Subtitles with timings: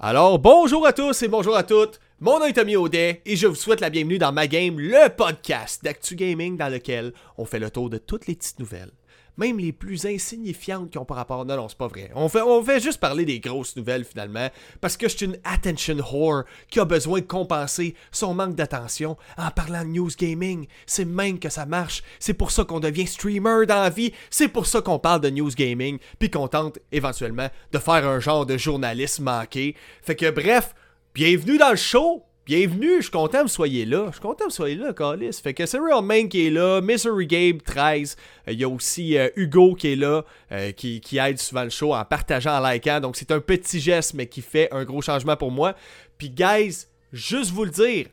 [0.00, 1.98] Alors, bonjour à tous et bonjour à toutes.
[2.20, 5.08] Mon nom est Tommy Audet et je vous souhaite la bienvenue dans ma game, le
[5.08, 8.92] podcast d'Actu Gaming dans lequel on fait le tour de toutes les petites nouvelles.
[9.38, 11.44] Même les plus insignifiantes qui ont pas rapport.
[11.44, 12.10] Non, non, c'est pas vrai.
[12.14, 14.48] On fait, on fait juste parler des grosses nouvelles finalement.
[14.80, 19.16] Parce que je suis une attention whore qui a besoin de compenser son manque d'attention
[19.36, 20.66] en parlant de news gaming.
[20.86, 22.02] C'est même que ça marche.
[22.18, 24.12] C'est pour ça qu'on devient streamer dans la vie.
[24.28, 25.98] C'est pour ça qu'on parle de news gaming.
[26.18, 29.76] Puis qu'on tente éventuellement de faire un genre de journalisme manqué.
[30.02, 30.74] Fait que bref,
[31.14, 32.27] bienvenue dans le show.
[32.48, 34.06] Bienvenue, je suis content que vous soyez là.
[34.06, 35.34] Je suis content que vous soyez là, Calis.
[35.34, 38.16] Fait que c'est Real Main qui est là, Misery Gabe 13.
[38.48, 41.64] Euh, Il y a aussi euh, Hugo qui est là, euh, qui, qui aide souvent
[41.64, 43.00] le show en partageant, en likant.
[43.00, 45.74] Donc c'est un petit geste, mais qui fait un gros changement pour moi.
[46.16, 48.06] Puis, guys, juste vous le dire,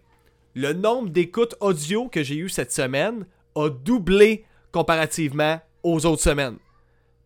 [0.54, 3.26] le nombre d'écoutes audio que j'ai eu cette semaine
[3.56, 6.58] a doublé comparativement aux autres semaines.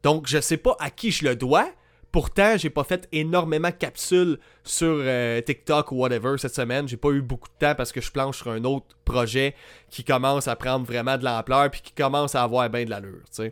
[0.04, 1.72] Donc, je sais pas à qui je le dois.
[2.12, 6.88] Pourtant, j'ai pas fait énormément de capsules sur euh, TikTok ou whatever cette semaine.
[6.88, 9.54] J'ai pas eu beaucoup de temps parce que je planche sur un autre projet
[9.92, 13.22] qui commence à prendre vraiment de l'ampleur puis qui commence à avoir bien de l'allure,
[13.36, 13.52] tu.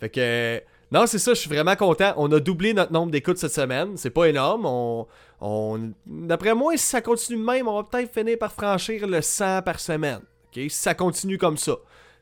[0.00, 0.62] Fait que
[0.92, 2.12] non, c'est ça, je suis vraiment content.
[2.18, 3.96] On a doublé notre nombre d'écoutes cette semaine.
[3.96, 4.66] C'est pas énorme.
[5.40, 9.62] On, d'après moi, si ça continue même, on va peut-être finir par franchir le 100
[9.62, 10.20] par semaine.
[10.54, 11.76] Si ça continue comme ça.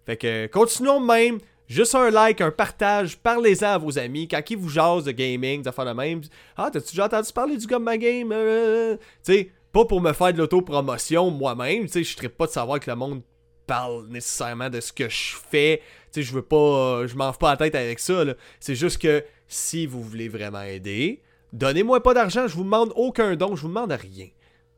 [0.06, 1.38] Fait que continuons même.
[1.70, 4.26] Juste un like, un partage, parlez-en à vos amis.
[4.26, 6.20] Quand ils vous jasent de gaming, de faire de même.
[6.56, 8.32] Ah, t'as-tu déjà entendu parler du Gamma Game?
[8.32, 11.82] Euh, Tu sais, pas pour me faire de l'autopromotion moi-même.
[11.84, 13.22] Tu sais, je serais pas de savoir que le monde
[13.68, 15.80] parle nécessairement de ce que je fais.
[16.12, 16.56] Tu sais, je veux pas.
[16.56, 18.24] euh, je m'en fous pas la tête avec ça.
[18.58, 22.48] C'est juste que si vous voulez vraiment aider, donnez-moi pas d'argent.
[22.48, 23.54] Je vous demande aucun don.
[23.54, 24.26] Je vous demande rien.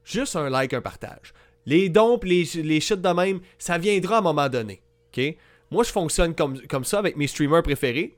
[0.05, 1.33] Juste un like, un partage.
[1.65, 4.83] Les dons pis les, les shit de même, ça viendra à un moment donné.
[5.17, 5.37] OK?
[5.73, 8.15] Moi, je fonctionne comme, comme ça avec mes streamers préférés.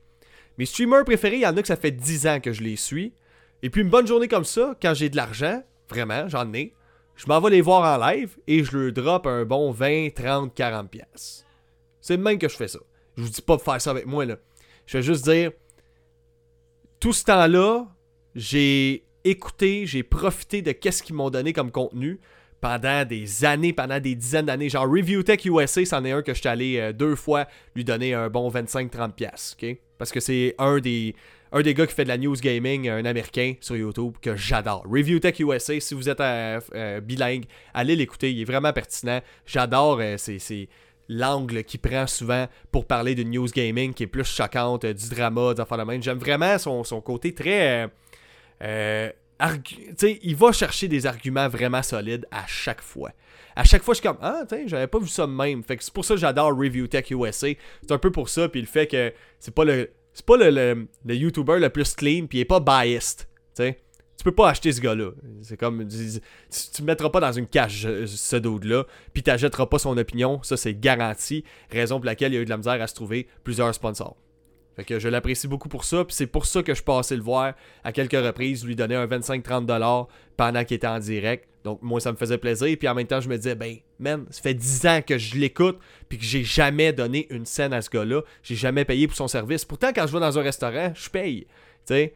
[0.59, 2.75] Mes streamers préférés, il y en a que ça fait 10 ans que je les
[2.75, 3.15] suis.
[3.63, 6.75] Et puis une bonne journée comme ça, quand j'ai de l'argent, vraiment, j'en ai,
[7.15, 10.53] je m'en vais les voir en live et je leur drop un bon 20, 30,
[10.53, 11.47] 40 pièces.
[12.01, 12.81] C'est même que je fais ça.
[13.17, 14.37] Je vous dis pas de faire ça avec moi, là.
[14.87, 15.53] Je vais juste dire,
[16.99, 17.87] tout ce temps-là,
[18.35, 22.19] j'ai écouté, j'ai profité de qu'est-ce qu'ils m'ont donné comme contenu
[22.65, 24.71] pendant des années, pendant des dizaines d'années.
[24.71, 27.85] Genre Review Tech USA, c'en est un que je suis allé euh, deux fois lui
[27.85, 29.77] donner un bon 25-30$, piastres, ok?
[29.99, 31.15] Parce que c'est un des,
[31.53, 34.83] un des gars qui fait de la news gaming, un américain sur YouTube que j'adore.
[34.91, 37.45] Review Tech USA, si vous êtes euh, euh, bilingue,
[37.75, 39.21] allez l'écouter, il est vraiment pertinent.
[39.45, 40.69] J'adore, euh, c'est,
[41.11, 45.53] l'angle qu'il prend souvent pour parler de news gaming qui est plus choquante, du drama,
[45.53, 46.03] des affaires de même.
[46.03, 47.91] J'aime vraiment son, son côté très...
[50.23, 53.13] il va chercher des arguments vraiment solides à chaque fois.
[53.57, 55.63] À chaque fois, je suis comme Ah, tiens, j'avais pas vu ça de même.
[55.63, 57.49] Fait que c'est pour ça que j'adore Review Tech USA.
[57.83, 59.91] C'est un peu pour ça, puis le fait que c'est pas le.
[60.27, 63.21] Pas le, le, YouTuber le plus clean, puis il est pas biased.
[63.21, 63.79] Tu sais.
[64.17, 65.11] Tu peux pas acheter ce gars-là.
[65.43, 65.87] C'est comme.
[65.89, 66.21] Tu,
[66.73, 70.41] tu, mettras pas dans une cage, euh, ce dude-là, puis t'achèteras pas son opinion.
[70.45, 71.45] Ça, c'est garanti.
[71.71, 74.17] Raison pour laquelle il y a eu de la misère à se trouver plusieurs sponsors.
[74.77, 77.23] Fait que je l'apprécie beaucoup pour ça, puis c'est pour ça que je passais le
[77.23, 77.55] voir
[77.85, 81.49] à quelques reprises, lui donner un 25-30$ pendant qu'il était en direct.
[81.63, 84.27] Donc moi ça me faisait plaisir, puis en même temps je me disais, ben man,
[84.31, 87.81] ça fait 10 ans que je l'écoute, puis que j'ai jamais donné une scène à
[87.81, 89.65] ce gars-là, j'ai jamais payé pour son service.
[89.65, 91.47] Pourtant quand je vais dans un restaurant, je paye,
[91.87, 92.15] tu sais.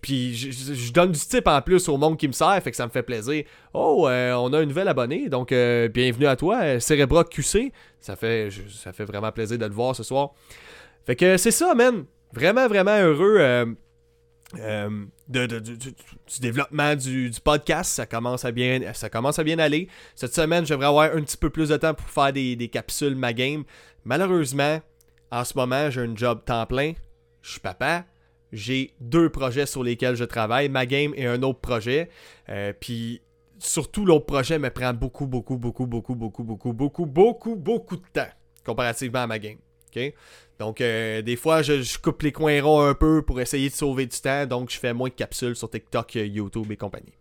[0.00, 2.86] Puis je, donne du type en plus au monde qui me sert, fait que ça
[2.86, 3.42] me fait plaisir.
[3.74, 7.72] Oh, euh, on a un nouvel abonné, donc euh, bienvenue à toi, euh, Cerebra QC.
[8.00, 10.30] Ça fait, ça fait vraiment plaisir de te voir ce soir.
[11.06, 12.04] Fait que c'est ça, man.
[12.32, 13.66] Vraiment, vraiment heureux euh,
[14.58, 17.92] euh, du, développement du, podcast.
[17.92, 19.88] Ça commence, à bien, ça commence à bien aller.
[20.14, 23.16] Cette semaine, j'aimerais avoir un petit peu plus de temps pour faire des, des capsules
[23.16, 23.64] ma game.
[24.04, 24.80] Malheureusement,
[25.30, 26.92] en ce moment, j'ai un job temps plein.
[27.42, 28.04] Je suis papa.
[28.52, 32.08] J'ai deux projets sur lesquels je travaille, ma game et un autre projet.
[32.48, 33.20] Euh, Puis
[33.58, 38.06] surtout, l'autre projet me prend beaucoup, beaucoup, beaucoup, beaucoup, beaucoup, beaucoup, beaucoup, beaucoup, beaucoup de
[38.12, 38.28] temps
[38.64, 39.58] comparativement à ma game.
[40.58, 44.06] Donc, euh, des fois, je, coupe les coins ronds un peu pour essayer de sauver
[44.06, 44.46] du temps.
[44.46, 47.12] Donc, je fais moins de capsules sur TikTok, euh, YouTube et compagnie.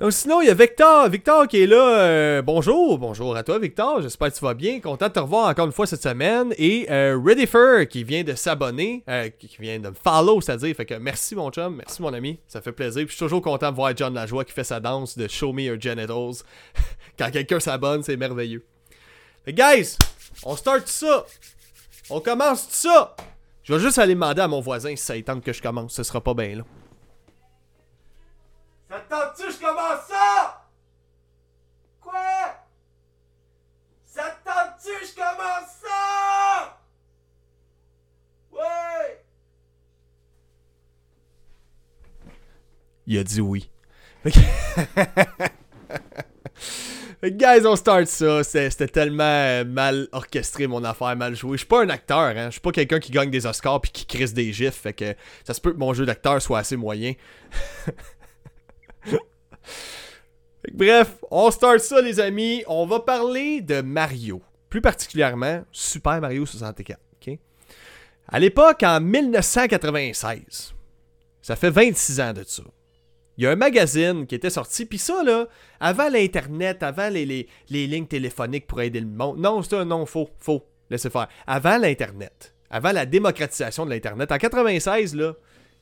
[0.00, 1.08] Donc, sinon, il y a Victor.
[1.08, 1.98] Victor qui est là.
[1.98, 2.98] euh, bonjour.
[2.98, 4.00] Bonjour à toi, Victor.
[4.00, 4.78] J'espère que tu vas bien.
[4.78, 6.54] Content de te revoir encore une fois cette semaine.
[6.56, 9.02] Et euh, Readyfer qui vient de s'abonner,
[9.40, 10.74] qui vient de me follow, c'est-à-dire.
[10.76, 11.74] Fait que merci, mon chum.
[11.76, 12.38] Merci, mon ami.
[12.46, 13.02] Ça fait plaisir.
[13.02, 15.52] Puis, je suis toujours content de voir John Lajoie qui fait sa danse de Show
[15.52, 16.44] Me Your Genitals.
[17.18, 18.64] Quand quelqu'un s'abonne, c'est merveilleux.
[19.44, 19.96] Fait guys,
[20.44, 21.24] on start ça.
[22.10, 23.14] On commence ça.
[23.62, 25.92] Je vais juste aller demander à mon voisin si ça y tente que je commence.
[25.92, 26.64] Ce sera pas bien là.
[28.88, 30.66] Ça te tente-tu je commence ça?
[32.00, 32.56] Quoi?
[34.06, 36.78] Ça te tente-tu je commence ça?
[38.50, 39.24] Ouais!
[43.06, 43.70] il a dit oui.
[44.22, 44.30] Que,
[47.22, 48.44] guys, on start ça.
[48.44, 51.52] C'était tellement euh, mal orchestré, mon affaire, mal joué.
[51.52, 52.46] Je suis pas un acteur, hein.
[52.46, 54.74] Je suis pas quelqu'un qui gagne des Oscars puis qui crisse des gifs.
[54.74, 57.14] Fait que ça se peut que mon jeu d'acteur soit assez moyen.
[60.72, 62.62] Bref, on start ça, les amis.
[62.66, 64.42] On va parler de Mario.
[64.68, 67.00] Plus particulièrement, Super Mario 64.
[67.14, 67.38] ok?
[68.28, 70.74] À l'époque, en 1996,
[71.40, 72.62] ça fait 26 ans de ça.
[73.38, 75.46] Il y a un magazine qui était sorti, puis ça, là,
[75.80, 79.38] avant l'Internet, avant les, les- les lignes téléphoniques pour aider le monde.
[79.38, 80.64] Non, c'est un non, faux, faux.
[80.90, 81.28] Laissez faire.
[81.46, 85.34] Avant l'Internet, avant la démocratisation de l'Internet, en 96, là,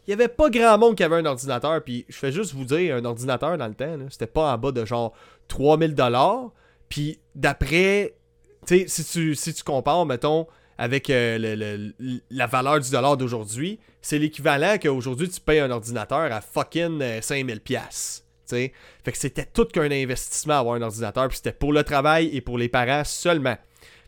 [0.06, 2.64] il y avait pas grand monde qui avait un ordinateur, puis je fais juste vous
[2.64, 5.12] dire, un ordinateur dans le temps, c'était pas en bas de genre
[5.49, 6.53] 3000 dollars.
[6.88, 8.14] Puis d'après,
[8.67, 10.47] tu sais, si tu compares, mettons,
[10.78, 11.90] avec euh,
[12.31, 17.20] la valeur du dollar d'aujourd'hui, c'est l'équivalent qu'aujourd'hui tu payes un ordinateur à fucking euh,
[17.20, 18.25] 5000 pièces.
[18.49, 18.73] Fait
[19.05, 22.58] que c'était tout qu'un investissement avoir un ordinateur, puis c'était pour le travail et pour
[22.58, 23.56] les parents seulement.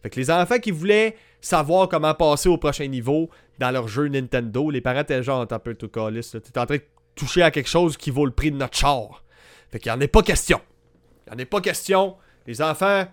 [0.03, 3.29] Fait que les enfants qui voulaient savoir comment passer au prochain niveau
[3.59, 6.76] dans leur jeu Nintendo, les parents étaient genre, un peu tout calice, t'es en train
[6.76, 6.82] de
[7.14, 9.25] toucher à quelque chose qui vaut le prix de notre char.
[9.71, 10.61] Fait qu'il en est pas question.
[11.26, 12.17] Il en est pas question.
[12.47, 13.06] Les enfants,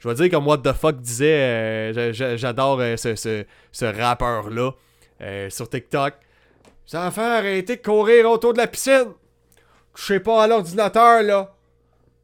[0.00, 3.44] je vais dire comme What the fuck disait, euh, j'a- j'a- j'adore euh, ce, ce-
[3.70, 4.72] ce rappeur-là
[5.22, 6.14] euh, sur TikTok.
[6.92, 9.12] Les enfants, arrêtez de courir autour de la piscine.
[9.94, 11.54] Touchez pas à l'ordinateur, là.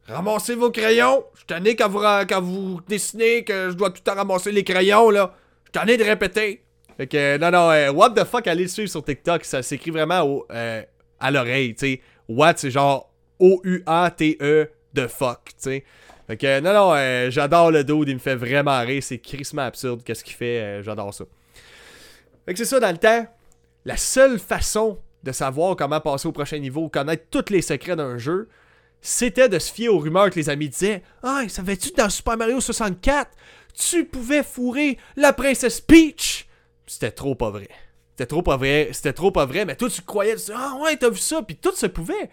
[0.07, 1.23] Ramassez vos crayons.
[1.33, 2.01] Je suis tanné quand vous,
[2.41, 5.33] vous dessinez que je dois tout le temps ramasser les crayons, là.
[5.63, 6.63] Je suis tanné de répéter.
[6.97, 9.45] Fait que, non, non, what the fuck, allez le suivre sur TikTok.
[9.45, 12.01] Ça s'écrit vraiment au, à l'oreille, tu sais.
[12.27, 15.83] What, c'est genre O-U-A-T-E de fuck, tu sais.
[16.27, 19.01] Fait que, non, non, euh, j'adore le dude, il me fait vraiment rire.
[19.01, 21.25] C'est crissement absurde, qu'est-ce qu'il fait, euh, j'adore ça.
[22.45, 23.25] Fait que c'est ça, dans le temps,
[23.85, 28.17] la seule façon de savoir comment passer au prochain niveau, connaître tous les secrets d'un
[28.17, 28.49] jeu,
[29.01, 32.35] c'était de se fier aux rumeurs que les amis disaient Ah, savais-tu que dans Super
[32.35, 33.31] Mario 64,
[33.73, 36.47] tu pouvais fourrer la princesse Peach
[36.85, 37.69] C'était trop pas vrai.
[38.11, 40.97] C'était trop pas vrai, c'était trop pas vrai, mais toi tu croyais, tu Ah ouais,
[40.97, 42.29] t'as vu ça, puis tout se pouvait.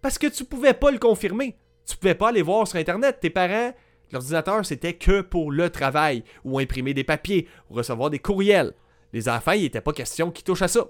[0.00, 1.56] Parce que tu pouvais pas le confirmer.
[1.92, 3.18] Tu pouvais pas aller voir sur Internet.
[3.20, 3.74] Tes parents,
[4.12, 8.72] l'ordinateur, c'était que pour le travail, ou imprimer des papiers, ou recevoir des courriels.
[9.12, 10.88] Les enfants, il n'était pas question qu'ils touchent à ça.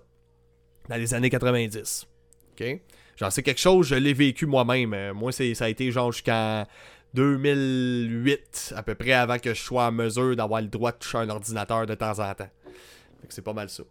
[0.89, 2.07] Dans les années 90.
[2.53, 2.81] OK?
[3.17, 4.95] J'en sais quelque chose, je l'ai vécu moi-même.
[4.95, 6.67] Euh, moi, ça a été genre jusqu'en
[7.15, 11.19] 2008, à peu près avant que je sois en mesure d'avoir le droit de toucher
[11.19, 12.51] un ordinateur de temps en temps.
[13.29, 13.83] C'est pas mal ça.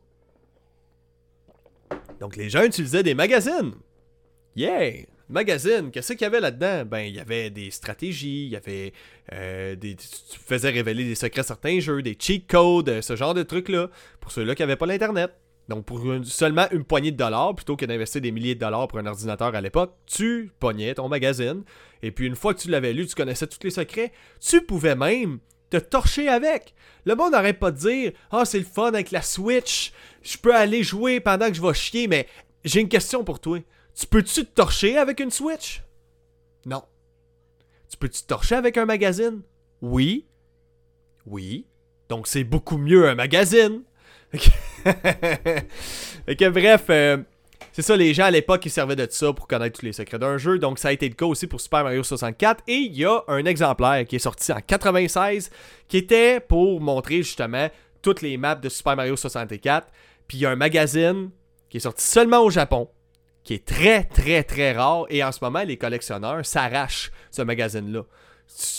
[2.22, 3.74] Donc les gens utilisaient des magazines.
[4.56, 5.08] Yeah!
[5.32, 6.84] Magazine, qu'est-ce qu'il y avait là-dedans?
[6.86, 8.94] Ben, il y avait des stratégies, il y avait
[9.32, 9.96] euh, des.
[9.96, 13.90] Tu faisais révéler des secrets certains jeux, des cheat codes, euh, ce genre de trucs-là,
[14.20, 15.32] pour ceux-là qui n'avaient pas l'Internet.
[15.70, 19.00] Donc, pour seulement une poignée de dollars, plutôt que d'investir des milliers de dollars pour
[19.00, 21.64] un ordinateur à l'époque, tu pognais ton magazine.
[22.04, 24.12] Et puis, une fois que tu l'avais lu, tu connaissais tous les secrets,
[24.42, 25.40] tu pouvais même
[25.70, 26.74] te torcher avec.
[27.06, 30.54] Le monde n'arrête pas de dire Ah, c'est le fun avec la Switch, je peux
[30.54, 32.28] aller jouer pendant que je vais chier, mais
[32.66, 33.60] j'ai une question pour toi.
[34.02, 35.84] Tu peux-tu te torcher avec une Switch?
[36.66, 36.82] Non.
[37.88, 39.44] Tu peux-tu te torcher avec un magazine?
[39.80, 40.26] Oui.
[41.28, 41.68] Oui.
[42.10, 43.84] Donc, c'est beaucoup mieux un magazine.
[44.34, 44.40] Fait
[46.36, 47.18] que bref, euh,
[47.74, 50.18] c'est ça, les gens à l'époque, ils servaient de ça pour connaître tous les secrets
[50.18, 50.58] d'un jeu.
[50.58, 52.64] Donc, ça a été le cas aussi pour Super Mario 64.
[52.68, 55.52] Et il y a un exemplaire qui est sorti en 96
[55.88, 57.70] qui était pour montrer justement
[58.02, 59.90] toutes les maps de Super Mario 64.
[60.28, 61.30] Puis il y a un magazine
[61.70, 62.90] qui est sorti seulement au Japon,
[63.44, 65.06] qui est très, très, très rare.
[65.10, 68.04] Et en ce moment, les collectionneurs s'arrachent ce magazine-là.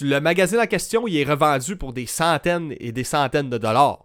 [0.02, 4.04] Le magazine en question, il est revendu pour des centaines et des centaines de dollars.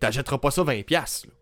[0.00, 0.84] T'achèteras pas ça 20$.
[0.84, 1.32] piastres, là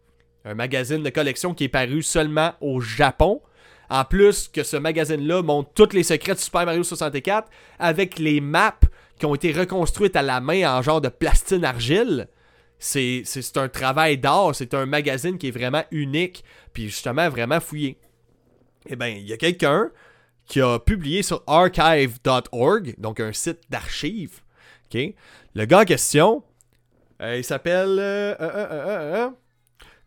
[0.47, 3.43] un magazine de collection qui est paru seulement au Japon.
[3.91, 8.41] En plus que ce magazine-là montre tous les secrets de Super Mario 64 avec les
[8.41, 8.79] maps
[9.19, 12.29] qui ont été reconstruites à la main en genre de plastine argile.
[12.79, 13.25] C'est
[13.57, 17.97] un travail d'art, c'est un magazine qui est vraiment unique, puis justement vraiment fouillé.
[18.89, 19.91] Eh bien, il y a quelqu'un
[20.47, 24.41] qui a publié sur archive.org, donc un site d'archives.
[25.55, 26.43] Le gars en question,
[27.21, 27.99] euh, il s'appelle...
[27.99, 29.31] euh, euh,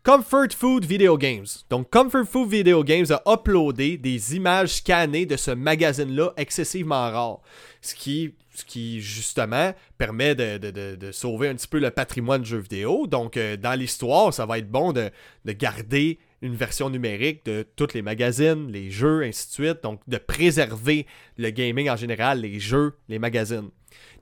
[0.02, 1.46] Comfort Food Video Games.
[1.68, 7.40] Donc, Comfort Food Video Games a uploadé des images scannées de ce magazine-là excessivement rare.
[7.82, 11.90] Ce qui, ce qui justement, permet de, de- de- de sauver un petit peu le
[11.90, 13.06] patrimoine du jeu vidéo.
[13.06, 15.10] Donc, dans l'histoire, ça va être bon de,
[15.44, 19.82] de garder une version numérique de tous les magazines, les jeux, ainsi de suite.
[19.82, 21.06] Donc, de préserver
[21.36, 23.70] le gaming en général, les jeux, les magazines.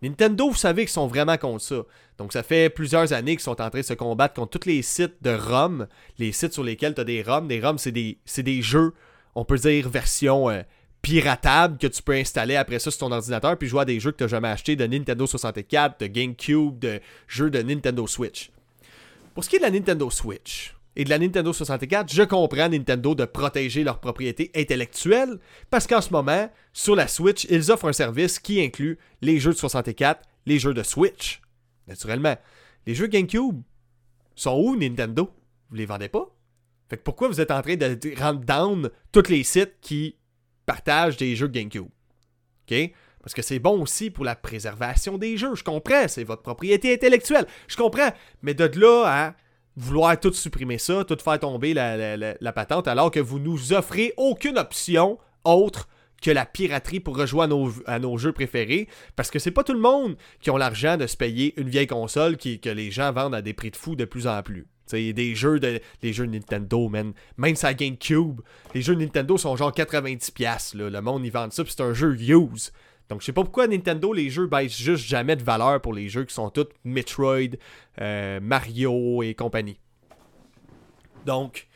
[0.03, 1.83] Nintendo, vous savez qu'ils sont vraiment contre ça.
[2.19, 4.83] Donc, ça fait plusieurs années qu'ils sont en train de se combattre contre tous les
[4.83, 5.87] sites de ROM,
[6.19, 7.47] les sites sur lesquels tu as des ROM.
[7.47, 8.93] Des ROM, c'est des, jeux.
[9.35, 10.63] on peut dire version euh,
[11.03, 14.11] piratable que tu peux installer après ça sur ton ordinateur puis jouer à des jeux
[14.11, 18.51] que tu n'as jamais acheté de Nintendo 64, de GameCube, de jeux de Nintendo Switch.
[19.35, 22.69] Pour ce qui est de la Nintendo Switch et de la Nintendo 64, je comprends
[22.69, 25.38] Nintendo de protéger leur propriété intellectuelle
[25.71, 29.52] parce qu'en ce moment, sur la Switch, ils offrent un service qui inclut les jeux
[29.52, 31.40] de 64, les jeux de Switch.
[31.87, 32.37] Naturellement,
[32.85, 33.62] les jeux GameCube
[34.35, 35.31] sont où Nintendo?
[35.71, 36.35] Vous les vendez pas?
[36.90, 40.17] Fait que pourquoi vous êtes en train de rendre down tous les sites qui
[40.67, 41.87] partagent des jeux GameCube?
[42.69, 42.93] OK?
[43.23, 45.55] Parce que c'est bon aussi pour la préservation des jeux.
[45.55, 47.47] Je comprends, c'est votre propriété intellectuelle.
[47.69, 48.11] Je comprends.
[48.43, 49.35] Mais de là à
[49.79, 54.59] vouloir tout supprimer ça, tout faire tomber la, patente, alors que vous nous offrez aucune
[54.59, 55.89] option autre
[56.21, 58.89] que la piraterie pour rejoindre à nos, jeux préférés.
[59.15, 61.87] Parce que c'est pas tout le monde qui ont l'argent de se payer une vieille
[61.87, 64.67] console qui, que les gens vendent à des prix de fou de plus en plus.
[64.87, 67.13] T'sais, des jeux de les jeux Nintendo, man.
[67.37, 68.41] Même sa GameCube,
[68.75, 70.77] les jeux Nintendo sont genre 90$.
[70.77, 70.91] Là.
[70.91, 72.73] Le monde, y vend ça, c'est un jeu use.
[73.09, 76.09] Donc, je sais pas pourquoi Nintendo, les jeux baissent juste jamais de valeur pour les
[76.09, 77.57] jeux qui sont tous Metroid,
[78.00, 79.79] euh, Mario et compagnie.
[81.25, 81.69] Donc,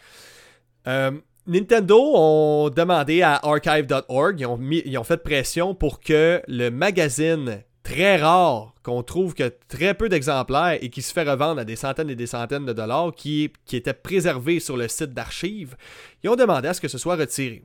[0.87, 1.13] euh,
[1.47, 7.63] Nintendo ont demandé à archive.org, ils ont, ils ont fait pression pour que le magazine
[7.83, 11.77] très rare qu'on trouve que très peu d'exemplaires et qui se fait revendre à des
[11.77, 15.77] centaines et des centaines de dollars, qui, qui était préservé sur le site d'archives,
[16.23, 17.65] ils ont demandé à ce que ce soit retiré.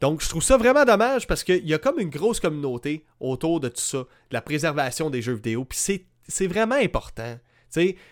[0.00, 3.60] Donc, je trouve ça vraiment dommage parce qu'il y a comme une grosse communauté autour
[3.60, 5.64] de tout ça, de la préservation des jeux vidéo.
[5.64, 7.38] Puis c'est vraiment important.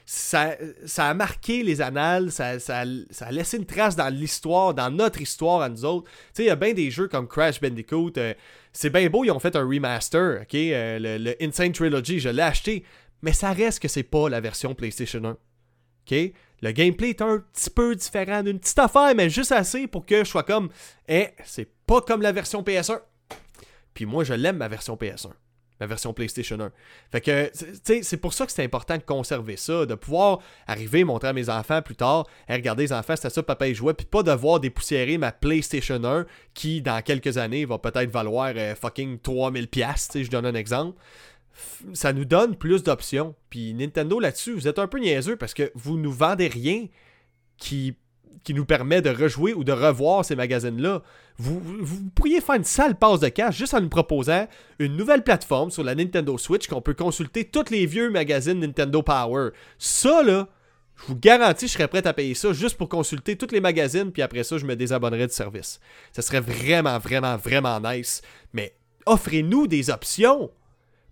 [0.05, 4.91] Ça, ça a marqué les annales, ça, ça, a laissé une trace dans l'histoire, dans
[4.91, 6.11] notre histoire à nous autres.
[6.39, 8.13] Il y a bien des jeux comme Crash Bandicoot.
[8.19, 8.35] Euh,
[8.73, 10.43] c'est bien beau, ils ont fait un remaster.
[10.43, 12.85] ok euh, le, le, Insane Trilogy, je l'ai acheté.
[13.23, 15.31] Mais ça reste que c'est pas la version PlayStation 1.
[15.31, 16.33] ok?
[16.63, 20.25] Le gameplay est un petit peu différent, d'une petite affaire, mais juste assez pour que
[20.25, 20.71] je sois comme,
[21.09, 23.01] eh, c'est pas comme la version PS1.
[23.95, 25.31] Puis moi, je l'aime, ma version PS1.
[25.79, 26.73] Ma version PlayStation 1.
[27.13, 30.39] Fait que, tu sais, c'est pour ça que c'est important de conserver ça, de pouvoir
[30.67, 33.75] arriver, montrer à mes enfants plus tard, et regarder les enfants, c'était ça, papa, il
[33.75, 38.55] jouait, puis pas devoir dépoussiérer ma PlayStation 1 qui, dans quelques années, va peut-être valoir
[38.57, 40.99] euh, fucking 3000$, tu sais, je donne un exemple
[41.93, 43.35] ça nous donne plus d'options.
[43.51, 46.87] Puis Nintendo là-dessus, vous êtes un peu niaiseux parce que vous nous vendez rien
[47.57, 47.97] qui,
[48.51, 51.03] nous permet de rejouer ou de revoir ces magazines-là.
[51.37, 54.47] Vous, vous, pourriez faire une sale passe de cash juste en nous proposant
[54.79, 59.03] une nouvelle plateforme sur la Nintendo Switch qu'on peut consulter tous les vieux magazines Nintendo
[59.03, 59.51] Power.
[59.79, 60.49] Ça, là,
[60.97, 64.13] je vous garantis, je serais prêt à payer ça juste pour consulter tous les magazines,
[64.13, 65.81] puis après ça, je me désabonnerais du service.
[66.13, 68.23] Ça serait vraiment, vraiment, vraiment nice.
[68.53, 68.75] Mais
[69.07, 70.51] offrez-nous des options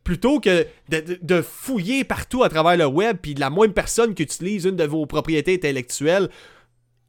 [0.04, 4.66] plutôt que de, fouiller partout à travers le web, puis la moindre personne qui utilise
[4.66, 6.28] une de vos propriétés intellectuelles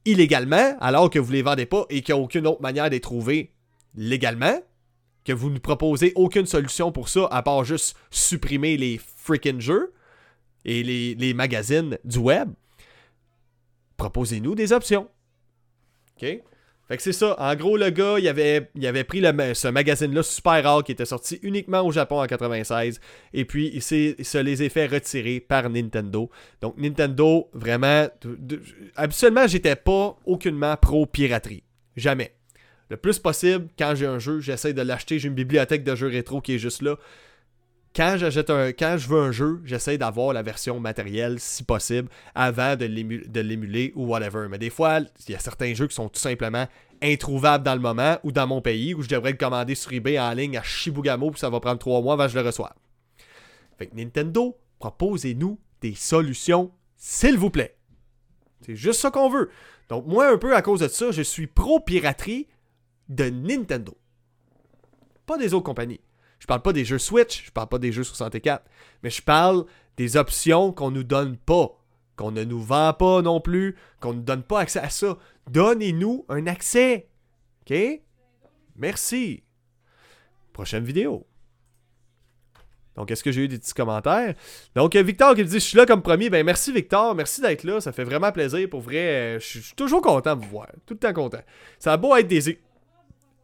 [0.06, 2.86] illégalement, alors que vous ne les vendez pas et qu'il n'y a aucune autre manière
[2.86, 3.52] de les trouver
[3.96, 4.62] légalement,
[5.26, 9.94] que vous ne proposez aucune solution pour ça, à part juste supprimer les freaking jeux
[10.64, 12.50] et les, les magazines du web,
[13.98, 15.10] proposez-nous des options.
[16.16, 16.42] OK?
[16.88, 17.36] Fait que c'est ça.
[17.40, 21.06] En gros, le gars, il avait, il avait pris ce magazine-là super rare qui était
[21.06, 23.00] sorti uniquement au Japon en 96.
[23.34, 26.30] Et puis, il, se les a fait retirer par Nintendo.
[26.62, 28.08] Donc, Nintendo, vraiment.
[28.96, 31.64] habituellement, j'étais pas aucunement pro-piraterie.
[31.96, 32.36] Jamais.
[32.92, 35.18] Le plus possible, quand j'ai un jeu, j'essaie de l'acheter.
[35.18, 36.98] J'ai une bibliothèque de jeux rétro qui est juste là
[37.96, 42.76] quand j'achète un je veux un jeu, j'essaie d'avoir la version matérielle si possible avant
[42.76, 44.48] de l'émuler ou whatever.
[44.50, 46.68] Mais des fois, il y a certains jeux qui sont tout simplement
[47.02, 50.20] introuvables dans le moment ou dans mon pays où je devrais le commander sur eBay
[50.20, 52.74] en ligne à Shibugamo puis ça va prendre trois mois avant que je le reçoive.
[53.78, 57.78] Fait que Nintendo, proposez-nous des solutions, s'il vous plaît.
[58.62, 59.50] C'est juste ça qu'on veut.
[59.90, 62.48] Donc moi, un peu à cause de ça, je suis pro-piraterie
[63.08, 63.96] de Nintendo.
[65.26, 66.02] Pas des autres compagnies.
[66.40, 68.64] Je parle pas des jeux Switch, je parle pas des jeux 64,
[69.04, 69.66] mais je parle
[69.98, 71.78] des options qu'on nous donne pas,
[72.16, 75.18] qu'on ne nous vend pas non plus, qu'on ne nous donne pas accès à ça.
[75.50, 77.08] Donnez-nous un accès.
[77.62, 77.76] OK?
[78.76, 79.44] Merci.
[80.54, 81.26] Prochaine vidéo.
[82.96, 84.34] Donc, est-ce que j'ai eu des petits commentaires?
[84.74, 86.30] Donc, Victor qui me dit Je suis là comme premier.
[86.30, 87.82] Ben, merci Victor, merci d'être là.
[87.82, 88.70] Ça fait vraiment plaisir.
[88.70, 90.68] Pour vrai, je suis toujours content de vous voir.
[90.86, 91.42] Tout le temps content.
[91.78, 92.58] Ça a beau être des,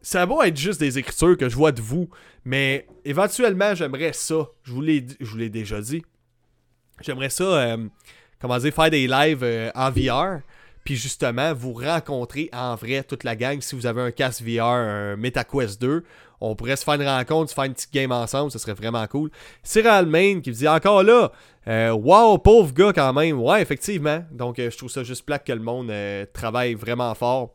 [0.02, 2.08] ça va être juste des écritures que je vois de vous,
[2.44, 4.48] mais éventuellement, j'aimerais ça.
[4.64, 6.02] Je vous l'ai déjà dit.
[7.00, 7.76] J'aimerais ça, euh,
[8.40, 10.40] comment dire, faire des lives euh, en VR.
[10.84, 13.60] Puis justement, vous rencontrer en vrai toute la gang.
[13.60, 16.02] Si vous avez un casque VR, un MetaQuest 2,
[16.40, 19.06] on pourrait se faire une rencontre, se faire une petite game ensemble, ce serait vraiment
[19.06, 19.30] cool.
[19.62, 21.30] Cyril Main qui me dit encore là,
[21.68, 23.40] euh, wow, pauvre gars quand même.
[23.40, 24.24] Ouais, effectivement.
[24.32, 25.92] Donc je trouve ça juste plaque que le monde
[26.32, 27.54] travaille vraiment fort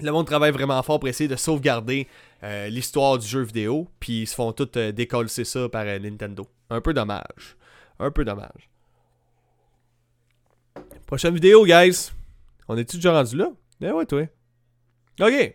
[0.00, 2.08] Le monde travaille vraiment fort pour essayer de sauvegarder
[2.42, 5.98] euh, l'histoire du jeu vidéo, puis ils se font tout euh, décoller ça par euh,
[5.98, 6.46] Nintendo.
[6.70, 7.56] Un peu dommage.
[7.98, 8.70] Un peu dommage.
[11.06, 12.10] Prochaine vidéo, guys.
[12.68, 13.52] On est-tu déjà rendu là?
[13.82, 14.22] Eh ouais, toi.
[15.20, 15.54] Ok.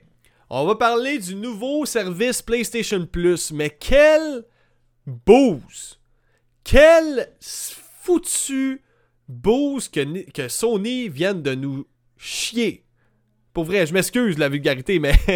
[0.50, 3.52] On va parler du nouveau service PlayStation Plus.
[3.52, 4.46] Mais quel
[5.06, 6.00] boost!
[6.64, 8.82] Quel foutu
[9.28, 12.87] boost que, que Sony vienne de nous chier.
[13.58, 15.16] Pour vrai, je m'excuse la vulgarité, mais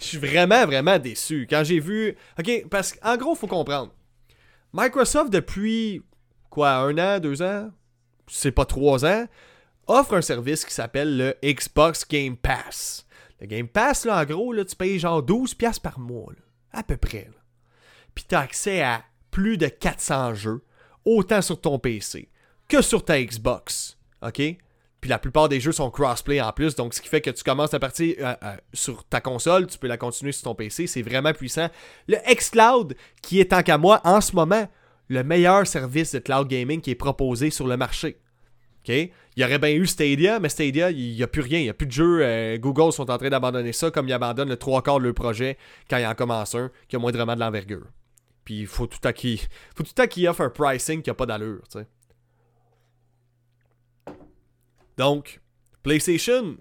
[0.00, 1.46] je suis vraiment, vraiment déçu.
[1.50, 2.16] Quand j'ai vu.
[2.38, 3.92] Ok, parce qu'en gros, faut comprendre.
[4.72, 6.00] Microsoft, depuis
[6.48, 7.70] quoi, un an, deux ans,
[8.26, 9.26] c'est pas trois ans,
[9.86, 13.06] offre un service qui s'appelle le Xbox Game Pass.
[13.38, 16.32] Le Game Pass, là, en gros, là, tu payes genre 12$ par mois,
[16.72, 17.28] à peu près.
[18.14, 20.62] Puis tu as accès à plus de 400 jeux,
[21.04, 22.30] autant sur ton PC
[22.66, 23.98] que sur ta Xbox.
[24.22, 24.40] OK?
[25.00, 27.44] Puis la plupart des jeux sont crossplay en plus, donc ce qui fait que tu
[27.44, 30.88] commences ta partie euh, euh, sur ta console, tu peux la continuer sur ton PC,
[30.88, 31.68] c'est vraiment puissant.
[32.08, 34.68] Le xCloud, qui est tant qu'à moi en ce moment
[35.08, 38.18] le meilleur service de cloud gaming qui est proposé sur le marché.
[38.84, 38.88] OK?
[38.94, 41.70] Il y aurait bien eu Stadia, mais Stadia, il n'y a plus rien, il n'y
[41.70, 42.20] a plus de jeux.
[42.22, 45.14] Euh, Google sont en train d'abandonner ça comme ils abandonnent le trois quarts de leur
[45.14, 45.56] projet
[45.88, 47.86] quand ils en commencent un qui a moindrement de l'envergure.
[48.44, 51.14] Puis il faut tout à qui faut tout à qui offre un pricing qui n'a
[51.14, 51.86] pas d'allure, tu sais.
[54.98, 55.40] Donc,
[55.84, 56.56] PlayStation,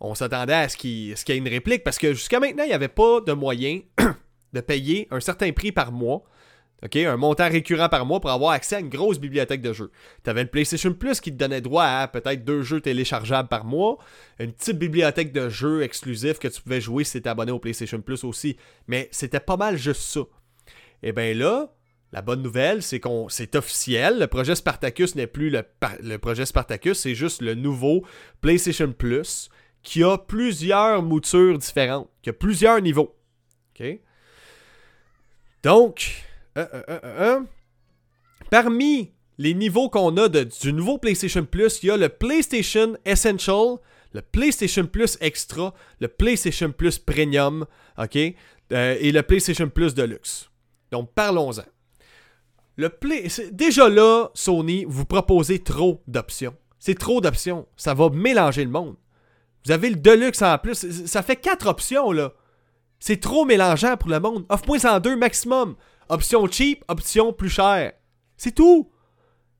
[0.00, 2.74] on s'attendait à ce qu'il y ait une réplique parce que jusqu'à maintenant, il n'y
[2.74, 3.80] avait pas de moyen
[4.52, 6.24] de payer un certain prix par mois.
[6.84, 9.90] ok, un montant récurrent par mois pour avoir accès à une grosse bibliothèque de jeux.
[10.22, 13.64] Tu avais le PlayStation Plus qui te donnait droit à peut-être deux jeux téléchargeables par
[13.64, 13.96] mois,
[14.38, 18.02] une petite bibliothèque de jeux exclusifs que tu pouvais jouer si tu abonné au PlayStation
[18.02, 18.58] Plus aussi.
[18.88, 20.20] Mais c'était pas mal juste ça.
[21.00, 21.72] Et eh bien là,
[22.12, 24.18] la bonne nouvelle, c'est qu'on c'est officiel.
[24.18, 28.04] Le projet Spartacus n'est plus le, projet Spartacus, c'est juste le nouveau
[28.40, 29.50] PlayStation Plus
[29.82, 33.14] qui a plusieurs moutures différentes, qui a plusieurs niveaux.
[35.62, 36.24] Donc,
[36.56, 37.40] euh, euh, euh,
[38.50, 43.76] parmi les niveaux qu'on a du nouveau PlayStation Plus, il y a le PlayStation Essential,
[44.12, 47.66] le PlayStation Plus Extra, le PlayStation Plus Premium,
[48.10, 50.50] et le PlayStation Plus Deluxe.
[50.90, 51.64] Donc, parlons-en.
[52.78, 53.26] Le Play...
[53.50, 56.54] Déjà là, Sony, vous proposez trop d'options.
[56.78, 57.66] C'est trop d'options.
[57.76, 58.94] Ça va mélanger le monde.
[59.66, 61.06] Vous avez le Deluxe en plus.
[61.06, 62.32] Ça fait quatre options, là.
[63.00, 64.46] C'est trop mélangeant pour le monde.
[64.48, 65.74] En deux maximum.
[66.08, 67.92] Option cheap, option plus chère.
[68.36, 68.88] C'est tout.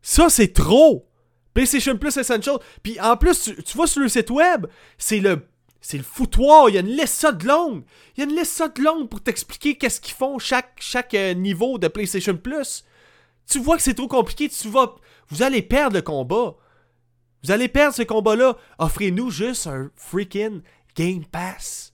[0.00, 1.09] Ça, c'est trop.
[1.54, 2.59] PlayStation Plus Essential.
[2.85, 5.42] Puis en plus, tu, tu vois sur le site web, c'est le
[5.81, 7.85] c'est le foutoir, il y a une liste de longue.
[8.16, 11.35] Il y a une liste de longue pour t'expliquer qu'est-ce qu'ils font chaque, chaque euh,
[11.35, 12.85] niveau de PlayStation Plus.
[13.48, 14.94] Tu vois que c'est trop compliqué, tu vas.
[15.28, 16.56] Vous allez perdre le combat.
[17.42, 18.56] Vous allez perdre ce combat-là.
[18.78, 20.61] Offrez-nous juste un freaking
[20.94, 21.92] Game Pass.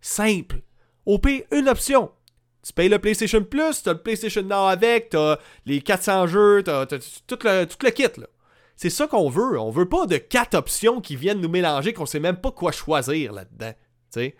[0.00, 0.62] Simple.
[1.04, 1.20] Au
[1.52, 2.10] une option.
[2.66, 6.84] Tu payes le PlayStation Plus, t'as le PlayStation Now avec, t'as les 400 jeux, t'as,
[6.86, 8.26] tout, le, tout le kit, là.
[8.74, 9.58] C'est ça qu'on veut.
[9.58, 12.72] On veut pas de quatre options qui viennent nous mélanger, qu'on sait même pas quoi
[12.72, 13.72] choisir là-dedans.
[14.12, 14.32] Puis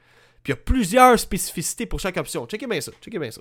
[0.46, 2.46] il y a plusieurs spécificités pour chaque option.
[2.46, 2.92] Checkez bien ça.
[3.00, 3.40] Checkez bien ça.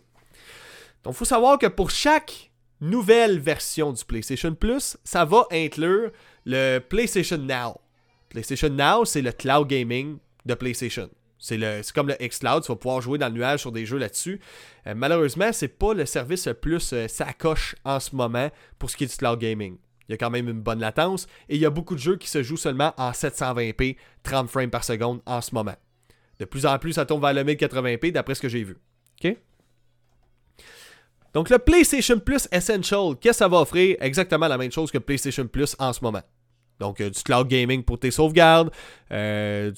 [1.03, 6.11] Donc, faut savoir que pour chaque nouvelle version du PlayStation Plus, ça va inclure
[6.45, 7.79] le PlayStation Now.
[8.29, 11.09] PlayStation Now, c'est le cloud gaming de PlayStation.
[11.37, 11.59] C'est
[11.93, 14.39] comme le xCloud, tu vas pouvoir jouer dans le nuage sur des jeux là-dessus.
[14.87, 18.97] Euh, malheureusement, c'est pas le service le plus euh, sacoche en ce moment pour ce
[18.97, 19.77] qui est du cloud gaming.
[20.07, 22.15] Il y a quand même une bonne latence et il y a beaucoup de jeux
[22.15, 25.75] qui se jouent seulement en 720p, 30 frames par seconde en ce moment.
[26.39, 28.77] De plus en plus, ça tombe vers le 1080p d'après ce que j'ai vu.
[29.23, 29.37] OK?
[31.35, 33.97] Donc le PlayStation Plus Essential, qu'est-ce que ça va offrir?
[33.99, 36.21] Exactement la même chose que PlayStation Plus en ce moment.
[36.79, 38.71] Donc euh, du cloud gaming pour tes sauvegardes,
[39.11, 39.69] euh,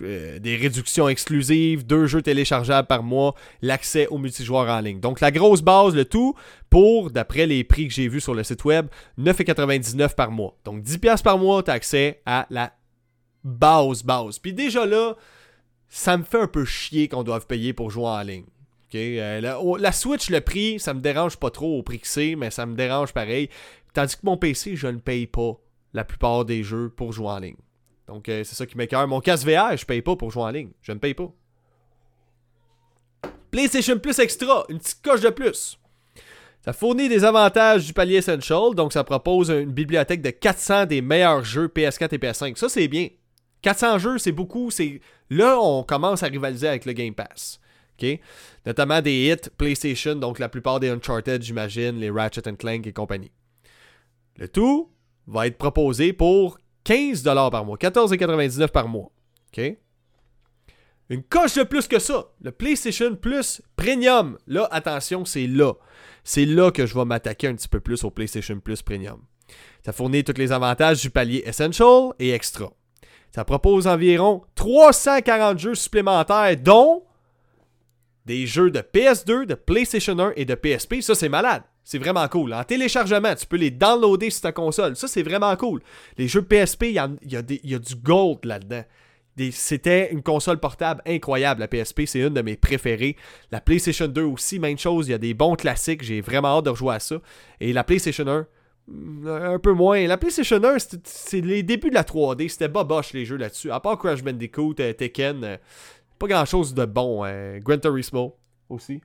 [0.00, 5.00] euh, des réductions exclusives, deux jeux téléchargeables par mois, l'accès au multijoueur en ligne.
[5.00, 6.36] Donc la grosse base, le tout,
[6.70, 8.86] pour, d'après les prix que j'ai vus sur le site web,
[9.18, 10.56] 9,99$ par mois.
[10.64, 12.72] Donc 10$ par mois, tu as accès à la
[13.42, 14.38] base base.
[14.38, 15.16] Puis déjà là,
[15.88, 18.44] ça me fait un peu chier qu'on doive payer pour jouer en ligne.
[18.94, 22.50] Euh, la, Switch, le prix, ça me dérange pas trop au prix que c'est, mais
[22.50, 23.48] ça me dérange pareil.
[23.92, 25.58] Tandis que mon PC, je ne paye pas
[25.92, 27.56] la plupart des jeux pour jouer en ligne.
[28.08, 29.06] Donc, euh, c'est ça qui m'écœure.
[29.08, 30.70] Mon casque VR, je paye pas pour jouer en ligne.
[30.82, 31.32] Je ne paye pas.
[33.50, 35.78] PlayStation Plus Extra, une petite coche de plus.
[36.64, 41.02] Ça fournit des avantages du palier Essential, donc ça propose une bibliothèque de 400 des
[41.02, 42.56] meilleurs jeux PS4 et PS5.
[42.56, 43.08] Ça, c'est bien.
[43.62, 44.70] 400 jeux, c'est beaucoup.
[45.30, 47.60] Là, on commence à rivaliser avec le Game Pass.
[48.66, 53.32] Notamment des hits PlayStation, donc la plupart des Uncharted, j'imagine, les Ratchet Clank et compagnie.
[54.36, 54.90] Le tout
[55.26, 59.10] va être proposé pour 15$ par mois, 14,99$ par mois.
[59.52, 59.76] OK?
[61.10, 62.28] une coche de plus que ça.
[62.40, 64.38] Le PlayStation Plus Premium.
[64.46, 65.74] Là, attention, c'est là.
[66.24, 69.22] C'est là que je vais m'attaquer un petit peu plus au PlayStation Plus Premium.
[69.84, 72.72] Ça fournit tous les avantages du palier Essential et Extra.
[73.34, 77.02] Ça propose environ 340 jeux supplémentaires, dont
[78.26, 81.00] des jeux de PS2, de PlayStation 1 et de PSP.
[81.00, 81.62] Ça, c'est malade.
[81.84, 82.54] C'est vraiment cool.
[82.54, 84.96] En téléchargement, tu peux les downloader sur ta console.
[84.96, 85.82] Ça, c'est vraiment cool.
[86.16, 86.98] Les jeux PSP, il y,
[87.36, 88.84] a, du gold là-dedans.
[89.50, 93.16] C'était une console portable incroyable, la PSP, c'est une de mes préférées.
[93.50, 96.66] La PlayStation 2 aussi, même chose, il y a des bons classiques, j'ai vraiment hâte
[96.66, 97.16] de rejouer à ça.
[97.60, 98.46] Et la PlayStation 1,
[98.86, 100.06] mm, un peu moins.
[100.06, 103.72] La PlayStation 1, c'est les débuts de la 3D, c'était boboche les jeux là-dessus.
[103.72, 105.58] À part Crash Bandicoot, euh, Tekken,
[106.18, 107.24] pas grand-chose de bon.
[107.24, 108.36] Euh, Gran Turismo
[108.68, 109.00] aussi.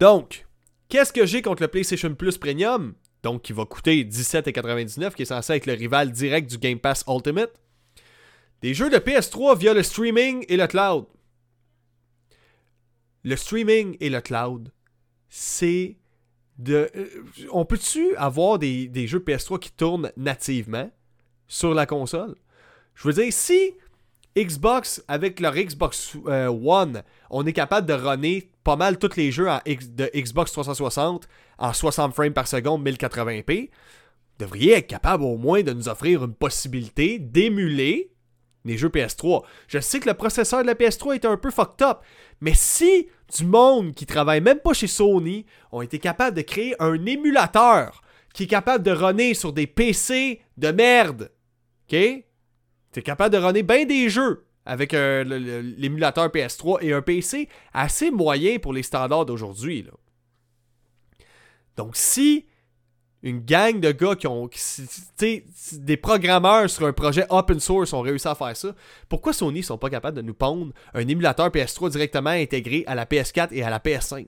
[0.00, 0.46] Donc,
[0.88, 2.94] qu'est-ce que j'ai contre le PlayStation Plus Premium?
[3.22, 7.04] Donc qui va coûter 17,99, qui est censé être le rival direct du Game Pass
[7.08, 7.52] Ultimate.
[8.60, 11.06] Des jeux de PS3 via le streaming et le cloud.
[13.22, 14.70] Le streaming et le cloud,
[15.30, 15.96] c'est
[16.58, 16.90] de.
[16.94, 17.06] Euh,
[17.50, 20.90] on peut-tu avoir des, des, jeux PS3 qui tournent nativement
[21.48, 22.34] sur la console?
[22.94, 23.74] Je veux dire, si
[24.36, 29.30] Xbox, avec leur Xbox euh, One, on est capable de runner pas mal tous les
[29.30, 33.70] jeux de Xbox 360 en 60 frames par seconde, 1080p.
[34.38, 38.10] Devriez être capable au moins de nous offrir une possibilité d'émuler
[38.64, 39.44] les jeux PS3.
[39.68, 41.98] Je sais que le processeur de la PS3 est un peu fucked up,
[42.40, 46.74] mais si du monde qui travaille même pas chez Sony ont été capables de créer
[46.82, 51.30] un émulateur qui est capable de runner sur des PC de merde,
[51.86, 52.24] ok?
[52.94, 55.24] Tu es capable de runner bien des jeux avec euh,
[55.76, 59.84] l'émulateur PS3 et un PC assez moyen pour les standards d'aujourd'hui.
[61.76, 62.46] Donc si
[63.24, 64.48] une gang de gars qui ont.
[65.72, 68.74] des programmeurs sur un projet open source ont réussi à faire ça.
[69.08, 73.06] Pourquoi Sony sont pas capables de nous pondre un émulateur PS3 directement intégré à la
[73.06, 74.26] PS4 et à la PS5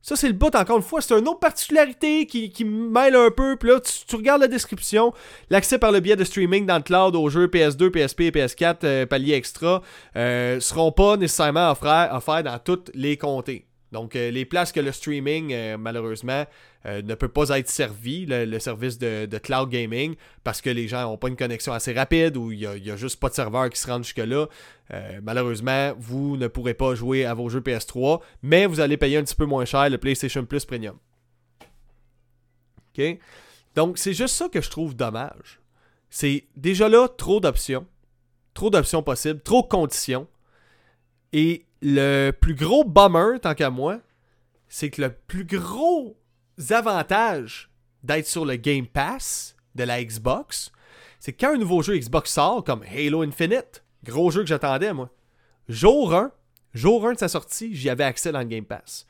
[0.00, 1.00] ça, c'est le bout, encore une fois.
[1.00, 3.56] C'est une autre particularité qui, qui mêle un peu.
[3.56, 5.12] Puis là, tu, regardes la description.
[5.50, 8.76] L'accès par le biais de streaming dans le cloud aux jeux PS2, PSP et PS4,
[8.84, 9.82] euh, palier extra,
[10.16, 13.66] euh, seront pas nécessairement offerts, dans toutes les comtés.
[13.92, 16.44] Donc, euh, les places que le streaming, malheureusement,
[16.84, 20.14] ne peut pas être servi, le, service de, cloud gaming,
[20.44, 23.20] parce que les gens n'ont pas une connexion assez rapide ou il n'y a, juste
[23.20, 24.46] pas de serveur qui se rend jusque-là.
[24.92, 29.18] Euh, malheureusement, vous ne pourrez pas jouer à vos jeux PS3, mais vous allez payer
[29.18, 30.96] un petit peu moins cher le PlayStation Plus Premium.
[32.96, 33.18] OK?
[33.74, 35.60] Donc, c'est juste ça que je trouve dommage.
[36.10, 37.86] C'est déjà là trop d'options.
[38.54, 40.26] Trop d'options possibles, trop de conditions.
[41.32, 44.00] Et le plus gros bummer, tant qu'à moi,
[44.68, 46.17] c'est que le plus gros
[46.70, 47.70] avantage
[48.02, 50.72] d'être sur le Game Pass de la Xbox,
[51.20, 55.10] c'est quand un nouveau jeu Xbox sort, comme Halo Infinite, Gros jeu que j'attendais, moi.
[55.68, 56.32] Jour 1,
[56.72, 59.06] jour 1 de sa sortie, j'y avais accès dans le Game Pass.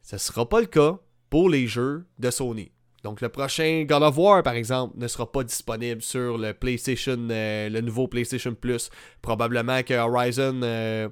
[0.00, 2.72] Ce ne sera pas le cas pour les jeux de Sony.
[3.02, 7.18] Donc le prochain God of War, par exemple, ne sera pas disponible sur le PlayStation,
[7.30, 8.90] euh, le nouveau PlayStation Plus.
[9.22, 11.08] Probablement que Horizon, euh,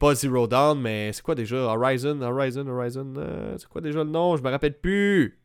[0.00, 1.56] pas Zero Dawn, mais c'est quoi déjà?
[1.56, 4.36] Horizon, Horizon, Horizon, euh, c'est quoi déjà le nom?
[4.36, 5.38] Je me rappelle plus.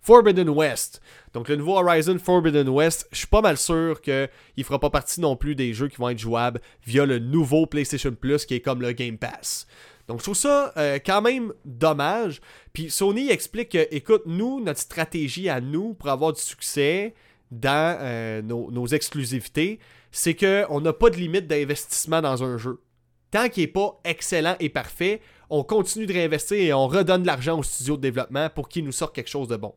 [0.00, 1.02] Forbidden West.
[1.34, 4.88] Donc le nouveau Horizon Forbidden West, je suis pas mal sûr qu'il ne fera pas
[4.88, 8.54] partie non plus des jeux qui vont être jouables via le nouveau PlayStation Plus qui
[8.54, 9.66] est comme le Game Pass.
[10.08, 12.40] Donc je trouve ça euh, quand même dommage.
[12.72, 17.14] Puis Sony explique que, écoute, nous, notre stratégie à nous pour avoir du succès
[17.50, 19.80] dans euh, nos, nos, exclusivités,
[20.12, 22.80] c'est qu'on n'a pas de limite d'investissement dans un jeu.
[23.30, 27.26] Tant qu'il n'est pas excellent et parfait, on continue de réinvestir et on redonne de
[27.26, 29.74] l'argent aux studios de développement pour qu'ils nous sortent quelque chose de bon.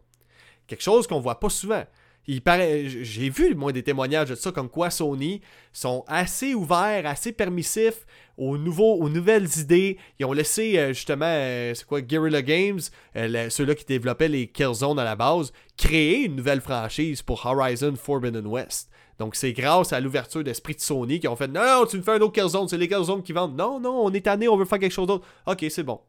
[0.67, 1.83] Quelque chose qu'on voit pas souvent.
[2.25, 5.41] J'ai vu moi des témoignages de ça comme quoi Sony
[5.73, 8.05] sont assez ouverts, assez permissifs
[8.37, 9.97] aux nouveaux, aux nouvelles idées.
[10.19, 12.79] Ils ont laissé euh, justement, euh, c'est quoi, Guerrilla Games,
[13.17, 17.95] euh, ceux-là qui développaient les Killzone à la base, créer une nouvelle franchise pour Horizon
[17.97, 18.89] Forbidden West.
[19.19, 22.13] Donc c'est grâce à l'ouverture d'esprit de Sony qui ont fait non, tu me fais
[22.13, 23.56] un autre Killzone, c'est les Killzone qui vendent.
[23.56, 25.28] Non, non, on est tanné, on veut faire quelque chose d'autre.
[25.45, 26.02] Ok, c'est bon.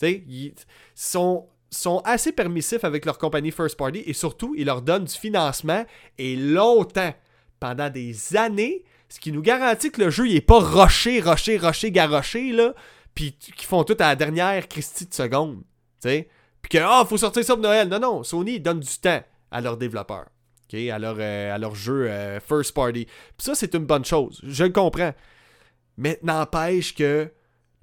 [0.00, 0.54] Tu sais, ils
[0.94, 5.14] sont sont assez permissifs avec leur compagnie first party et surtout, ils leur donnent du
[5.14, 5.84] financement
[6.18, 7.14] et longtemps,
[7.58, 11.90] pendant des années, ce qui nous garantit que le jeu n'est pas roché, roché, roché,
[11.90, 12.74] garoché, là,
[13.14, 15.62] puis qu'ils font tout à la dernière Christie de seconde,
[16.00, 16.28] tu sais.
[16.60, 17.88] Puis que, ah, faut sortir ça pour Noël.
[17.88, 20.26] Non, non, Sony donne du temps à leurs développeurs,
[20.72, 23.04] ok, à leur, euh, à leur jeu euh, first party.
[23.04, 25.12] Puis ça, c'est une bonne chose, je le comprends.
[25.96, 27.30] Mais n'empêche que,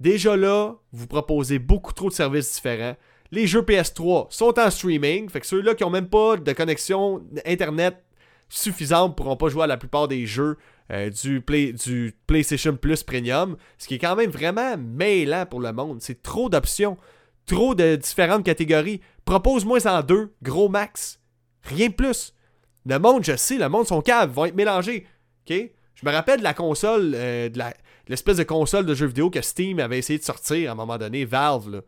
[0.00, 2.96] déjà là, vous proposez beaucoup trop de services différents
[3.32, 5.28] les jeux PS3 sont en streaming.
[5.28, 8.02] Fait que ceux-là qui ont même pas de connexion Internet
[8.48, 10.56] suffisantes pourront pas jouer à la plupart des jeux
[10.90, 11.40] euh, du,
[11.72, 15.98] du PlayStation Plus Premium, ce qui est quand même vraiment mêlant pour le monde.
[16.00, 16.96] C'est trop d'options,
[17.46, 19.00] trop de différentes catégories.
[19.24, 21.20] Propose-moi en deux, gros max.
[21.62, 22.34] Rien de plus.
[22.86, 25.06] Le monde, je sais, le monde, son cave, vont être mélangés.
[25.48, 27.60] Je me rappelle de la console, euh, de
[28.08, 30.98] l'espèce de console de jeux vidéo que Steam avait essayé de sortir à un moment
[30.98, 31.82] donné, Valve?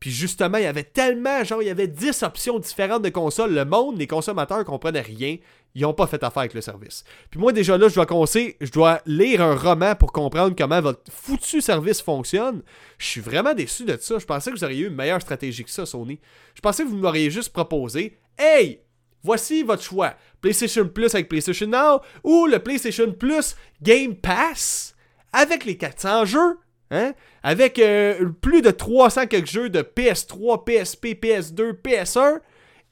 [0.00, 3.52] Puis justement, il y avait tellement, genre, il y avait 10 options différentes de consoles.
[3.52, 5.36] Le monde, les consommateurs comprenaient rien.
[5.74, 7.04] Ils n'ont pas fait affaire avec le service.
[7.30, 10.80] Puis moi, déjà là, je dois conseiller, je dois lire un roman pour comprendre comment
[10.80, 12.62] votre foutu service fonctionne.
[12.98, 14.18] Je suis vraiment déçu de ça.
[14.18, 16.18] Je pensais que vous auriez eu une meilleure stratégie que ça, Sony.
[16.54, 18.80] Je pensais que vous m'auriez juste proposé Hey,
[19.22, 20.14] voici votre choix.
[20.40, 24.94] PlayStation Plus avec PlayStation Now ou le PlayStation Plus Game Pass
[25.32, 26.58] avec les 400 jeux.
[26.90, 27.12] Hein?
[27.42, 32.40] Avec euh, plus de 300 quelques jeux de PS3, PSP, PS2, PS1.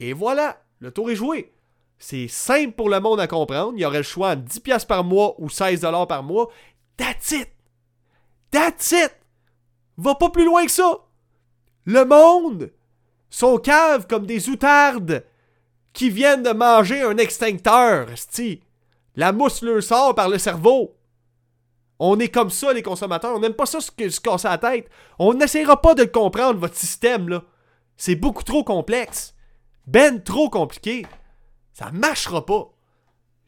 [0.00, 1.52] Et voilà, le tour est joué.
[1.98, 3.72] C'est simple pour le monde à comprendre.
[3.74, 6.48] Il y aurait le choix entre 10$ par mois ou 16$ par mois.
[6.96, 7.48] That's it!
[8.50, 9.12] That's it!
[9.96, 11.04] Va pas plus loin que ça!
[11.84, 12.70] Le monde
[13.30, 15.24] sont caves comme des outardes
[15.98, 18.06] qui viennent de manger un extincteur,
[19.16, 20.96] La mousse leur sort par le cerveau.
[21.98, 23.34] On est comme ça, les consommateurs.
[23.34, 24.88] On n'aime pas ça se, se casser la tête.
[25.18, 27.42] On n'essayera pas de comprendre, votre système, là.
[27.96, 29.34] C'est beaucoup trop complexe.
[29.88, 31.04] Ben trop compliqué.
[31.72, 32.70] Ça marchera pas.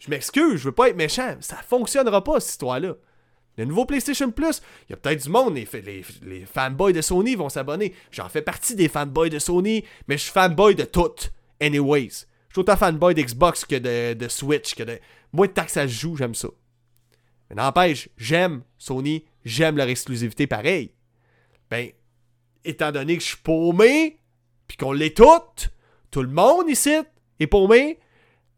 [0.01, 1.37] Je m'excuse, je veux pas être méchant.
[1.39, 2.95] Ça fonctionnera pas, cette histoire-là.
[3.59, 5.69] Le nouveau PlayStation Plus, il y a peut-être du monde, les,
[6.25, 7.95] les, fanboys de Sony vont s'abonner.
[8.11, 11.31] J'en fais partie des fanboys de Sony, mais je suis fanboy de toutes.
[11.61, 12.27] Anyways.
[12.51, 14.99] Je suis autant fanboy d'Xbox que de, Switch, que de.
[15.33, 16.49] Moi, tant que ça se joue, j'aime ça.
[17.49, 20.93] Mais n'empêche, j'aime Sony, j'aime leur exclusivité pareil.
[21.71, 21.91] Ben,
[22.65, 24.19] étant donné que je suis paumé,
[24.67, 25.71] puis qu'on l'est toutes,
[26.11, 26.97] tout le monde ici
[27.39, 28.01] est paumé,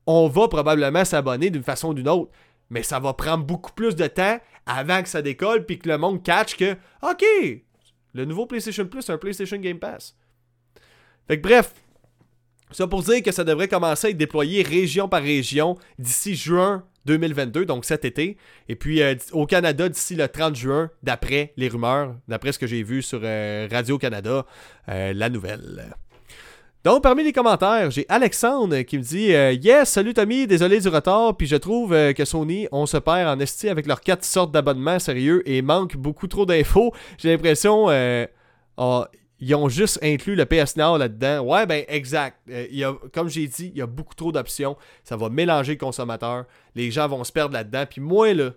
[0.07, 2.33] on va probablement s'abonner d'une façon ou d'une autre.
[2.71, 5.99] Mais ça va prendre beaucoup plus de temps avant que ça décolle, puis que le
[5.99, 7.25] monde catch que, OK,
[8.15, 10.17] le nouveau PlayStation Plus, c'est un PlayStation Game Pass.
[11.29, 11.75] Fait que bref,
[12.75, 16.85] ça pour dire que ça devrait commencer à être déployé région par région d'ici juin
[17.07, 18.37] 2022, donc cet été.
[18.69, 22.67] Et puis euh, au Canada d'ici le 30 juin, d'après les rumeurs, d'après ce que
[22.67, 24.47] j'ai vu sur euh, Radio-Canada,
[24.89, 25.95] euh, la nouvelle.
[26.85, 29.27] Donc, parmi les commentaires, j'ai Alexandre qui me dit
[29.65, 33.39] Yes, salut Tommy, désolé du retard, puis je trouve que Sony, on se perd en
[33.39, 36.93] esti avec leurs quatre sortes d'abonnements sérieux et manque beaucoup trop d'infos.
[37.19, 37.87] J'ai l'impression.
[38.77, 39.05] Oh,
[39.45, 41.41] ils ont juste inclus le PS Now là-dedans.
[41.41, 42.39] Ouais, ben exact.
[42.49, 44.77] Euh, comme j'ai dit, il y a beaucoup trop d'options.
[45.03, 46.45] Ça va mélanger le consommateur.
[46.77, 47.85] Les gens vont se perdre là-dedans.
[47.91, 48.51] Puis moi, là,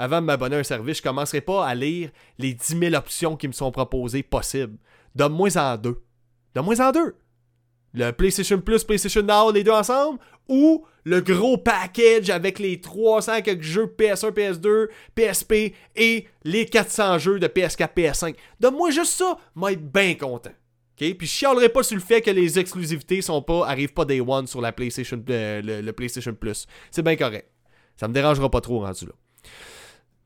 [0.00, 2.94] avant de m'abonner à un service, je ne commencerai pas à lire les 10 000
[2.96, 4.78] options qui me sont proposées possibles.
[5.14, 6.02] Donne-moi en deux.
[6.56, 7.14] Donne-moi en deux.
[7.94, 13.42] Le PlayStation Plus, PlayStation Now, les deux ensemble, ou le gros package avec les 300
[13.42, 18.34] quelques jeux PS1, PS2, PSP et les 400 jeux de PS4, PS5.
[18.60, 20.50] Donne-moi juste ça, moi être bien content.
[20.50, 21.16] OK?
[21.16, 24.20] Puis je chialerai pas sur le fait que les exclusivités sont pas arrivent pas day
[24.20, 26.66] one sur la PlayStation, euh, le, PlayStation Plus.
[26.90, 27.48] C'est bien correct.
[27.96, 29.12] Ça me dérangera pas trop rendu là.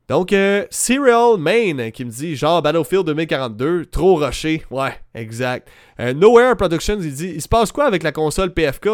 [0.07, 4.63] Donc, euh, Serial Main qui me dit genre Battlefield 2042, trop rushé.
[4.71, 5.69] Ouais, exact.
[5.99, 8.89] Euh, Nowhere Productions, il dit il se passe quoi avec la console PFK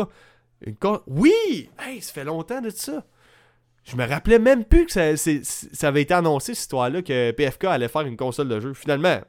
[1.08, 3.06] Oui Hey, ça fait longtemps de ça.
[3.84, 7.90] Je me rappelais même plus que ça, avait été annoncé, cette histoire-là, que PFK allait
[7.90, 8.74] faire une console de jeu.
[8.74, 9.20] Finalement,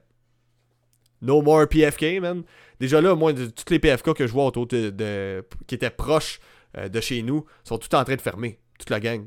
[1.20, 2.44] no more PFK, man.
[2.80, 6.38] Déjà là, moi, de, toutes les PFK que je vois autour de, qui étaient proches
[6.78, 8.58] euh, de chez nous sont tout en train de fermer.
[8.78, 9.26] Toute la gang.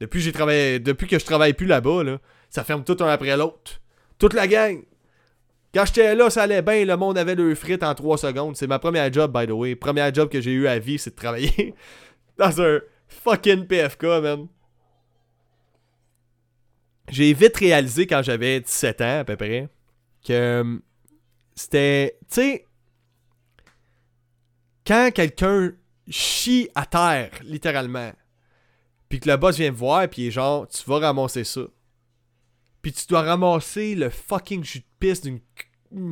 [0.00, 2.18] Depuis, travaillé, que je travaille plus là-bas, là,
[2.50, 3.80] ça ferme tout un après l'autre.
[4.18, 4.82] Toute la gang.
[5.74, 8.56] Quand j'étais là, ça allait bien, le monde avait le frites en 3 secondes.
[8.56, 9.74] C'est ma première job, by the way.
[9.74, 11.74] Première job que j'ai eu à vie, c'est de travailler
[12.38, 14.46] dans un fucking PFK, man.
[17.10, 19.68] J'ai vite réalisé quand j'avais 17 ans, à peu près,
[20.26, 20.78] que euh,
[21.54, 22.18] c'était.
[22.28, 22.66] Tu sais,
[24.86, 25.72] quand quelqu'un
[26.08, 28.12] chie à terre, littéralement,
[29.16, 31.62] puis que le boss vient me voir, puis il est genre, tu vas ramasser ça.
[32.82, 35.40] Puis tu dois ramasser le fucking jus de piste d'une.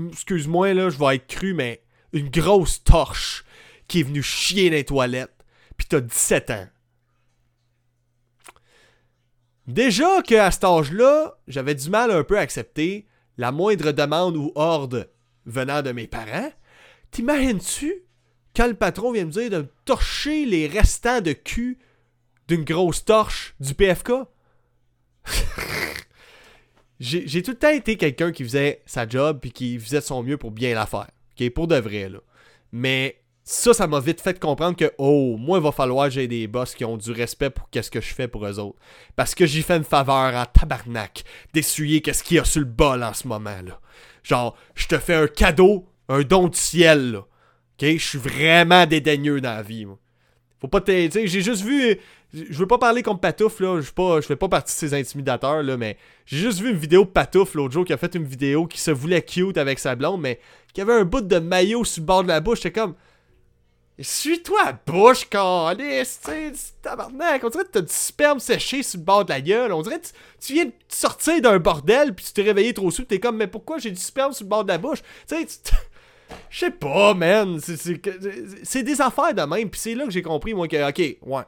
[0.08, 3.44] Excuse-moi, là, je vais être cru, mais une grosse torche
[3.88, 5.44] qui est venue chier dans les toilettes.
[5.76, 6.66] Puis t'as 17 ans.
[9.66, 14.50] Déjà qu'à cet âge-là, j'avais du mal un peu à accepter la moindre demande ou
[14.54, 15.10] ordre
[15.44, 16.52] venant de mes parents.
[17.10, 18.06] T'imagines-tu
[18.56, 21.78] quand le patron vient me dire de me torcher les restants de cul
[22.48, 24.12] d'une grosse torche du PFK.
[27.00, 30.36] j'ai tout le temps été quelqu'un qui faisait sa job puis qui faisait son mieux
[30.36, 31.08] pour bien la faire.
[31.54, 32.10] Pour de vrai.
[32.72, 36.28] Mais ça, ça m'a vite fait comprendre que, oh, moi, il va falloir que j'ai
[36.28, 38.78] des boss qui ont du respect pour qu'est-ce que je fais pour eux autres.
[39.16, 42.66] Parce que j'ai fait une faveur en tabarnak d'essuyer qu'est-ce qu'il y a sur le
[42.66, 43.80] bol en ce moment, là.
[44.22, 47.20] Genre, je te fais un cadeau, un don du ciel?
[47.80, 49.86] Je suis vraiment dédaigneux dans la vie.
[50.60, 50.80] Faut pas.
[50.80, 51.98] Tu j'ai juste vu.
[52.32, 53.80] Je veux pas parler comme Patouf, là.
[53.80, 55.76] Je pas, je fais pas partie de ces intimidateurs, là.
[55.76, 58.66] Mais j'ai juste vu une vidéo de Patouf l'autre jour qui a fait une vidéo
[58.66, 60.40] qui se voulait cute avec sa blonde, mais
[60.72, 62.58] qui avait un bout de maillot sur le bord de la bouche.
[62.62, 62.94] J'étais comme.
[64.00, 67.44] Suis-toi à bouche, calice, tu tabarnak.
[67.44, 69.72] On dirait que t'as du sperme séché sur le bord de la gueule.
[69.72, 70.06] On dirait que
[70.40, 73.04] tu, viens de sortir d'un bordel puis tu t'es réveillé trop sous.
[73.04, 75.00] T'es comme, mais pourquoi j'ai du sperme sur le bord de la bouche?
[75.28, 75.46] Tu sais,
[76.50, 77.58] je sais pas, man.
[77.60, 79.70] C'est des affaires de même.
[79.70, 81.42] Puis c'est là que j'ai compris, moi, que, ok, ouais.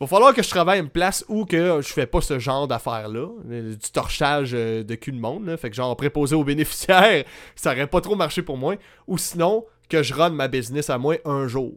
[0.00, 2.66] Va falloir que je travaille à une place où que je fais pas ce genre
[2.66, 3.28] d'affaires-là.
[3.44, 5.46] Du torchage euh, de cul de monde.
[5.46, 5.56] Là.
[5.56, 8.74] Fait que genre préposé aux bénéficiaires, ça aurait pas trop marché pour moi.
[9.06, 11.72] Ou sinon, que je run ma business à moi un jour.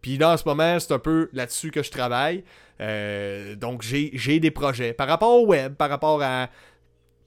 [0.00, 2.44] Puis là, en ce moment, c'est un peu là-dessus que je travaille.
[2.80, 4.92] Euh, donc, j'ai des projets.
[4.92, 6.48] Par rapport au web, par rapport à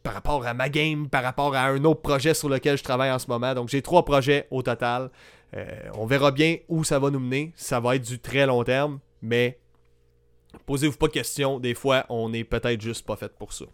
[0.10, 3.12] par rapport à ma game, par rapport à un autre projet sur lequel je travaille
[3.12, 3.54] en ce moment.
[3.54, 5.12] Donc, j'ai trois projets au total.
[5.56, 7.54] Euh, on verra bien où ça va nous mener.
[7.56, 9.60] Ça va être du très long terme, mais
[10.66, 11.60] posez-vous pas de questions.
[11.60, 13.66] Des fois, on est peut-être juste pas fait pour ça.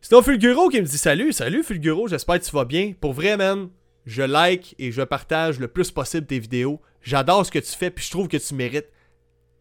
[0.00, 2.92] C'est Fulguro qui me dit salut, salut Fulguro, j'espère que tu vas bien.
[3.00, 3.68] Pour vrai, man,
[4.06, 6.82] je like et je partage le plus possible tes vidéos.
[7.00, 8.90] J'adore ce que tu fais, puis je trouve que tu mérites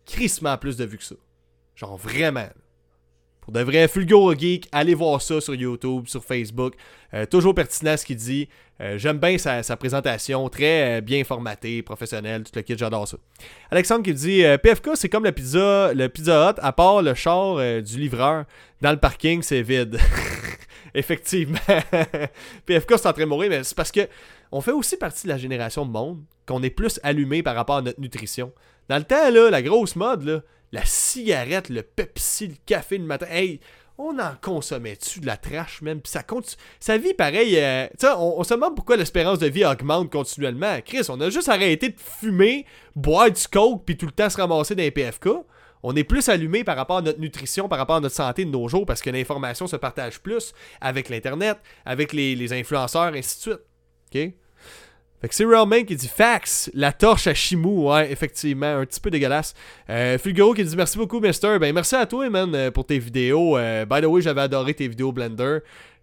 [0.07, 1.15] crissement plus de vues que ça.
[1.75, 2.49] Genre vraiment.
[3.47, 6.73] Pour de vrais Fulguro Geek, allez voir ça sur YouTube, sur Facebook.
[7.13, 8.49] Euh, toujours pertinent ce qu'il dit.
[8.81, 13.15] Euh, j'aime bien sa, présentation, très euh, bien formatée, professionnelle, tout le kit, j'adore ça.
[13.71, 17.55] Alexandre qui dit PFK, c'est comme le pizza, le pizza Hut, à part le char
[17.81, 18.43] du livreur.
[18.81, 19.97] Dans le parking, c'est vide.
[20.93, 21.57] Effectivement.
[22.65, 24.09] PFK, c'est en train de mourir, mais c'est parce que
[24.51, 27.77] on fait aussi partie de la génération de monde qu'on est plus allumé par rapport
[27.77, 28.51] à notre nutrition.
[28.89, 33.27] Dans le temps, là, la grosse mode, la cigarette, le Pepsi, le café le matin,
[33.97, 36.01] on en consommait-tu de la trash même?
[36.01, 36.55] Puis ça compte.
[36.79, 37.57] Sa vie, pareil.
[37.57, 40.79] Euh, tu on, on, se demande pourquoi l'espérance de vie augmente continuellement.
[40.85, 44.37] Chris, on a juste arrêté de fumer, boire du coke, puis tout le temps se
[44.37, 45.29] ramasser les PFK.
[45.83, 48.49] On est plus allumé par rapport à notre nutrition, par rapport à notre santé de
[48.49, 53.37] nos jours, parce que l'information se partage plus avec l'Internet, avec les, les influenceurs, ainsi
[53.37, 53.59] de suite.
[54.13, 54.33] OK?
[55.19, 59.09] Fait que c'est qui dit Fax, la torche à Chimou, ouais, effectivement, un petit peu
[59.09, 59.55] dégueulasse.
[59.89, 61.57] Euh, qui dit merci beaucoup, Mister.
[61.59, 63.57] Ben, merci à toi, man, euh, pour tes vidéos.
[63.57, 65.59] Euh, by the way, j'avais adoré tes vidéos Blender.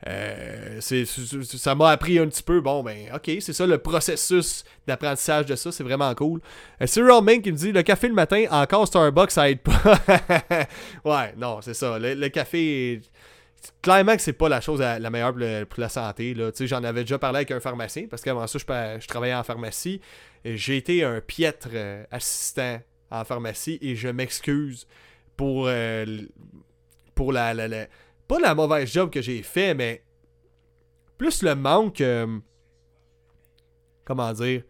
[0.06, 2.60] Euh, ça m'a appris un petit peu.
[2.60, 6.40] Bon, ben, ok, c'est ça le processus d'apprentissage de ça, c'est vraiment cool.
[6.82, 9.98] Euh, c'est Realman qui me dit le café le matin, encore Starbucks, ça aide pas.
[11.04, 11.98] ouais, non, c'est ça.
[11.98, 13.00] Le, café
[13.82, 15.34] clairement que c'est pas la chose la, meilleure
[15.68, 16.36] pour, la santé.
[16.60, 20.00] J'en avais déjà parlé avec un pharmacien parce qu'avant ça, je, travaillais en pharmacie.
[20.44, 24.86] J'ai été un piètre euh, assistant en pharmacie et je m'excuse
[25.36, 26.04] pour, euh,
[27.14, 27.54] pour la,
[28.28, 30.02] Pas la mauvaise job que j'ai fait, mais
[31.16, 32.00] plus le manque.
[32.00, 32.38] Euh,
[34.04, 34.62] comment dire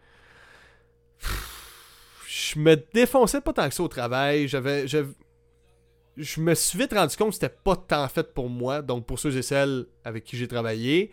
[2.27, 4.47] je me défonçais pas tant que ça au travail.
[4.47, 4.87] J'avais,
[6.17, 8.81] je me suis vite rendu compte que c'était pas tant fait pour moi.
[8.81, 11.11] Donc, pour ceux et celles avec qui j'ai travaillé,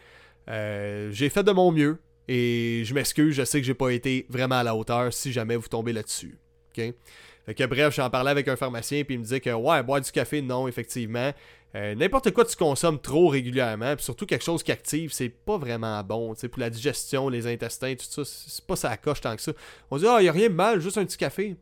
[0.49, 1.99] euh, j'ai fait de mon mieux.
[2.29, 5.57] Et je m'excuse, je sais que j'ai pas été vraiment à la hauteur si jamais
[5.57, 6.39] vous tombez là-dessus.
[6.75, 10.11] Que bref, j'en parlais avec un pharmacien, puis il me disait que ouais, boire du
[10.13, 11.33] café, non, effectivement.
[11.75, 15.59] Euh, n'importe quoi tu consommes trop régulièrement, puis surtout quelque chose qui active, c'est pas
[15.59, 16.35] vraiment bon.
[16.35, 19.53] Pour la digestion, les intestins, tout ça, c'est pas ça coche tant que ça.
[19.91, 21.57] On dit, ah, oh, a rien de mal, juste un petit café.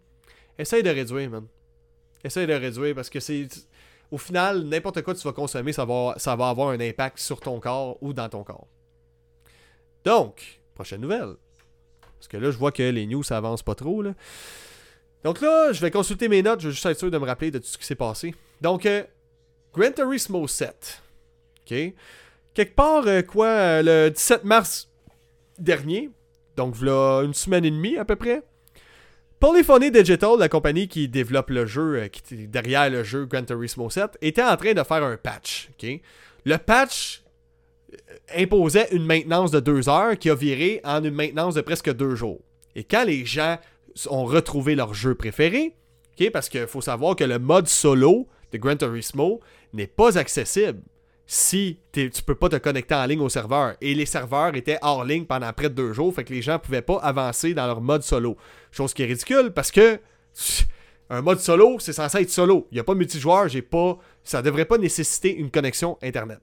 [0.58, 1.46] Essaye de réduire, man.
[2.24, 3.48] Essaye de réduire parce que c'est.
[4.10, 7.18] Au final, n'importe quoi que tu vas consommer, ça va, ça va avoir un impact
[7.18, 8.66] sur ton corps ou dans ton corps.
[10.04, 11.36] Donc, prochaine nouvelle.
[12.18, 14.02] Parce que là, je vois que les news, ça avance pas trop.
[14.02, 14.14] Là.
[15.24, 16.60] Donc là, je vais consulter mes notes.
[16.60, 18.34] Je veux juste être sûr de me rappeler de tout ce qui s'est passé.
[18.60, 19.04] Donc, euh,
[19.72, 21.02] Gran Turismo 7.
[21.60, 21.94] OK?
[22.54, 24.88] Quelque part, euh, quoi, euh, le 17 mars
[25.58, 26.10] dernier.
[26.56, 28.42] Donc, voilà une semaine et demie à peu près.
[29.40, 33.42] Polyphony Digital, la compagnie qui développe le jeu, euh, qui est derrière le jeu Gran
[33.42, 35.70] Turismo 7, était en train de faire un patch.
[36.44, 37.22] Le patch
[37.92, 37.96] euh,
[38.36, 42.14] imposait une maintenance de deux heures qui a viré en une maintenance de presque deux
[42.14, 42.40] jours.
[42.76, 43.56] Et quand les gens
[44.10, 45.74] ont retrouvé leur jeu préféré,
[46.28, 49.40] parce qu'il faut savoir que le mode solo de Gran Turismo
[49.72, 50.82] n'est pas accessible
[51.32, 53.76] si tu peux pas te connecter en ligne au serveur.
[53.80, 56.58] Et les serveurs étaient hors ligne pendant près de deux jours, fait que les gens
[56.58, 58.36] pouvaient pas avancer dans leur mode solo.
[58.72, 60.00] Chose qui est ridicule parce que
[61.08, 62.66] un mode solo, c'est censé être solo.
[62.72, 63.96] Il n'y a pas de multijoueur, j'ai pas.
[64.24, 66.40] Ça devrait pas nécessiter une connexion Internet.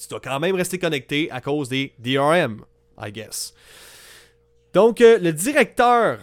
[0.00, 2.64] Tu dois quand même rester connecté à cause des DRM,
[2.96, 3.54] I guess.
[4.72, 6.20] Donc, euh, le directeur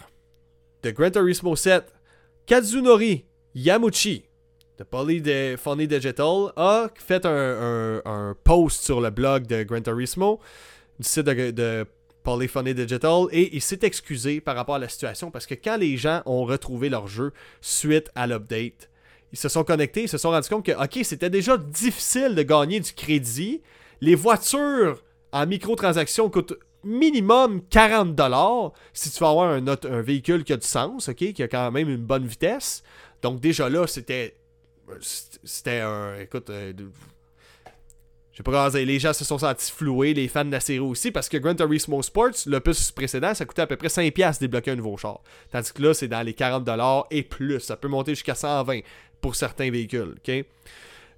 [0.82, 1.84] de Gran Turismo 7,
[2.46, 4.24] Kazunori Yamuchi
[4.78, 10.40] de Poly de Funny Digital a fait un, post sur le blog de Gran Turismo
[10.98, 11.86] du site de, de
[12.22, 15.96] Polyphony Digital et il s'est excusé par rapport à la situation parce que quand les
[15.96, 18.88] gens ont retrouvé leur jeu suite à l'update,
[19.32, 22.42] ils se sont connectés, ils se sont rendus compte que, ok, c'était déjà difficile de
[22.42, 23.62] gagner du crédit.
[24.00, 25.02] Les voitures
[25.32, 26.54] en microtransaction coûtent
[26.84, 31.42] minimum 40$ si tu veux avoir un, un véhicule qui a du sens, ok, qui
[31.42, 32.82] a quand même une bonne vitesse.
[33.22, 34.34] Donc déjà là, c'était
[35.00, 36.72] c'était un écoute euh,
[38.32, 40.78] je sais pas dire, les gens se sont sentis floués, les fans de la série
[40.78, 44.70] aussi, parce que Gran Turismo Sports, l'opus précédent, ça coûtait à peu près 5$ débloquer
[44.70, 45.20] un nouveau char.
[45.50, 47.60] Tandis que là, c'est dans les 40$ et plus.
[47.60, 48.84] Ça peut monter jusqu'à 120$
[49.20, 50.44] pour certains véhicules, ok?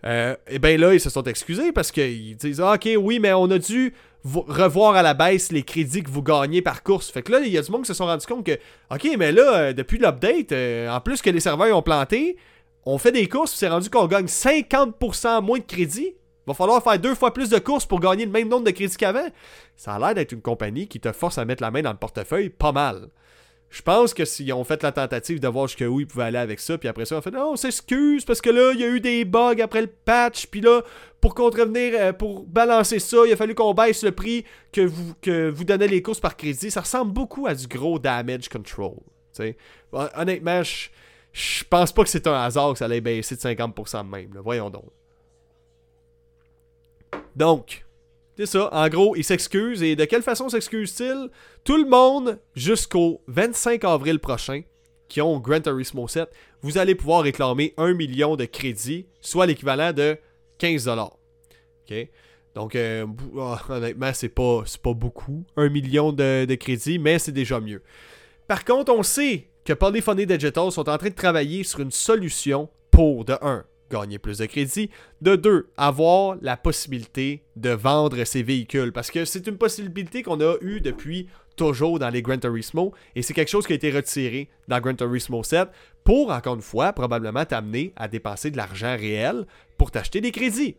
[0.06, 3.32] Euh, et bien là, ils se sont excusés parce qu'ils disent ah, Ok, oui, mais
[3.32, 3.94] on a dû
[4.24, 7.10] revoir à la baisse les crédits que vous gagnez par course.
[7.10, 8.58] Fait que là, il y a du monde qui se sont rendus compte que
[8.90, 12.36] Ok, mais là, euh, depuis l'update, euh, en plus que les serveurs ont planté,
[12.87, 16.14] on fait des courses, c'est rendu qu'on gagne 50% moins de crédits.
[16.47, 18.97] Va falloir faire deux fois plus de courses pour gagner le même nombre de crédits
[18.97, 19.26] qu'avant.
[19.76, 21.97] Ça a l'air d'être une compagnie qui te force à mettre la main dans le
[21.97, 23.09] portefeuille pas mal.
[23.70, 26.61] Je pense que s'ils ont fait la tentative de voir jusqu'où ils pouvaient aller avec
[26.61, 28.89] ça, puis après ça, on fait non, on s'excuse parce que là, il y a
[28.89, 30.82] eu des bugs après le patch, puis là,
[31.20, 35.14] pour contrevenir, euh, pour balancer ça, il a fallu qu'on baisse le prix que vous,
[35.20, 36.70] que vous donnez les courses par crédit.
[36.70, 38.95] Ça ressemble beaucoup à du gros damage control.
[39.93, 40.89] Honnêtement, je
[41.68, 44.39] pense pas que c'est un hasard que ça allait baisser de 50% de même.
[44.43, 44.91] Voyons donc.
[47.35, 47.85] Donc,
[48.37, 48.68] c'est ça.
[48.72, 49.82] En gros, il s'excuse.
[49.82, 51.30] Et de quelle façon s'excuse-t-il?
[51.64, 54.62] Tout le monde, jusqu'au 25 avril prochain,
[55.09, 56.28] qui ont Gran Turismo 7,
[56.62, 60.16] vous allez pouvoir réclamer 1 million de crédits, soit l'équivalent de
[60.59, 62.09] 15 OK?
[62.55, 63.07] Donc, euh,
[63.41, 67.82] ah, honnêtement, c'est pas, pas beaucoup, 1 million de crédits, mais c'est déjà mieux.
[68.47, 72.68] Par contre, on sait que Polyphony Digital sont en train de travailler sur une solution
[72.90, 74.90] pour, de 1, gagner plus de crédit.
[75.22, 78.92] De deux, avoir la possibilité de vendre ses véhicules.
[78.92, 82.92] Parce que c'est une possibilité qu'on a eue depuis toujours dans les Gran Turismo.
[83.14, 85.68] Et c'est quelque chose qui a été retiré dans Gran Turismo 7
[86.02, 89.46] pour, encore une fois, probablement t'amener à dépenser de l'argent réel
[89.78, 90.76] pour t'acheter des crédits.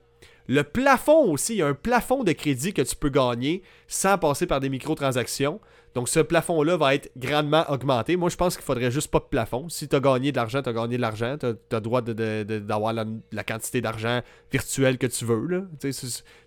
[0.48, 4.20] Le plafond aussi, il y a un plafond de crédit que tu peux gagner sans
[4.20, 5.60] passer par des microtransactions.
[5.96, 8.18] Donc ce plafond-là va être grandement augmenté.
[8.18, 9.70] Moi, je pense qu'il faudrait juste pas de plafond.
[9.70, 11.38] Si tu as gagné de l'argent, tu as gagné de l'argent.
[11.40, 14.22] Tu as, le droit d'avoir la, quantité d'argent
[14.52, 15.48] virtuel que tu veux.
[15.48, 15.62] Là.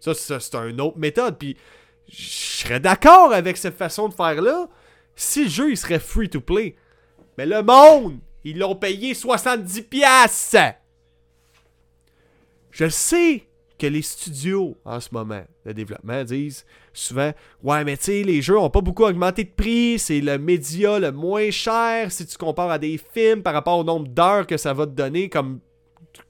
[0.01, 1.39] Ça, c'est une autre méthode.
[1.39, 1.57] Puis
[2.07, 4.69] je serais d'accord avec cette façon de faire-là
[5.17, 6.77] si le jeu il serait free to play.
[7.39, 10.75] Mais le monde, ils l'ont payé 70$.
[12.71, 13.45] Je sais
[13.79, 16.67] que les studios en ce moment de développement disent
[16.99, 17.33] souvent
[17.63, 20.99] Ouais, mais tu sais, les jeux ont pas beaucoup augmenté de prix, c'est le média
[20.99, 24.57] le moins cher si tu compares à des films par rapport au nombre d'heures que
[24.57, 25.61] ça va te donner comme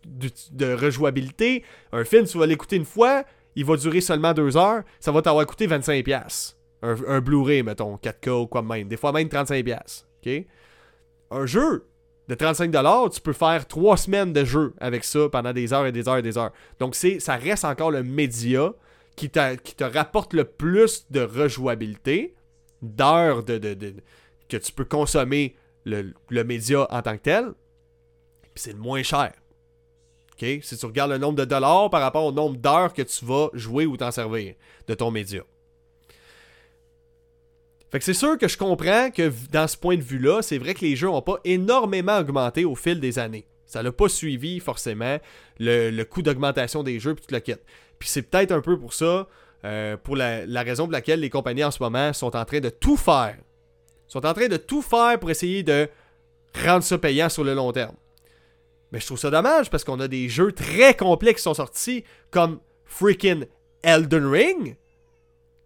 [0.07, 1.65] de, rejouabilité.
[1.93, 3.25] Un film, tu vas l'écouter une fois,
[3.57, 6.55] il va durer seulement deux heures, ça va t'avoir coûté 25$.
[6.83, 8.89] Un, un Blu-ray, mettons, 4K ou quoi même.
[8.89, 10.05] Des fois même 35$.
[10.25, 10.47] OK?
[11.31, 11.85] Un jeu,
[12.29, 15.93] de 35$, tu peux faire trois semaines de jeu avec ça pendant des heures et
[15.93, 16.53] des heures et des heures.
[16.79, 18.73] Donc, ça reste encore le média
[19.19, 22.35] qui, te rapporte le plus de rejouabilité,
[22.83, 23.59] d'heures de,
[24.49, 26.15] que tu peux consommer le,
[26.45, 27.53] média en tant que tel.
[28.55, 29.33] Puis c'est le moins cher.
[30.41, 33.49] Si tu regardes le nombre de dollars par rapport au nombre d'heures que tu vas
[33.55, 34.55] jouer ou t'en servir
[34.87, 35.43] de ton média.
[37.91, 40.75] Fait que c'est sûr que je comprends que dans ce point de vue-là, c'est vrai
[40.75, 43.47] que les jeux n'ont pas énormément augmenté au fil des années.
[43.67, 45.19] Ça n'a pas suivi forcément
[45.59, 47.65] le, coût d'augmentation des jeux puis toute la quête.
[47.99, 49.27] Puis c'est peut-être un peu pour ça,
[49.65, 52.69] euh, pour la, raison pour laquelle les compagnies en ce moment sont en train de
[52.69, 53.37] tout faire.
[54.07, 55.89] Sont en train de tout faire pour essayer de
[56.65, 57.97] rendre ça payant sur le long terme.
[58.91, 62.05] Mais je trouve ça dommage parce qu'on a des jeux très complets qui sont sortis
[62.31, 63.45] comme freaking
[63.83, 64.77] Elden Ring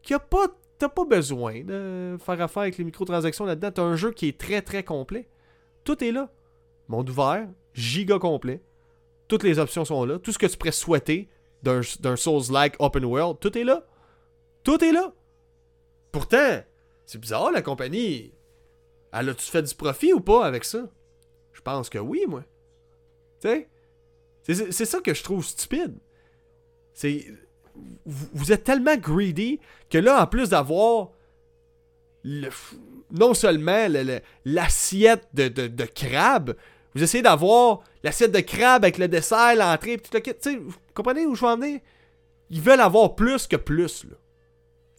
[0.03, 3.71] qui a pas t'as pas besoin de faire affaire avec les microtransactions là-dedans.
[3.71, 5.29] T'as un jeu qui est très très complet.
[5.85, 6.29] Tout est là.
[6.89, 8.61] Monde ouvert, giga complet.
[9.29, 10.19] Toutes les options sont là.
[10.19, 11.29] Tout ce que tu pourrais souhaiter
[11.63, 13.87] d'un Souls-like open world, tout est là.
[14.65, 15.13] Tout est là.
[16.11, 16.63] Pourtant,
[17.07, 18.35] c'est bizarre, la compagnie.
[19.13, 20.89] Elle a-tu fait du profit ou pas avec ça?
[21.53, 22.45] Je pense que oui, moi.
[23.41, 23.69] Tu sais?
[24.73, 25.99] C'est ça que je trouve stupide.
[26.95, 27.27] C'est
[28.05, 31.11] vous, êtes tellement greedy que là, en plus d'avoir
[33.11, 33.87] non seulement
[34.45, 36.55] l'assiette de, de, crabe,
[36.95, 40.33] vous essayez d'avoir l'assiette de crabe avec le dessert, l'entrée, tout le kit.
[40.45, 41.81] Vous comprenez où je veux en venir?
[42.51, 44.05] Ils veulent avoir plus que plus.
[44.05, 44.17] Là.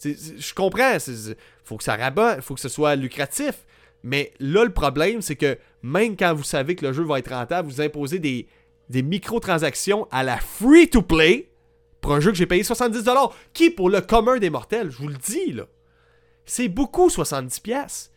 [0.03, 0.97] je comprends.
[1.07, 3.65] Il faut que ça rabat, faut que ce soit lucratif.
[4.03, 7.31] Mais là, le problème, c'est que même quand vous savez que le jeu va être
[7.33, 8.47] rentable, vous imposez des,
[8.89, 11.49] des microtransactions à la free-to-play
[12.01, 15.07] pour un jeu que j'ai payé 70$, qui pour le commun des mortels, je vous
[15.07, 15.67] le dis, là,
[16.45, 18.09] c'est beaucoup 70$.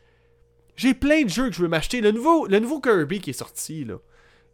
[0.77, 2.01] J'ai plein de jeux que je veux m'acheter.
[2.01, 3.97] Le nouveau, le nouveau Kirby qui est sorti, là,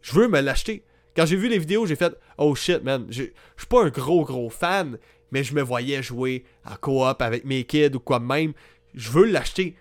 [0.01, 0.83] je veux me l'acheter.
[1.15, 3.05] Quand j'ai vu les vidéos, j'ai fait Oh shit, man.
[3.09, 4.97] Je suis pas un gros, gros fan,
[5.31, 8.53] mais je me voyais jouer en coop avec mes kids ou quoi même.
[8.95, 9.75] Je veux l'acheter.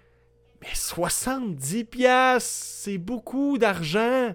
[0.61, 4.34] Mais 70$, c'est beaucoup d'argent.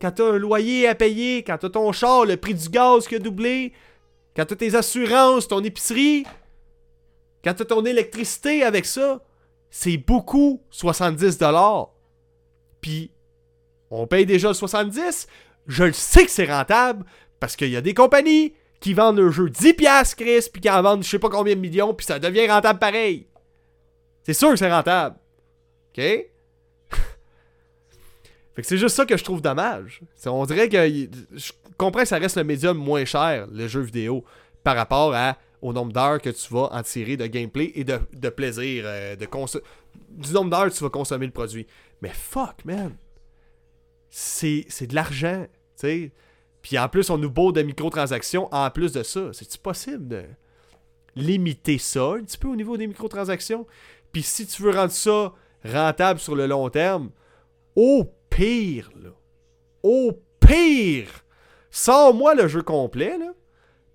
[0.00, 3.14] Quand t'as un loyer à payer, quand t'as ton char, le prix du gaz qui
[3.14, 3.72] a doublé,
[4.34, 6.24] quand t'as tes assurances, ton épicerie,
[7.44, 9.22] quand t'as ton électricité avec ça,
[9.72, 11.88] c'est beaucoup 70$.
[12.82, 13.10] Puis,
[13.90, 15.26] on paye déjà le 70$,
[15.66, 17.04] je le sais que c'est rentable
[17.40, 20.82] parce qu'il y a des compagnies qui vendent un jeu 10$, Chris, puis qui en
[20.82, 23.26] vendent je sais pas combien de millions, puis ça devient rentable pareil.
[24.24, 25.16] C'est sûr que c'est rentable.
[25.90, 25.96] OK?
[26.00, 26.28] fait
[28.56, 30.02] que c'est juste ça que je trouve dommage.
[30.26, 30.86] on dirait que.
[30.86, 34.24] Je comprends que ça reste le médium moins cher, le jeu vidéo,
[34.62, 38.28] par rapport à, au nombre d'heures que tu vas en tirer de gameplay et de,
[38.28, 38.84] plaisir.
[38.86, 41.66] Euh, du nombre d'heures que tu vas consommer le produit.
[42.02, 42.96] Mais fuck, man
[44.12, 46.12] c'est, de l'argent, tu sais.
[46.60, 49.32] Puis en plus, on nous bourre de microtransactions en plus de ça.
[49.32, 50.24] C'est-tu possible de
[51.16, 53.66] limiter ça un petit peu au niveau des microtransactions?
[54.12, 55.32] Puis si tu veux rendre ça
[55.64, 57.10] rentable sur le long terme,
[57.74, 59.10] au pire, là,
[59.82, 61.08] au pire,
[61.70, 63.32] sors-moi le jeu complet, là.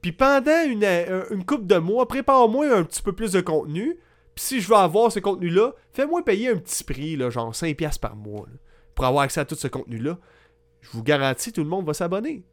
[0.01, 0.85] Puis pendant une,
[1.31, 3.97] une couple de mois, prépare-moi un petit peu plus de contenu.
[4.35, 7.99] Puis si je veux avoir ce contenu-là, fais-moi payer un petit prix, là, genre 5$
[7.99, 8.45] par mois.
[8.93, 10.19] Pour avoir accès à tout ce contenu-là,
[10.81, 12.43] je vous garantis, tout le monde va s'abonner.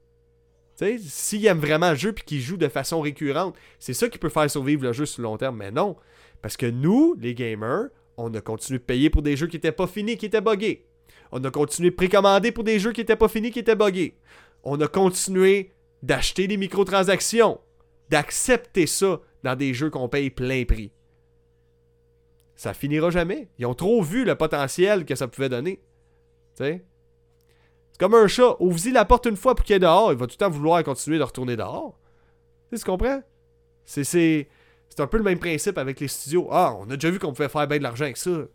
[0.76, 4.28] S'il aime vraiment le jeu et qu'il joue de façon récurrente, c'est ça qui peut
[4.28, 5.56] faire survivre le jeu sur le long terme.
[5.56, 5.96] Mais non.
[6.42, 9.72] Parce que nous, les gamers, on a continué de payer pour des jeux qui n'étaient
[9.72, 10.86] pas finis, qui étaient buggés.
[11.32, 14.16] On a continué de précommander pour des jeux qui n'étaient pas finis, qui étaient buggés.
[14.62, 15.73] On a continué
[16.04, 17.60] d'acheter des microtransactions,
[18.10, 20.92] d'accepter ça dans des jeux qu'on paye plein prix.
[22.56, 23.48] Ça finira jamais.
[23.58, 25.80] Ils ont trop vu le potentiel que ça pouvait donner.
[26.54, 26.84] C'est
[27.98, 28.56] comme un chat.
[28.60, 30.12] Ouvre-y la porte une fois pour qu'il est dehors.
[30.12, 31.98] Il va tout le temps vouloir continuer de retourner dehors.
[32.70, 33.22] Tu comprends?
[33.84, 34.48] C'est,
[34.98, 36.48] un peu le même principe avec les studios.
[36.52, 38.46] Ah, on a déjà vu qu'on pouvait faire bien de l'argent avec ça.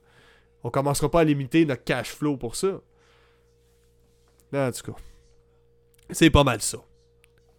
[0.64, 2.80] On commencera pas à limiter notre cash flow pour ça.
[4.54, 4.98] en tout cas,
[6.12, 6.80] c'est pas mal ça.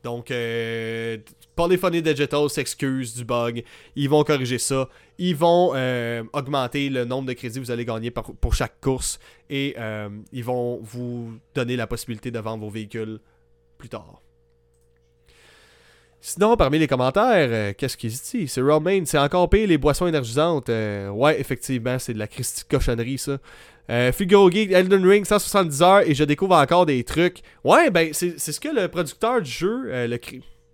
[0.02, 1.18] Donc, euh,
[1.56, 3.64] Polyphony Digital s'excuse du bug.
[3.96, 4.88] Ils vont corriger ça.
[5.18, 9.18] Ils vont euh, augmenter le nombre de crédits que vous allez gagner pour chaque course.
[9.50, 13.20] Et euh, ils vont vous donner la possibilité de vendre vos véhicules
[13.76, 14.22] plus tard.
[16.22, 20.06] Sinon, parmi les commentaires, euh, qu'est-ce qu'ils disent C'est Romain, c'est encore pire les boissons
[20.06, 20.68] énergisantes.
[20.68, 23.38] ouais, effectivement, c'est de la christie cochonnerie, ça.
[23.90, 27.40] Euh, Geek, Elden Ring, 170 heures et je découvre encore des trucs.
[27.64, 30.18] Ouais, ben, c'est ce que le producteur du jeu, euh,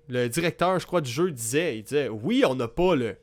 [0.09, 1.78] le, directeur, je crois, du jeu disait.
[1.78, 3.16] Il disait Oui, on n'a pas le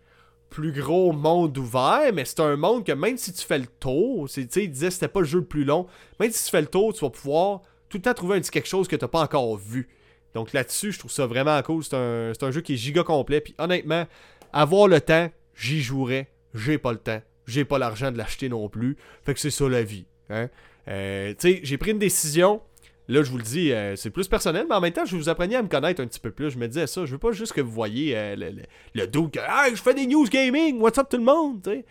[0.49, 4.28] plus gros monde ouvert, mais c'est un monde que même si tu fais le tour,
[4.36, 5.88] il disait c'était pas le jeu le plus long,
[6.19, 8.51] même si tu fais le tour, tu vas pouvoir tout le temps trouver un petit
[8.51, 9.89] quelque chose que tu n'as pas encore vu.
[10.34, 11.84] Donc là-dessus, je trouve ça vraiment cool.
[11.84, 13.41] C'est un, jeu qui est giga complet.
[13.41, 14.05] Puis honnêtement,
[14.51, 16.29] avoir le temps, j'y jouerais.
[16.53, 18.97] J'ai pas le temps j'ai pas l'argent de l'acheter non plus.
[19.23, 20.05] Fait que c'est ça la vie.
[20.29, 20.49] Hein?
[20.88, 22.61] Euh, tu sais, j'ai pris une décision.
[23.09, 25.27] Là, je vous le dis, euh, c'est plus personnel, mais en même temps, je vous
[25.27, 26.51] apprenais à me connaître un petit peu plus.
[26.51, 28.51] Je me disais ça, je veux pas juste que vous voyez euh, le,
[28.93, 31.86] le, doute que ah, je fais des news gaming, what's up tout le monde, sais.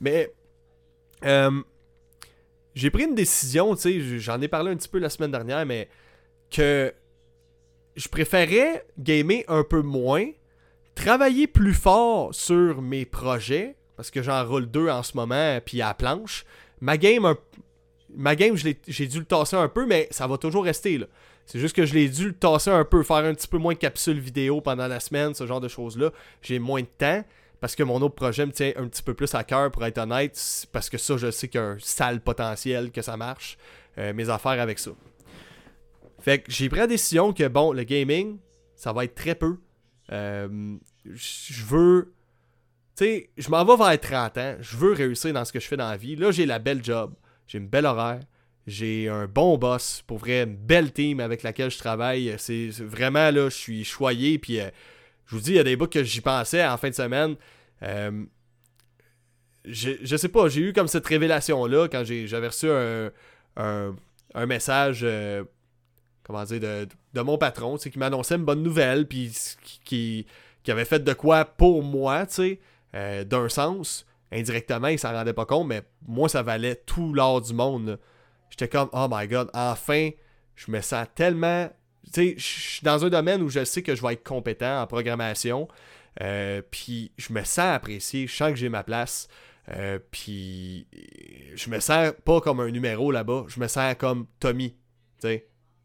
[0.00, 0.30] Mais
[2.74, 5.64] j'ai pris une décision, tu sais, j'en ai parlé un petit peu la semaine dernière,
[5.64, 5.88] mais
[6.50, 6.92] que
[7.98, 10.24] je préférais gamer un peu moins,
[10.94, 15.82] travailler plus fort sur mes projets, parce que j'en roule deux en ce moment, puis
[15.82, 16.44] à la planche.
[16.80, 17.34] Ma game,
[18.14, 20.96] ma game j'ai dû le tasser un peu, mais ça va toujours rester.
[20.96, 21.06] là.
[21.44, 23.74] C'est juste que je l'ai dû le tasser un peu, faire un petit peu moins
[23.74, 26.12] de capsules vidéo pendant la semaine, ce genre de choses-là.
[26.40, 27.24] J'ai moins de temps
[27.60, 29.98] parce que mon autre projet me tient un petit peu plus à cœur, pour être
[29.98, 30.38] honnête,
[30.70, 33.58] parce que ça, je sais qu'il y a un sale potentiel que ça marche,
[33.98, 34.92] euh, mes affaires avec ça.
[36.28, 38.36] Fait que j'ai pris la décision que, bon, le gaming,
[38.74, 39.56] ça va être très peu.
[40.12, 40.76] Euh,
[41.06, 42.12] je veux
[42.98, 45.66] tu sais, je m'en vais vers 30 ans, je veux réussir dans ce que je
[45.68, 46.16] fais dans la vie.
[46.16, 47.14] Là, j'ai la belle job,
[47.46, 48.20] j'ai une belle horaire,
[48.66, 52.34] j'ai un bon boss, pour vrai, une belle team avec laquelle je travaille.
[52.38, 54.68] C'est vraiment, là, je suis choyé, puis euh,
[55.26, 57.36] je vous dis, il y a des bouts que j'y pensais en fin de semaine.
[57.84, 58.24] Euh,
[59.64, 65.44] je, sais pas, j'ai eu comme cette révélation-là quand j'avais reçu un, message, euh,
[66.28, 69.34] comment dire, de, de mon patron, qui m'annonçait une bonne nouvelle, puis
[69.84, 70.26] qui,
[70.62, 72.60] qui, avait fait de quoi pour moi, tu sais.
[72.94, 77.40] Euh, d'un sens, indirectement, il s'en rendait pas compte, mais moi, ça valait tout l'or
[77.40, 77.98] du monde.
[78.50, 80.10] J'étais comme, oh my god, enfin,
[80.54, 81.70] je me sens tellement.
[82.04, 84.82] Tu sais, je suis dans un domaine où je sais que je vais être compétent
[84.82, 85.66] en programmation.
[86.22, 89.28] Euh, puis je me sens apprécié, je sens que j'ai ma place.
[89.70, 90.86] Euh, puis
[91.54, 94.74] je me sens pas comme un numéro là-bas, je me sens comme Tommy.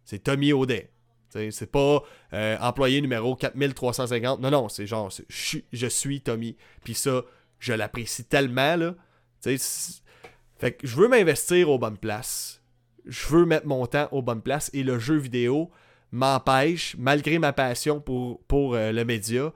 [0.06, 0.90] C'est Tommy Audet.
[1.30, 4.40] C'est pas euh, employé numéro 4350.
[4.40, 6.56] Non, non, c'est genre, je, suis Tommy.
[6.84, 7.24] Puis ça,
[7.60, 8.76] je l'apprécie tellement.
[8.76, 8.96] Là.
[9.42, 12.62] Fait que je veux m'investir aux bonnes places.
[13.06, 14.70] Je veux mettre mon temps aux bonnes places.
[14.74, 15.72] Et le jeu vidéo
[16.12, 19.52] m'empêche, malgré ma passion pour, pour le média,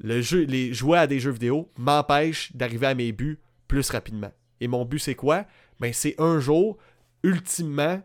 [0.00, 3.38] le jeu, les jouer à des jeux vidéo m'empêche d'arriver à mes buts
[3.68, 4.32] plus rapidement.
[4.60, 5.44] Et mon but, c'est quoi?
[5.80, 6.78] Ben, c'est un jour,
[7.22, 8.02] ultimement,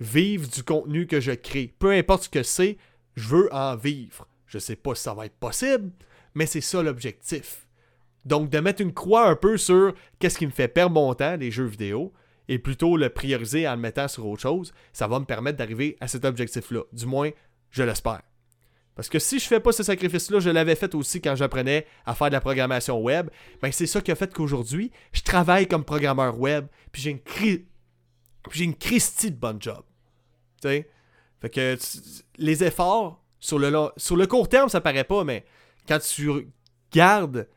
[0.00, 1.74] vivre du contenu que je crée.
[1.78, 2.78] Peu importe ce que c'est,
[3.16, 4.28] je veux en vivre.
[4.46, 5.90] Je sais pas si ça va être possible,
[6.34, 7.66] mais c'est ça l'objectif.
[8.24, 11.36] Donc, de mettre une croix un peu sur qu'est-ce qui me fait perdre mon temps,
[11.36, 12.12] les jeux vidéo,
[12.48, 15.96] et plutôt le prioriser en le mettant sur autre chose, ça va me permettre d'arriver
[16.00, 16.82] à cet objectif-là.
[16.92, 17.30] Du moins,
[17.70, 18.22] je l'espère.
[18.94, 22.14] Parce que si je fais pas ce sacrifice-là, je l'avais fait aussi quand j'apprenais à
[22.14, 23.30] faire de la programmation web.
[23.62, 27.20] Ben c'est ça qui a fait qu'aujourd'hui, je travaille comme programmeur web, puis j'ai une
[27.20, 27.66] cri...
[28.58, 29.84] une Christie de bon job.
[30.60, 30.88] Tu sais?
[31.40, 31.78] Fait que
[32.38, 35.44] les efforts sur le sur le court terme, ça paraît pas, mais
[35.86, 36.48] quand tu
[36.92, 37.48] gardes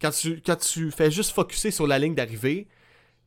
[0.00, 2.68] quand tu quand tu fais juste focuser sur la ligne d'arrivée,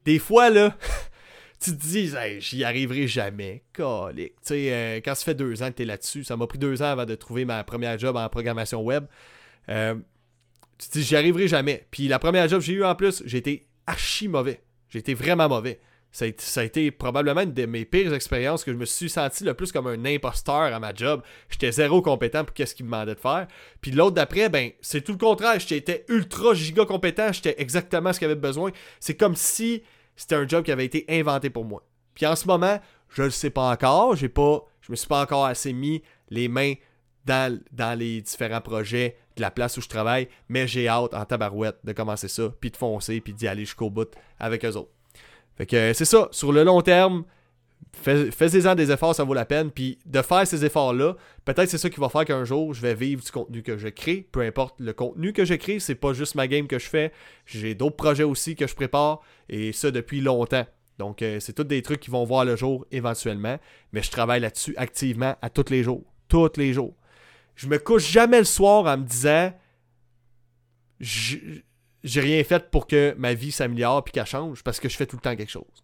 [0.05, 0.75] des fois là
[1.61, 3.63] tu te dis, j'y arriverai jamais.
[3.79, 6.85] Euh, quand ça fait deux ans que tu es là-dessus, ça m'a pris deux ans
[6.85, 9.05] avant de trouver ma première job en programmation web.
[9.69, 9.95] Euh,
[10.79, 11.85] tu te dis, j'y arriverai jamais.
[11.91, 14.63] Puis la première job que j'ai eu en plus, été archi mauvais.
[14.93, 15.79] Été vraiment mauvais.
[16.11, 19.53] Ça a, été, probablement une de mes pires expériences que je me suis senti le
[19.53, 21.21] plus comme un imposteur à ma job.
[21.49, 23.47] J'étais zéro compétent pour qu'est-ce qu'il me demandait de faire.
[23.79, 25.57] Puis l'autre d'après, ben, c'est tout le contraire.
[25.59, 27.31] J'étais ultra giga compétent.
[27.31, 28.71] J'étais exactement ce qu'il avait besoin.
[28.99, 29.83] C'est comme si
[30.17, 31.81] c'était un job qui avait été inventé pour moi.
[32.13, 35.21] Puis en ce moment, je le sais pas encore, j'ai pas je me suis pas
[35.21, 36.73] encore assez mis les mains
[37.25, 41.23] dans, dans les différents projets de la place où je travaille, mais j'ai hâte en
[41.23, 44.91] tabarouette de commencer ça, puis de foncer, puis d'y aller jusqu'au bout avec eux autres.
[45.61, 47.23] Fait que c'est ça, sur le long terme,
[47.93, 49.69] faites-en des efforts, ça vaut la peine.
[49.69, 52.95] Puis de faire ces efforts-là, peut-être c'est ça qui va faire qu'un jour, je vais
[52.95, 54.27] vivre du contenu que je crée.
[54.31, 57.11] Peu importe le contenu que je crée, c'est pas juste ma game que je fais.
[57.45, 59.21] J'ai d'autres projets aussi que je prépare.
[59.49, 60.65] Et ça depuis longtemps.
[60.97, 63.59] Donc, euh, c'est tous des trucs qui vont voir le jour éventuellement.
[63.93, 66.05] Mais je travaille là-dessus activement à tous les jours.
[66.27, 66.95] Tous les jours.
[67.53, 69.53] Je me couche jamais le soir en me disant
[72.03, 75.05] j'ai rien fait pour que ma vie s'améliore puis qu'elle change parce que je fais
[75.05, 75.83] tout le temps quelque chose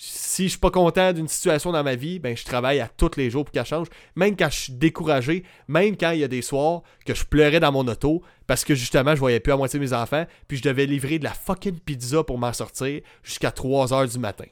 [0.00, 3.16] si je suis pas content d'une situation dans ma vie, ben je travaille à tous
[3.16, 3.88] les jours pour qu'elle change.
[4.14, 7.58] Même quand je suis découragé, même quand il y a des soirs que je pleurais
[7.58, 10.62] dans mon auto parce que justement je voyais plus à moitié mes enfants, puis je
[10.62, 14.44] devais livrer de la fucking pizza pour m'en sortir jusqu'à 3 heures du matin.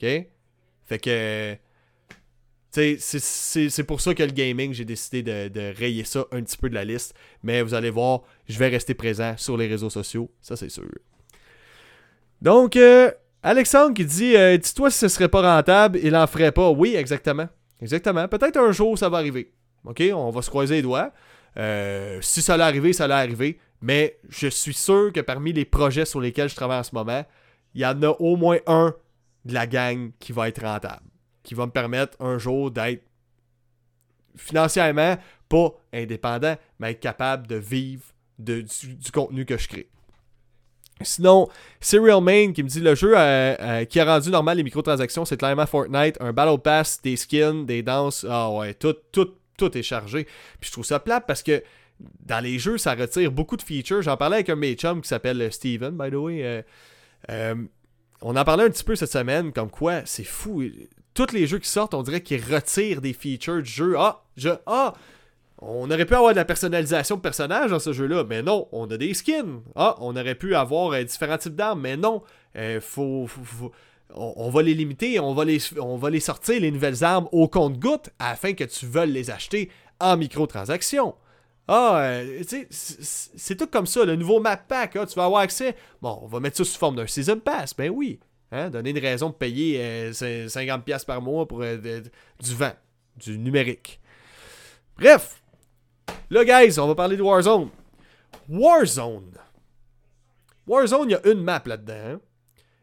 [0.00, 0.08] OK?
[0.84, 1.56] Fait que.
[2.98, 6.68] C'est pour ça que le gaming, j'ai décidé de, de, rayer ça un petit peu
[6.68, 7.14] de la liste.
[7.42, 10.88] Mais vous allez voir, je vais rester présent sur les réseaux sociaux, ça c'est sûr.
[12.40, 13.10] Donc, euh,
[13.42, 16.70] Alexandre qui dit euh, Dis-toi si ce serait pas rentable, il en ferait pas.
[16.70, 17.48] Oui, exactement.
[17.80, 18.26] Exactement.
[18.28, 19.52] Peut-être un jour ça va arriver.
[19.84, 21.12] OK, on va se croiser les doigts.
[21.56, 23.58] Euh, si ça allait arriver, ça allait arriver.
[23.80, 27.24] Mais je suis sûr que parmi les projets sur lesquels je travaille en ce moment,
[27.74, 28.94] il y en a au moins un
[29.44, 31.02] de la gang qui va être rentable.
[31.48, 33.02] Qui va me permettre un jour d'être
[34.36, 35.16] financièrement
[35.48, 38.02] pas indépendant, mais être capable de vivre
[38.38, 38.66] du
[39.14, 39.88] contenu que je crée.
[41.00, 41.48] Sinon,
[41.80, 45.24] Serial Main qui me dit le jeu euh, euh, qui a rendu normal les microtransactions,
[45.24, 48.26] c'est clairement Fortnite, un Battle Pass, des skins, des danses.
[48.28, 50.24] Ah ouais, tout, tout, tout est chargé.
[50.60, 51.64] Puis je trouve ça plate parce que
[52.26, 54.02] dans les jeux, ça retire beaucoup de features.
[54.02, 56.62] J'en parlais avec un de chum qui s'appelle Steven, by the way.
[57.30, 57.54] Euh,
[58.20, 60.62] on en parlait un petit peu cette semaine, comme quoi c'est fou.
[61.18, 63.96] Tous les jeux qui sortent, on dirait qu'ils retirent des features du jeu.
[63.98, 64.50] Ah, je.
[64.66, 64.94] Ah!
[65.60, 68.88] On aurait pu avoir de la personnalisation de personnages dans ce jeu-là, mais non, on
[68.88, 69.60] a des skins.
[69.74, 72.22] Ah, on aurait pu avoir euh, différents types d'armes, mais non.
[72.54, 73.28] Euh, faut,
[74.14, 77.48] on, va les limiter, on va les, on va les sortir, les nouvelles armes, au
[77.48, 81.16] compte-goutte, afin que tu veuilles les acheter en microtransactions.
[81.66, 84.04] Ah, euh, c'est tout comme ça.
[84.04, 85.74] Le nouveau map pack, ah, tu vas avoir accès.
[86.00, 87.74] Bon, on va mettre ça sous forme d'un Season Pass.
[87.74, 88.20] Ben oui.
[88.50, 92.72] Hein, donner une raison de payer 50$ par mois pour du vent,
[93.16, 94.00] du numérique.
[94.96, 95.42] Bref,
[96.30, 97.70] Là, guys, on va parler de Warzone.
[98.48, 99.32] Warzone.
[100.66, 101.94] Warzone, il y a une map là-dedans.
[101.94, 102.20] Hein.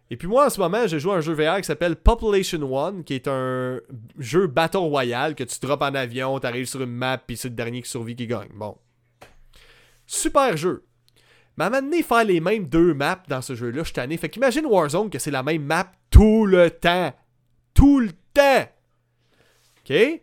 [0.10, 2.62] Et puis moi, en ce moment, je joue à un jeu VR qui s'appelle Population
[2.62, 3.80] One, qui est un
[4.18, 7.50] jeu Battle Royale que tu drops en avion, tu arrives sur une map, puis c'est
[7.50, 8.50] le dernier qui survit qui gagne.
[8.54, 8.78] Bon.
[10.08, 10.86] Super jeu.
[11.58, 14.18] Mais à un moment donné, faire les mêmes deux maps dans ce jeu-là, je suis.
[14.18, 17.14] Fait qu'imagine Warzone que c'est la même map tout le temps.
[17.74, 18.68] Tout le temps.
[19.80, 20.22] OK?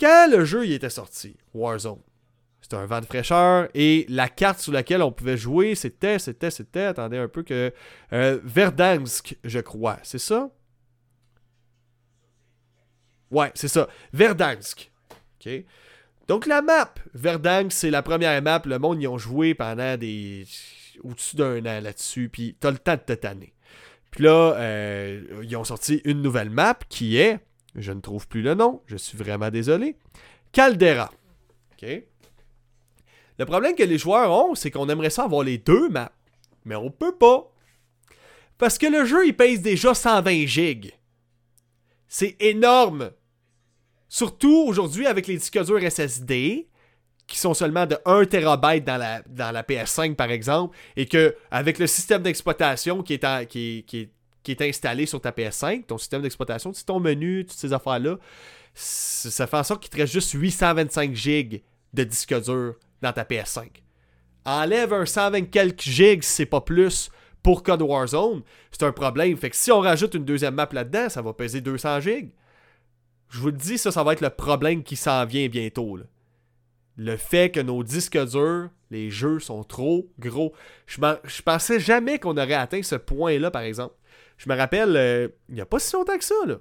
[0.00, 2.00] Quand le jeu il était sorti, Warzone,
[2.60, 6.50] c'était un vent de fraîcheur et la carte sur laquelle on pouvait jouer, c'était, c'était,
[6.50, 7.72] c'était, attendez un peu que.
[8.12, 9.98] Euh, Verdansk, je crois.
[10.02, 10.50] C'est ça?
[13.30, 13.88] Ouais, c'est ça.
[14.12, 14.90] Verdansk.
[15.40, 15.64] OK?
[16.28, 18.60] Donc la map, Verdansk, c'est la première map.
[18.66, 20.46] Le monde y ont joué pendant des.
[21.02, 22.28] au-dessus d'un an là-dessus.
[22.28, 23.54] Puis t'as le temps de te tanner.
[24.10, 27.40] Puis là, euh, ils ont sorti une nouvelle map qui est.
[27.74, 28.82] Je ne trouve plus le nom.
[28.86, 29.96] Je suis vraiment désolé.
[30.52, 31.10] Caldera.
[31.72, 31.88] OK?
[33.38, 36.12] Le problème que les joueurs ont, c'est qu'on aimerait ça avoir les deux maps.
[36.64, 37.50] Mais on peut pas.
[38.58, 40.92] Parce que le jeu, il pèse déjà 120 gigs.
[42.08, 43.12] C'est énorme.
[44.08, 46.68] Surtout aujourd'hui avec les disques durs SSD
[47.26, 51.36] qui sont seulement de 1 TB dans la, dans la PS5 par exemple et que
[51.50, 57.44] avec le système d'exploitation qui est, installé sur ta PS5, ton système d'exploitation, ton menu,
[57.44, 58.16] toutes ces affaires-là,
[58.74, 63.24] ça fait en sorte qu'il te reste juste 825 gigs de disque dur dans ta
[63.24, 63.68] PS5.
[64.46, 67.10] Enlève un 120 quelques gigs, c'est pas plus
[67.42, 69.36] pour Code Warzone, c'est un problème.
[69.36, 72.30] Fait que si on rajoute une deuxième map là-dedans, ça va peser 200 gigs.
[73.28, 75.98] Je vous le dis, ça, ça va être le problème qui s'en vient bientôt.
[76.96, 80.52] Le fait que nos disques durs, les jeux sont trop gros.
[80.86, 83.94] Je, je pensais jamais qu'on aurait atteint ce point-là, par exemple.
[84.38, 86.56] Je me rappelle, euh, il n'y a pas si longtemps que ça, là.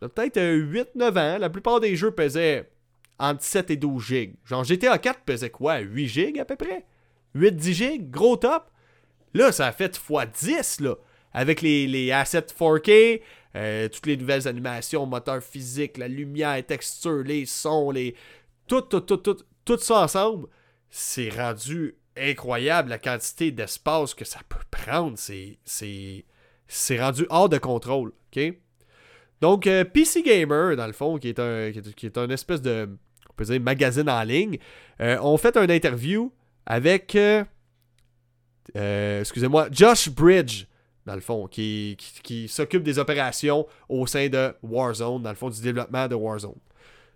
[0.00, 2.70] Peut-être 8-9 euh, ans, la plupart des jeux pesaient
[3.18, 4.34] entre 7 et 12 gigs.
[4.44, 5.78] Genre GTA 4 pesait quoi?
[5.78, 6.84] 8 gigs à peu près?
[7.34, 8.70] 8-10 gigs, gros top?
[9.34, 10.96] Là, ça a fait x10, là.
[11.32, 13.20] Avec les, les assets 4K,
[13.56, 18.14] euh, toutes les nouvelles animations, moteur physique, la lumière, texture, les sons, les.
[18.66, 20.48] Tout, tout, tout, tout, tout ça ensemble,
[20.90, 25.16] c'est rendu incroyable la quantité d'espace que ça peut prendre.
[25.16, 25.58] C'est.
[26.68, 28.12] C'est rendu hors de contrôle.
[29.40, 32.90] Donc, euh, PC Gamer, dans le fond, qui est un, qui est, un espèce de.
[33.30, 34.58] On peut dire magazine en ligne,
[35.00, 36.30] euh, ont fait une interview
[36.66, 37.16] avec.
[38.74, 40.66] excusez-moi, Josh Bridge
[41.06, 45.48] dans le fond, qui, qui, s'occupe des opérations au sein de Warzone, dans le fond,
[45.48, 46.58] du développement de Warzone.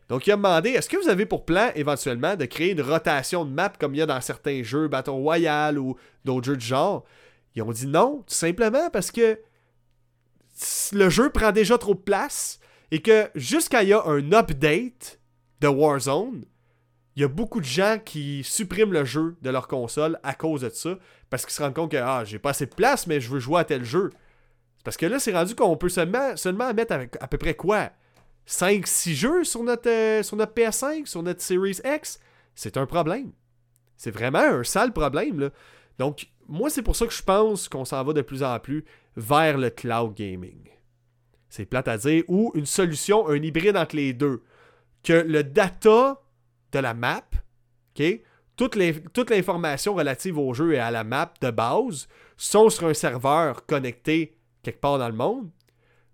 [0.08, 3.44] Donc, il a demandé est-ce que vous avez pour plan éventuellement de créer une rotation
[3.44, 6.62] de map comme il y a dans certains jeux Battle Royale ou d'autres jeux de
[6.62, 7.04] genre?
[7.54, 9.38] Ils ont dit non, tout simplement parce que
[10.92, 12.60] le jeu prend déjà trop de place
[12.90, 15.20] et que jusqu'à il y a un update
[15.60, 16.44] de Warzone,
[17.20, 20.62] il y a beaucoup de gens qui suppriment le jeu de leur console à cause
[20.62, 20.96] de ça
[21.28, 23.38] parce qu'ils se rendent compte que ah, j'ai pas assez de place, mais je veux
[23.38, 24.08] jouer à tel jeu.
[24.84, 27.90] Parce que là, c'est rendu qu'on peut seulement, seulement mettre à, peu près quoi?
[28.48, 32.20] 5-6 jeux sur notre, euh, sur notre PS5, sur notre Series X?
[32.54, 33.32] C'est un problème.
[33.98, 35.40] C'est vraiment un sale problème.
[35.40, 35.50] Là.
[35.98, 38.86] Donc, moi, c'est pour ça que je pense qu'on s'en va de plus en plus
[39.18, 40.70] vers le cloud gaming.
[41.50, 42.24] C'est plate à dire.
[42.28, 44.42] Ou une solution, un hybride entre les deux.
[45.02, 46.18] Que le data
[46.72, 47.24] de la map,
[47.98, 48.20] OK,
[48.56, 53.64] toute l'information relative au jeu et à la map de base sont sur un serveur
[53.66, 55.50] connecté quelque part dans le monde.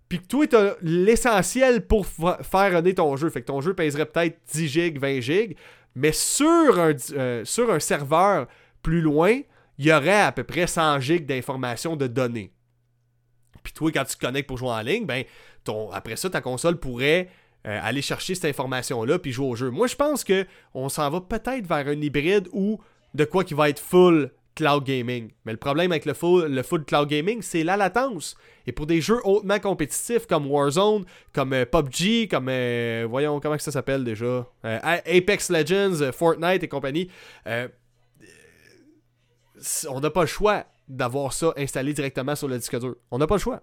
[0.09, 3.29] Puis que toi, l'essentiel pour faire runner ton jeu.
[3.29, 5.57] Fait que ton jeu pèserait peut-être 10 gigs, 20 gigs.
[5.95, 8.47] Mais sur un, euh, sur un serveur
[8.81, 9.41] plus loin,
[9.77, 12.53] il y aurait à peu près 100 gigs d'informations de données.
[13.63, 15.25] Puis toi, quand tu te connectes pour jouer en ligne, ben,
[15.65, 17.29] ton, après ça, ta console pourrait
[17.67, 19.69] euh, aller chercher cette information-là puis jouer au jeu.
[19.69, 22.79] Moi, je pense que on s'en va peut-être vers un hybride ou
[23.13, 25.31] de quoi qui va être full cloud gaming.
[25.43, 28.37] Mais le problème avec le full, le full cloud gaming, c'est la latence.
[28.67, 31.03] Et pour des jeux hautement compétitifs comme Warzone,
[31.33, 37.09] comme euh, PUBG, comme euh, voyons comment ça s'appelle déjà, Apex Legends, Fortnite et compagnie,
[39.89, 42.95] on n'a pas le choix d'avoir ça installé directement sur le disque dur.
[43.11, 43.61] On n'a pas le choix.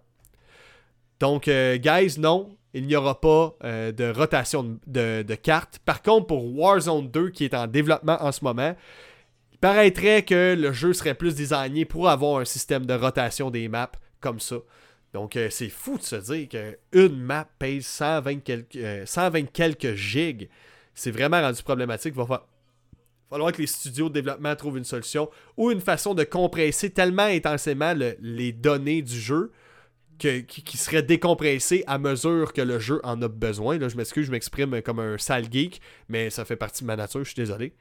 [1.21, 5.79] Donc, guys, non, il n'y aura pas euh, de rotation de, cartes.
[5.85, 8.75] Par contre, pour Warzone 2, qui est en développement en ce moment,
[9.53, 13.68] il paraîtrait que le jeu serait plus designé pour avoir un système de rotation des
[13.68, 14.57] maps comme ça.
[15.12, 19.95] Donc, euh, c'est fou de se dire qu'une map pèse 120 quelques, 120 euh, quelques
[19.95, 20.49] gigs.
[20.95, 22.14] C'est vraiment rendu problématique.
[22.16, 22.45] Il va
[23.31, 27.22] falloir que les studios de développement trouvent une solution ou une façon de compresser tellement
[27.22, 29.53] intensément les données du jeu
[30.19, 33.79] qui, serait décompressé à mesure que le jeu en a besoin.
[33.79, 36.97] Là, je m'excuse, je m'exprime comme un sale geek, mais ça fait partie de ma
[36.97, 37.75] nature, je suis désolé.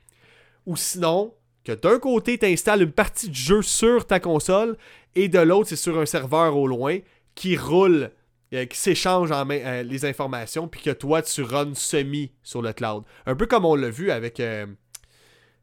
[0.65, 4.77] Ou sinon, que d'un côté, tu installes une partie du jeu sur ta console
[5.15, 6.99] et de l'autre, c'est sur un serveur au loin
[7.35, 8.11] qui roule,
[8.53, 13.03] euh, qui s'échange euh, les informations, puis que toi, tu runs semi sur le cloud.
[13.25, 14.39] Un peu comme on l'a vu avec.
[14.39, 14.65] Euh,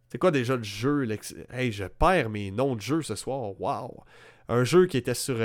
[0.09, 1.07] C'est quoi déjà le jeu?
[1.53, 3.61] Hey, je perds mes noms de jeu ce soir.
[3.61, 4.05] Wow!
[4.49, 5.37] Un jeu qui était sur.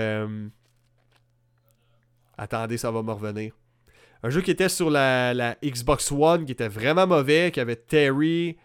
[2.37, 3.53] Attendez, ça va me revenir.
[4.23, 8.57] Un jeu qui était sur la, Xbox One, qui était vraiment mauvais, qui avait Terry.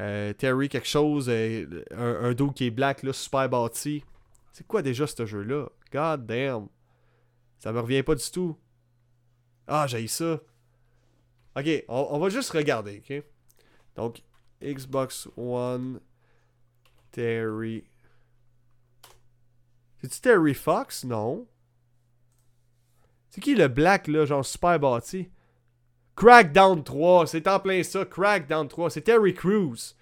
[0.00, 4.02] Euh, Terry quelque chose, euh, un, un dos qui est black, là, super bâti.
[4.52, 5.68] C'est quoi déjà ce jeu-là?
[5.92, 6.68] God damn.
[7.58, 8.56] Ça me revient pas du tout.
[9.66, 10.40] Ah, j'ai ça.
[11.56, 13.22] Ok, on, va juste regarder, ok?
[13.94, 14.22] Donc,
[14.62, 16.00] Xbox One
[17.10, 17.84] Terry.
[20.00, 21.04] C'est-tu Terry Fox?
[21.04, 21.46] Non.
[23.32, 25.30] C'est qui le black, là, genre super bâti?
[26.14, 28.04] Crackdown 3, c'est en plein ça.
[28.04, 29.94] Crackdown 3, c'est Terry Crews.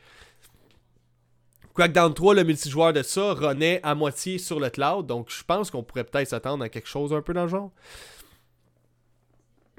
[1.73, 5.07] Crackdown 3, le multijoueur de ça, renaît à moitié sur le cloud.
[5.07, 7.71] Donc, je pense qu'on pourrait peut-être s'attendre à quelque chose un peu dans le genre.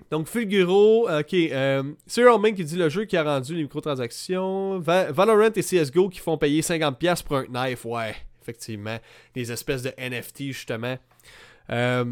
[0.09, 1.33] Donc, Fulguro, ok.
[1.33, 4.79] Euh, Cyril qui dit le jeu qui a rendu les microtransactions.
[4.79, 7.83] Valorant et CSGO qui font payer 50$ pour un knife.
[7.83, 8.97] Ouais, effectivement.
[9.35, 10.97] Des espèces de NFT, justement.
[11.69, 12.05] Euh,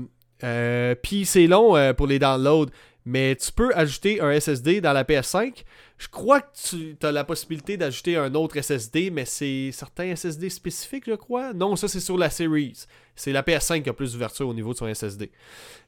[0.43, 2.69] euh, Puis c'est long euh, pour les downloads.
[3.05, 5.63] Mais tu peux ajouter un SSD dans la PS5.
[5.97, 10.49] Je crois que tu as la possibilité d'ajouter un autre SSD, mais c'est certains SSD
[10.49, 11.53] spécifiques, je crois.
[11.53, 12.85] Non, ça c'est sur la Series.
[13.15, 15.31] C'est la PS5 qui a plus d'ouverture au niveau de son SSD.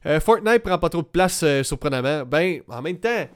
[0.06, 2.24] Euh, Fortnite prend pas trop de place, surprenamment.
[2.26, 3.28] Ben, en même temps,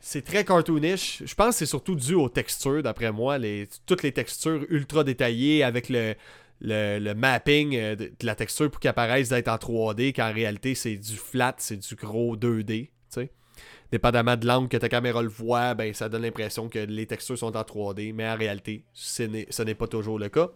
[0.00, 1.22] c'est très cartoonish.
[1.24, 3.36] Je pense que c'est surtout dû aux textures, d'après moi.
[3.84, 6.14] Toutes les textures ultra détaillées avec le,
[6.60, 10.96] le, mapping euh, de, la texture pour qu'elle apparaisse d'être en 3D, qu'en réalité c'est
[10.96, 12.90] du flat, c'est du gros 2D.
[13.08, 13.30] sais.
[13.90, 17.38] Dépendamment de l'angle que ta caméra le voit, ben, ça donne l'impression que les textures
[17.38, 19.22] sont en 3D, mais en réalité, ce
[19.62, 20.50] n'est pas toujours le cas.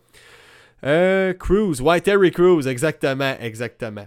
[0.84, 4.06] Euh, Cruise, ouais, Terry Cruise, exactement, exactement.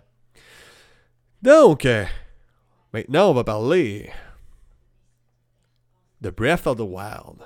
[1.41, 2.05] Donc, euh,
[2.93, 4.09] maintenant, on va parler
[6.21, 7.43] de Breath of the Wild.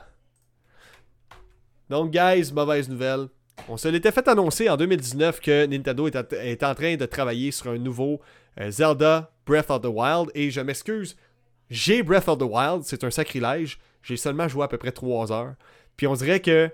[1.90, 3.28] Donc, guys, mauvaise nouvelle.
[3.70, 7.72] On se l'était fait annoncer en 2019 que Nintendo est, en train de travailler sur
[7.72, 8.20] un nouveau
[8.60, 10.30] euh, Zelda Breath of the Wild.
[10.36, 11.16] Et je m'excuse,
[11.70, 13.80] j'ai Breath of the Wild, c'est un sacrilège.
[14.04, 15.54] J'ai seulement joué à peu près 3 heures.
[15.96, 16.70] Puis on dirait que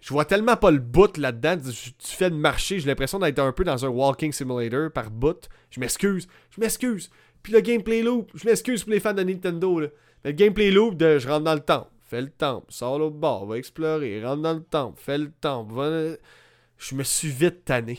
[0.00, 1.56] je vois tellement pas le bout là-dedans.
[1.56, 5.48] Du, fait de marcher, j'ai l'impression d'être un peu dans un walking simulator par bout.
[5.70, 7.10] Je m'excuse, je m'excuse.
[7.42, 9.80] Puis le gameplay loop, je m'excuse pour les fans de Nintendo.
[9.80, 9.88] Là.
[10.24, 13.46] le gameplay loop de je rentre dans le temps, fais le temps, sors au bord,
[13.46, 15.66] va explorer, rentre dans le temps, fais le temps.
[16.76, 17.98] Je me suis vite tanné.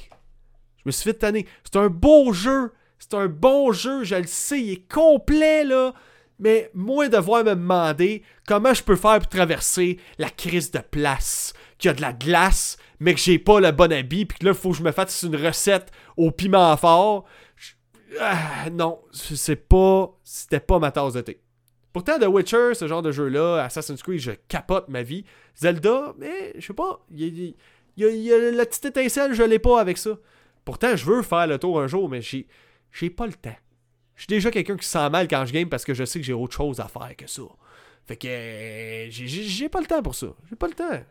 [0.78, 1.48] Je me suis vite tanné.
[1.64, 2.72] C'est un beau jeu.
[3.00, 5.94] C'est un bon jeu, je le sais, il est complet là
[6.42, 11.54] mais moi devoir me demander comment je peux faire pour traverser la crise de place,
[11.78, 14.46] qu'il y a de la glace, mais que j'ai pas le bon habit, puis que
[14.46, 17.26] là, il faut que je me fasse une recette au piment fort.
[18.20, 20.12] Ah, non, c'est pas.
[20.24, 21.40] C'était pas ma tasse de thé.
[21.94, 25.26] Pourtant, The Witcher, ce genre de jeu-là, Assassin's Creed, je capote ma vie.
[25.56, 27.56] Zelda, mais je sais pas, il
[27.98, 30.12] y, a, la petite étincelle, je l'ai pas avec ça.
[30.64, 33.56] Pourtant, je veux faire le tour un jour, mais j'ai, pas le temps.
[34.16, 36.20] Je suis déjà quelqu'un qui se sent mal quand je game parce que je sais
[36.20, 37.42] que j'ai autre chose à faire que ça.
[38.06, 40.28] Fait que euh, j'ai pas le temps pour ça.
[40.50, 41.04] J'ai pas le temps.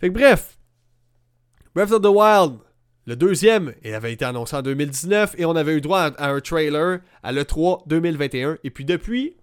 [0.00, 0.58] Fait que bref,
[1.74, 2.58] Breath of the Wild,
[3.06, 6.40] le deuxième, il avait été annoncé en 2019 et on avait eu droit à, un
[6.40, 8.58] trailer à l'E3 2021.
[8.64, 9.36] Et puis depuis,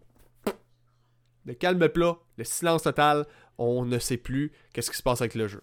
[1.46, 3.26] le calme plat, le silence total,
[3.58, 5.62] on ne sait plus qu'est-ce qui se passe avec le jeu.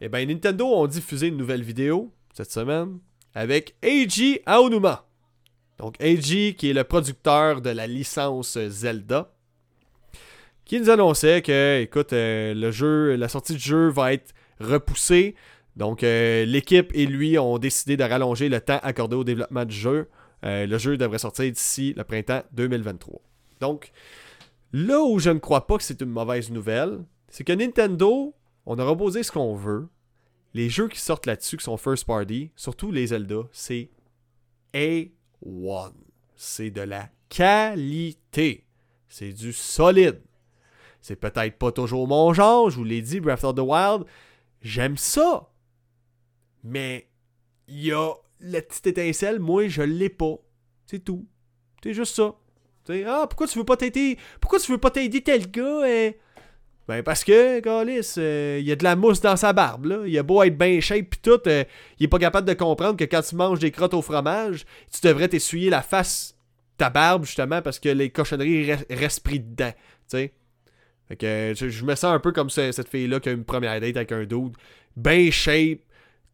[0.00, 2.98] Eh bien Nintendo ont diffusé une nouvelle vidéo cette semaine
[3.34, 5.06] avec Eiji Aonuma.
[5.78, 9.32] Donc Eiji, qui est le producteur de la licence Zelda,
[10.64, 15.34] qui nous annonçait que, écoute, euh, le jeu, la sortie du jeu va être repoussée.
[15.76, 19.74] Donc euh, l'équipe et lui ont décidé de rallonger le temps accordé au développement du
[19.74, 20.08] jeu.
[20.44, 23.20] Euh, le jeu devrait sortir d'ici le printemps 2023.
[23.60, 23.92] Donc,
[24.72, 28.34] là où je ne crois pas que c'est une mauvaise nouvelle, c'est que Nintendo,
[28.66, 29.88] on a reposé ce qu'on veut.
[30.54, 33.90] Les jeux qui sortent là-dessus, qui sont first party, surtout les Zelda, c'est
[34.74, 35.04] A
[35.42, 35.94] One.
[36.34, 38.66] C'est de la qualité.
[39.08, 40.20] C'est du solide.
[41.00, 44.04] C'est peut-être pas toujours mon genre, je vous l'ai dit, Breath of the Wild.
[44.60, 45.50] J'aime ça.
[46.62, 47.08] Mais
[47.68, 50.36] il y a la petite étincelle, moi je l'ai pas.
[50.86, 51.26] C'est tout.
[51.82, 52.34] C'est juste ça.
[53.06, 54.18] Ah, pourquoi tu veux pas t'aider?
[54.40, 56.10] Pourquoi tu veux pas t'aider tel gars hein?
[56.88, 59.98] Ben parce que, Galis, euh, il y a de la mousse dans sa barbe, là.
[60.06, 61.62] Il a beau être bien shape pis tout, euh,
[62.00, 65.06] il est pas capable de comprendre que quand tu manges des crottes au fromage, tu
[65.06, 66.34] devrais t'essuyer la face,
[66.78, 69.72] ta barbe, justement, parce que les cochonneries restent pris dedans.
[70.10, 73.96] Fait que je, me sens un peu comme cette fille-là qui a une première date
[73.96, 74.56] avec un dude,
[74.96, 75.78] bien shape,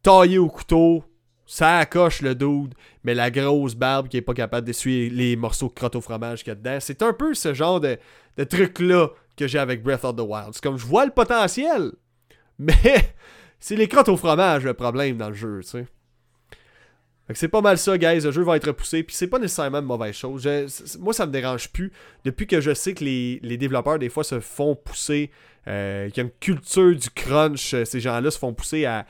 [0.01, 1.03] taillé au couteau,
[1.47, 2.73] ça accroche le dude,
[3.03, 6.43] mais la grosse barbe qui est pas capable d'essuyer les morceaux de crotte au fromage
[6.43, 6.77] qu'il y a dedans.
[6.81, 7.97] C'est un peu ce genre de,
[8.37, 10.49] truc-là que j'ai avec Breath of the Wild.
[10.51, 11.93] C'est comme je vois le potentiel,
[12.59, 13.13] mais
[13.59, 15.85] c'est les crottes au fromage le problème dans le jeu, tu sais.
[17.33, 18.19] c'est pas mal ça, guys.
[18.21, 19.03] Le jeu va être repoussé.
[19.03, 20.47] Puis c'est pas nécessairement une mauvaise chose.
[20.99, 21.93] moi, ça me dérange plus.
[22.25, 25.31] Depuis que je sais que les, développeurs, des fois, se font pousser.
[25.67, 27.73] Euh, qu'il y a une culture du crunch.
[27.73, 29.05] Euh, ces gens-là se font pousser à,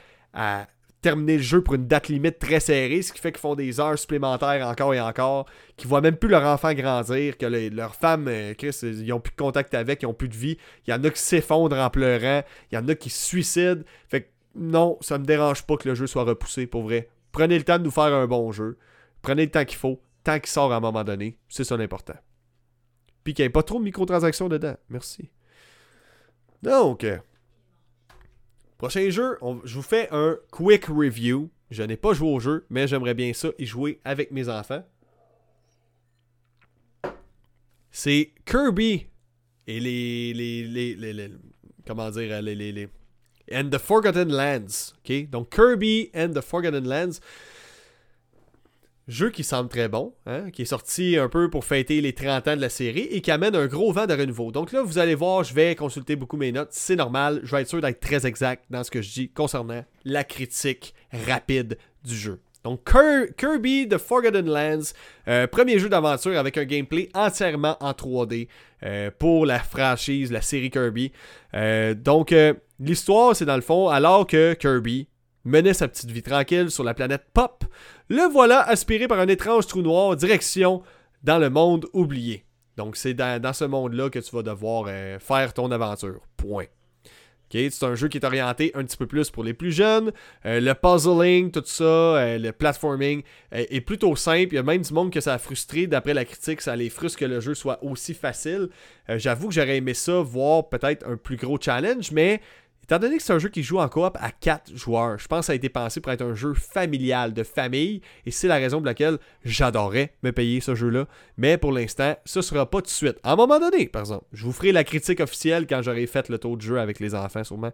[1.08, 3.80] terminer le jeu pour une date limite très serrée, ce qui fait qu'ils font des
[3.80, 5.46] heures supplémentaires encore et encore,
[5.78, 9.32] qu'ils voient même plus leur enfant grandir, que leur femme, euh, Chris, ils ont plus
[9.32, 10.58] de contact avec, ils ont plus de vie.
[10.86, 13.84] Il y en a qui s'effondrent en pleurant, il y en a qui se suicident.
[14.10, 17.08] Fait que non, ça me dérange pas que le jeu soit repoussé, pour vrai.
[17.32, 18.78] Prenez le temps de nous faire un bon jeu.
[19.22, 21.38] Prenez le temps qu'il faut, tant qu'il sort à un moment donné.
[21.48, 22.18] C'est ça l'important.
[23.24, 24.76] Puis qu'il n'y ait pas trop de microtransactions dedans.
[24.90, 25.30] Merci.
[26.64, 27.18] Donc, euh,
[28.78, 31.50] prochain jeu, je vous fais un quick review.
[31.70, 34.84] Je n'ai pas joué au jeu, mais j'aimerais bien ça y jouer avec mes enfants.
[37.92, 39.08] C'est Kirby
[39.66, 41.32] et les, les, les,
[41.86, 42.88] comment dire les, les,
[43.52, 44.94] and the Forgotten Lands.
[45.04, 45.30] ok?
[45.30, 47.20] Donc Kirby and the Forgotten Lands.
[49.08, 52.50] Jeu qui semble très bon, hein, qui est sorti un peu pour fêter les 30
[52.50, 54.52] ans de la série et qui amène un gros vent de renouveau.
[54.52, 57.62] Donc là, vous allez voir, je vais consulter beaucoup mes notes, c'est normal, je vais
[57.62, 62.16] être sûr d'être très exact dans ce que je dis concernant la critique rapide du
[62.16, 62.42] jeu.
[62.66, 62.82] Donc
[63.38, 64.92] Kirby The Forgotten Lands,
[65.30, 68.50] euh, premier jeu d'aventure avec un gameplay entièrement en 3D
[68.84, 71.14] euh, pour la franchise, la série Kirby.
[71.54, 72.36] Euh, donc
[72.78, 75.08] l'histoire, c'est dans le fond, alors que Kirby
[75.46, 77.64] menait sa petite vie tranquille sur la planète Pop,
[78.10, 80.82] le voilà aspiré par un étrange trou noir direction
[81.24, 82.46] dans le monde oublié.
[82.78, 86.22] Donc c'est dans, ce monde-là que tu vas devoir euh, faire ton aventure.
[86.38, 86.68] Point.
[87.52, 90.12] c'est un jeu qui est orienté un petit peu plus pour les plus jeunes.
[90.46, 94.54] Euh, le puzzling, tout ça, euh, le platforming est plutôt simple.
[94.54, 95.88] Il y a même du monde que ça a frustré.
[95.88, 98.70] D'après la critique, ça les frustre que le jeu soit aussi facile.
[99.10, 102.42] J'avoue que j'aurais aimé ça, voir peut-être un plus gros challenge, mais
[102.90, 105.42] Étant donné que c'est un jeu qui joue en coop à 4 joueurs, je pense
[105.42, 108.56] que ça a été pensé pour être un jeu familial, de famille, et c'est la
[108.56, 111.06] raison pour laquelle j'adorais me payer ce jeu-là.
[111.36, 113.18] Mais pour l'instant, ce sera pas tout de suite.
[113.24, 116.30] À un moment donné, par exemple, je vous ferai la critique officielle quand j'aurai fait
[116.30, 117.74] le tour de jeu avec les enfants, sûrement.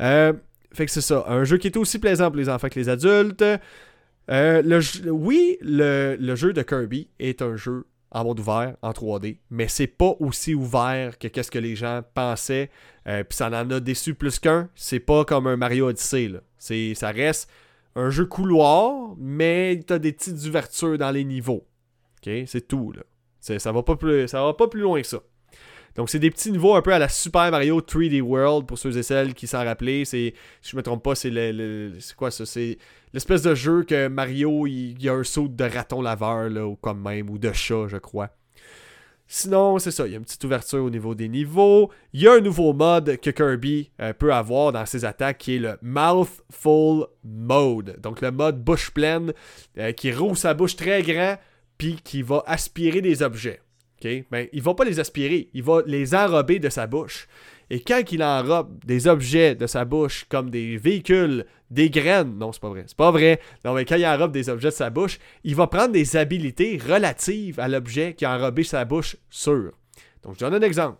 [0.00, 0.32] Euh,
[0.72, 2.88] fait que c'est ça, un jeu qui est aussi plaisant pour les enfants que les
[2.88, 3.44] adultes.
[4.30, 4.80] Euh,
[5.10, 9.68] oui, le, le jeu de Kirby est un jeu en monde ouvert, en 3D, mais
[9.68, 12.70] c'est pas aussi ouvert que qu'est-ce que les gens pensaient.
[13.06, 14.68] Euh, puis ça en a déçu plus qu'un.
[14.74, 16.28] C'est pas comme un Mario Odyssey.
[16.28, 16.40] Là.
[16.58, 17.50] Ça reste
[17.94, 21.66] un jeu couloir, mais t'as des petites ouvertures dans les niveaux.
[22.46, 23.02] C'est tout là.
[23.58, 25.20] Ça va pas plus, ça va pas plus loin que ça.
[25.96, 28.98] Donc, c'est des petits niveaux un peu à la Super Mario 3D World pour ceux
[28.98, 30.04] et celles qui s'en rappellent.
[30.04, 31.30] C'est, si je me trompe pas, c'est
[32.00, 32.44] c'est quoi ça?
[32.44, 32.76] C'est
[33.14, 36.76] l'espèce de jeu que Mario, il, y a un saut de raton laveur, là, ou
[36.76, 38.30] comme même, ou de chat, je crois.
[39.28, 41.90] Sinon, c'est ça, il y a une petite ouverture au niveau des niveaux.
[42.12, 45.56] Il y a un nouveau mode que Kirby euh, peut avoir dans ses attaques qui
[45.56, 48.00] est le Mouthful Mode.
[48.00, 49.32] Donc le mode bouche pleine
[49.78, 51.36] euh, qui roule sa bouche très grand
[51.76, 53.60] puis qui va aspirer des objets.
[54.00, 54.24] OK?
[54.30, 57.26] Ben, il va pas les aspirer, il va les enrober de sa bouche.
[57.68, 62.52] Et quand il enrobe des objets de sa bouche, comme des véhicules, des graines, non,
[62.52, 63.40] c'est pas vrai, c'est pas vrai.
[63.64, 66.78] Non, mais quand il enrobe des objets de sa bouche, il va prendre des habilités
[66.78, 69.72] relatives à l'objet qui a enrobé sa bouche sur.
[70.22, 70.98] Donc, je donne un exemple.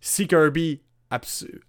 [0.00, 0.82] Si Kirby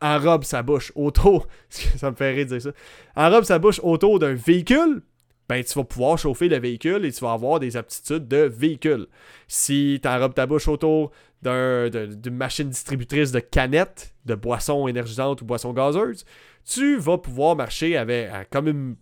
[0.01, 2.71] enrobe sa bouche autour, ça me fait rire de dire ça,
[3.15, 5.03] enrobe sa bouche autour d'un véhicule,
[5.49, 9.07] ben, tu vas pouvoir chauffer le véhicule et tu vas avoir des aptitudes de véhicule.
[9.47, 15.45] Si tu enrobes ta bouche autour d'une machine distributrice de canettes, de boissons énergisantes ou
[15.45, 16.25] boissons gazeuses,
[16.66, 18.95] tu vas pouvoir marcher avec comme une,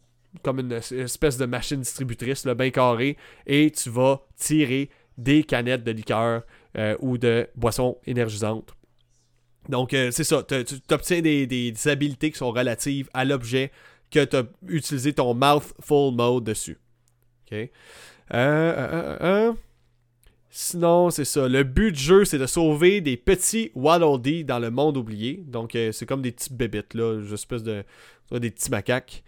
[0.44, 5.84] comme une espèce de machine distributrice, le bien carré, et tu vas tirer des canettes
[5.84, 6.44] de liqueur
[6.78, 8.74] euh, ou de boissons énergisantes.
[9.70, 10.44] Donc, euh, c'est ça.
[10.44, 13.72] Tu obtiens des, des, habilités qui sont relatives à l'objet
[14.10, 16.80] que tu as utilisé ton mouthful mode dessus.
[17.46, 17.54] OK?
[17.54, 17.70] Euh,
[18.34, 19.54] euh, euh,
[20.54, 21.48] Sinon, c'est ça.
[21.48, 25.44] Le but du jeu, c'est de sauver des petits Waddle dans le monde oublié.
[25.48, 27.84] Donc, c'est comme des petites bébites, là, espèce de.
[28.32, 29.24] des petits macaques.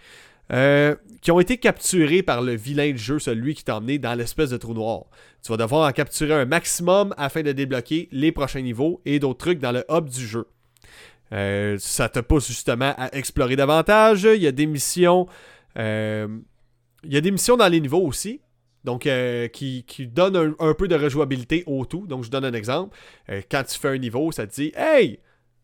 [1.22, 4.50] qui ont été capturés par le vilain du jeu, celui qui t'a emmené dans l'espèce
[4.50, 5.06] de trou noir.
[5.42, 9.40] Tu vas devoir en capturer un maximum afin de débloquer les prochains niveaux et d'autres
[9.40, 10.46] trucs dans le hub du jeu.
[11.34, 14.24] Euh, ça te pousse justement à explorer davantage.
[14.24, 15.28] Il y a des missions.
[15.78, 16.28] Euh,
[17.04, 18.40] il y a des missions dans les niveaux aussi.
[18.84, 22.06] Donc, euh, qui, qui, donnent un, peu de rejouabilité au tout.
[22.08, 22.98] Donc, je donne un exemple.
[23.50, 25.20] quand tu fais un niveau, ça te dit Hey,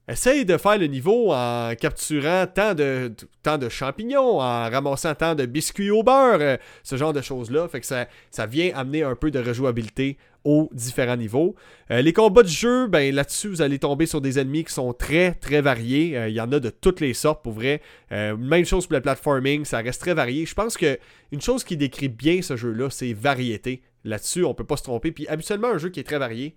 [0.07, 3.13] essaye de faire le niveau en capturant tant de,
[3.43, 7.67] tant de champignons, en ramassant tant de biscuits au beurre, ce genre de choses-là.
[7.67, 11.55] Fait que ça, ça vient amener un peu de rejouabilité aux différents niveaux.
[11.91, 14.93] Euh, les combats de jeu, ben là-dessus, vous allez tomber sur des ennemis qui sont
[14.93, 16.17] très, très variés.
[16.17, 17.81] Euh, il y en a de toutes les sortes, pour vrai.
[18.11, 20.45] Euh, même chose pour le platforming, ça reste très varié.
[20.45, 20.97] Je pense que
[21.31, 23.81] une chose qui décrit bien ce jeu-là, c'est variété.
[24.05, 25.11] Là-dessus, on peut pas se tromper.
[25.11, 26.55] Puis habituellement, un jeu qui est très varié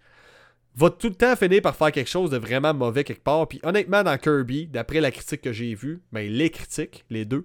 [0.75, 3.47] va tout le temps finir par faire quelque chose de vraiment mauvais quelque part.
[3.49, 7.45] Puis honnêtement, dans Kirby, d'après la critique que j'ai vue, ben les critiques, les deux,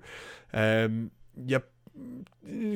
[0.53, 1.61] il y a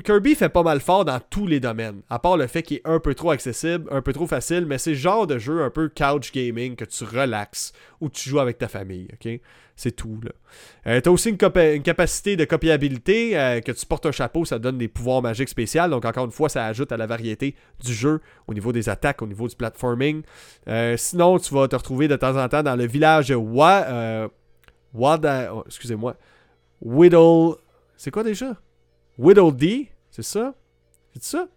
[0.03, 2.87] Kirby fait pas mal fort dans tous les domaines, à part le fait qu'il est
[2.87, 5.69] un peu trop accessible, un peu trop facile, mais c'est le genre de jeu un
[5.69, 9.39] peu couch gaming que tu relaxes ou tu joues avec ta famille, ok?
[9.77, 10.31] C'est tout, là.
[10.87, 14.77] Euh, t'as aussi une, capacité de copiabilité, euh, que tu portes un chapeau, ça donne
[14.77, 18.19] des pouvoirs magiques spéciaux, donc encore une fois, ça ajoute à la variété du jeu
[18.47, 20.23] au niveau des attaques, au niveau du platforming.
[20.67, 24.29] Euh, sinon, tu vas te retrouver de temps en temps dans le village Wa...
[24.93, 25.55] Wada...
[25.55, 26.17] Oh, excusez-moi.
[26.81, 27.55] Whittle...
[27.95, 28.57] C'est quoi déjà?
[29.21, 30.55] Widow D, c'est ça?
[31.13, 31.47] C'est ça?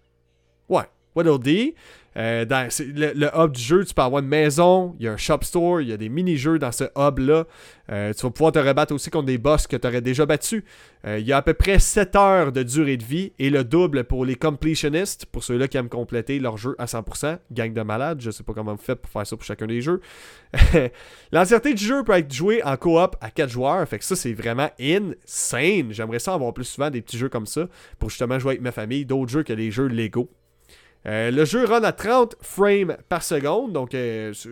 [0.68, 0.84] Ouais,
[1.16, 1.74] Widow D.
[2.16, 5.16] Euh, dans le, hub du jeu, tu peux avoir une maison, il y a un
[5.16, 7.44] shop store, il y a des mini-jeux dans ce hub-là.
[7.90, 10.62] Euh, tu vas pouvoir te rebattre aussi contre des boss que tu aurais déjà battus.
[11.06, 13.64] Euh, il y a à peu près 7 heures de durée de vie et le
[13.64, 17.38] double pour les completionnistes, pour ceux-là qui aiment compléter leur jeu à 100%.
[17.52, 19.80] Gang de malades, je sais pas comment vous faites pour faire ça pour chacun des
[19.80, 20.00] jeux.
[21.32, 24.32] L'entièreté du jeu peut être jouée en coop à 4 joueurs, fait que ça c'est
[24.32, 25.92] vraiment insane.
[25.92, 28.72] J'aimerais ça avoir plus souvent des petits jeux comme ça pour justement jouer avec ma
[28.72, 30.30] famille, d'autres jeux que les jeux Lego.
[31.07, 34.48] Euh, le jeu run à 30 frames par seconde, donc euh, ça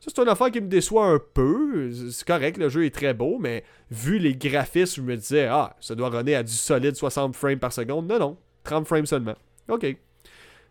[0.00, 1.90] c'est une affaire qui me déçoit un peu.
[2.12, 5.74] C'est correct, le jeu est très beau, mais vu les graphismes, je me disais, ah,
[5.80, 8.06] ça doit runner à du solide 60 frames par seconde.
[8.06, 9.34] Non, non, 30 frames seulement.
[9.68, 9.96] OK.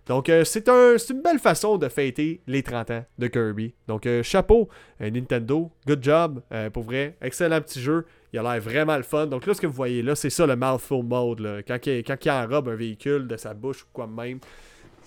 [0.06, 3.74] Donc, euh, c'est un, une belle façon de fêter les 30 ans de Kirby.
[3.90, 4.70] Donc, chapeau,
[5.02, 7.18] Nintendo, good job, pour vrai.
[7.22, 8.06] Excellent petit jeu.
[8.32, 9.28] Il a l'air vraiment le fun.
[9.28, 11.64] Donc, là, ce que vous voyez là, c'est ça le mouthful mode.
[11.68, 14.40] Quand, il, quand il enrobe un véhicule de sa bouche ou quoi même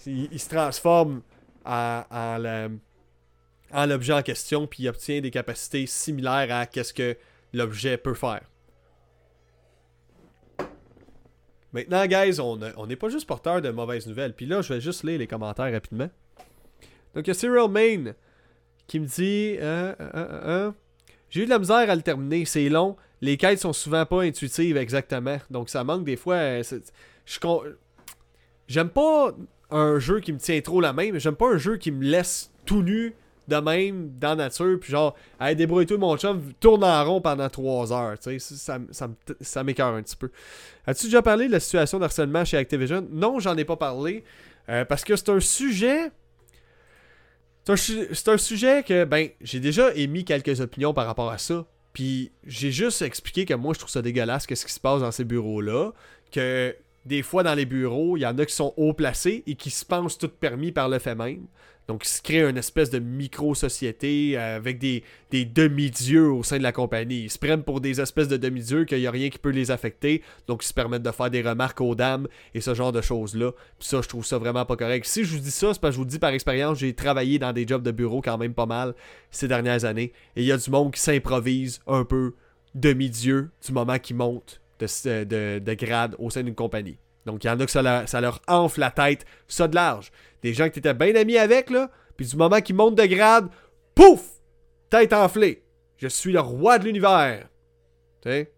[0.07, 1.23] il, se transforme
[1.65, 2.39] en,
[3.87, 7.17] l'objet en question, puis il obtient des capacités similaires à ce que
[7.53, 8.43] l'objet peut faire.
[11.73, 14.35] Maintenant, guys, on n'est pas juste porteur de mauvaises nouvelles.
[14.35, 16.11] Puis là, je vais juste lire les commentaires rapidement.
[17.15, 18.13] Donc, il y a Cyril Main
[18.87, 20.73] qui me dit euh, euh, euh,
[21.29, 22.45] J'ai eu de la misère à le terminer.
[22.45, 22.97] C'est long.
[23.21, 25.39] Les quêtes sont souvent pas intuitives exactement.
[25.49, 26.61] Donc, ça manque des fois.
[28.67, 29.35] J'aime pas
[29.71, 32.05] un jeu qui me tient trop la main, mais j'aime pas un jeu qui me
[32.05, 33.15] laisse tout nu
[33.49, 37.49] de même dans la nature, puis genre, allez, débrouille-toi mon chum, tourne en rond pendant
[37.49, 39.09] trois heures, tu sais, ça, ça,
[39.41, 40.31] ça m'écœure un petit peu.
[40.87, 43.07] As-tu déjà parlé de la situation d'harcèlement chez Activision?
[43.11, 44.25] Non, j'en ai pas parlé,
[44.69, 46.11] euh, parce que c'est un sujet...
[47.65, 51.67] C'est un, un, sujet que, ben, j'ai déjà émis quelques opinions par rapport à ça,
[51.93, 55.13] puis j'ai juste expliqué que moi, je trouve ça dégueulasse, qu'est-ce qui se passe dans
[55.13, 55.93] ces bureaux-là,
[56.33, 56.75] que
[57.07, 59.71] des fois dans les bureaux, il y en a qui sont haut placés et qui
[59.71, 61.47] se pensent tout permis par le fait même.
[61.91, 66.71] Donc, ils se créent une espèce de micro-société avec des, demi-dieux au sein de la
[66.71, 67.23] compagnie.
[67.25, 69.73] Ils se prennent pour des espèces de demi-dieux qu'il n'y a rien qui peut les
[69.73, 70.23] affecter.
[70.47, 73.51] Donc, ils se permettent de faire des remarques aux dames et ce genre de choses-là.
[73.81, 75.05] Puis ça, je trouve ça vraiment pas correct.
[75.05, 77.41] Si je vous dis ça, c'est parce que je vous dis par expérience, j'ai travaillé
[77.41, 78.95] dans des jobs de bureau quand même pas mal
[79.33, 80.13] ces dernières années.
[80.37, 82.35] Et il y a du monde qui s'improvise un peu
[82.77, 86.99] demi-dieu du moment qu'ils monte de, grade au sein d'une compagnie.
[87.27, 90.11] Donc, il y en a que ça, leur enfle la tête, ça de large.
[90.43, 93.07] Des gens que tu étais bien amis avec, là, puis du moment qu'ils montent de
[93.07, 93.49] grade,
[93.95, 94.23] pouf!
[94.89, 95.63] Tête enflée.
[95.99, 97.49] Je suis le roi de l'univers.
[98.23, 98.53] Tu sais?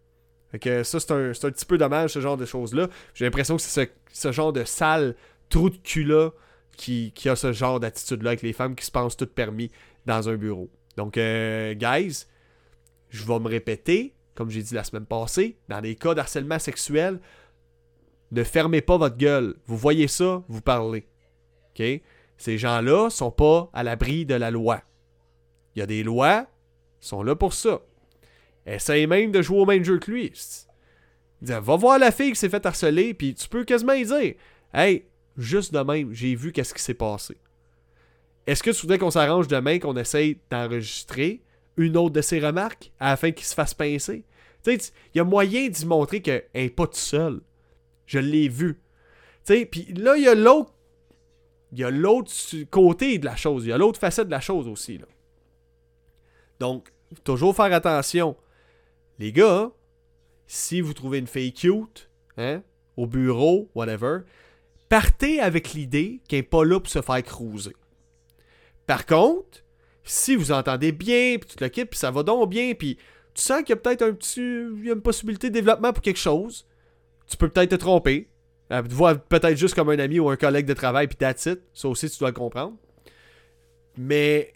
[0.84, 2.88] Ça, c'est un, un, petit peu dommage, ce genre de choses-là.
[3.14, 5.16] J'ai l'impression que c'est ce, genre de sale
[5.48, 6.30] trou de cul-là
[6.76, 9.70] qui, a ce genre d'attitude-là avec les femmes qui se pensent toutes permis
[10.06, 10.70] dans un bureau.
[10.96, 12.26] Donc, euh, guys,
[13.08, 17.20] je vais me répéter, comme j'ai dit la semaine passée, dans des cas d'harcèlement sexuel,
[18.30, 19.54] ne fermez pas votre gueule.
[19.66, 21.06] Vous voyez ça, vous parlez.
[21.70, 21.84] OK?
[22.38, 24.82] Ces gens-là sont pas à l'abri de la loi.
[25.74, 26.46] Il y a des lois,
[27.00, 27.80] ils sont là pour ça.
[28.66, 30.32] Essaye même de jouer au même jeu que lui.
[31.40, 34.34] va voir la fille qui s'est fait harceler, puis tu peux quasiment y dire
[34.72, 35.04] Hey,
[35.36, 37.36] juste de même, j'ai vu qu'est-ce qui s'est passé.
[38.46, 41.42] Est-ce que tu voudrais qu'on s'arrange demain, qu'on essaye d'enregistrer?
[41.76, 44.24] Une autre de ses remarques afin qu'il se fasse pincer.
[44.66, 44.78] Il
[45.14, 47.40] y a moyen d'y montrer qu'elle n'est pas tout seul.
[48.06, 48.80] Je l'ai vu.
[49.44, 50.74] Tu puis là, il y a l'autre.
[51.72, 52.32] Y a l'autre
[52.70, 53.64] côté de la chose.
[53.64, 54.98] Il y a l'autre facette de la chose aussi.
[54.98, 55.06] Là.
[56.60, 56.92] Donc,
[57.24, 58.36] toujours faire attention.
[59.18, 59.70] Les gars,
[60.46, 62.62] si vous trouvez une fille cute, hein,
[62.96, 64.20] au bureau, whatever,
[64.88, 67.74] partez avec l'idée qu'elle n'est pas là pour se faire cruiser.
[68.86, 69.61] Par contre,
[70.04, 72.96] si vous entendez bien, puis tu le puis ça va donc bien, puis
[73.34, 74.40] tu sens qu'il y a peut-être un petit.
[74.40, 76.66] Une possibilité de développement pour quelque chose,
[77.26, 78.28] tu peux peut-être te tromper.
[78.68, 81.46] Elle te voit peut-être juste comme un ami ou un collègue de travail, puis that's
[81.46, 81.60] it.
[81.74, 82.76] Ça aussi, tu dois le comprendre.
[83.96, 84.52] Mais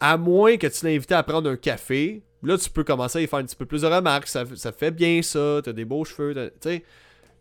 [0.00, 3.26] à moins que tu l'invites à prendre un café, là, tu peux commencer à y
[3.26, 4.28] faire un petit peu plus de remarques.
[4.28, 6.84] Ça, ça fait bien ça, t'as des beaux cheveux, tu sais.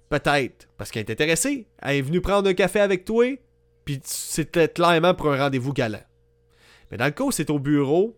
[0.10, 0.68] Peut-être.
[0.78, 1.68] Parce qu'elle est intéressée.
[1.82, 3.26] Elle est venue prendre un café avec toi,
[3.84, 6.04] puis c'était clairement pour un rendez-vous galant.
[6.94, 8.16] Mais dans le cas où c'est au bureau,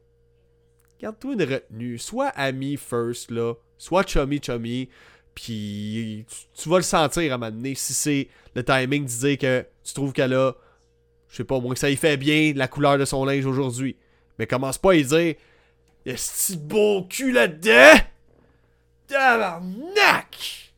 [1.00, 1.98] garde-toi une retenue.
[1.98, 3.54] Soit ami first, là.
[3.78, 4.90] Soit chummy chummy.
[5.34, 9.38] Puis tu, vas le sentir à un moment donné si c'est le timing de dire
[9.38, 10.56] que tu trouves qu'elle a,
[11.30, 13.96] je sais pas, moins que ça y fait bien la couleur de son linge aujourd'hui.
[14.38, 15.36] Mais commence pas à y dire
[16.06, 18.02] Y'a ce petit beau cul là-dedans!
[19.08, 20.74] Tabarnak!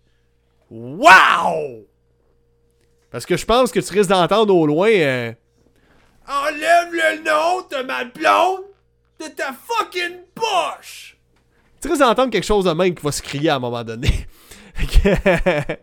[0.70, 1.88] Wow!
[3.10, 5.34] Parce que je pense que tu risques d'entendre au loin euh,
[6.28, 8.66] Enlève le nom de ma blonde
[9.20, 11.18] de ta fucking poche!
[11.82, 14.10] Tu risques d'entendre quelque chose de même qui va se crier à un moment donné.
[14.76, 15.80] fait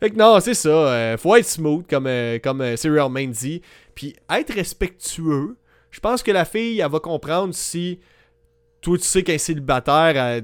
[0.00, 0.68] que non, c'est ça.
[0.68, 3.62] Euh, faut être smooth, comme, euh, comme euh, Serial Main dit.
[3.94, 5.56] Puis être respectueux.
[5.90, 8.00] Je pense que la fille, elle va comprendre si
[8.80, 10.42] toi, tu sais est célibataire,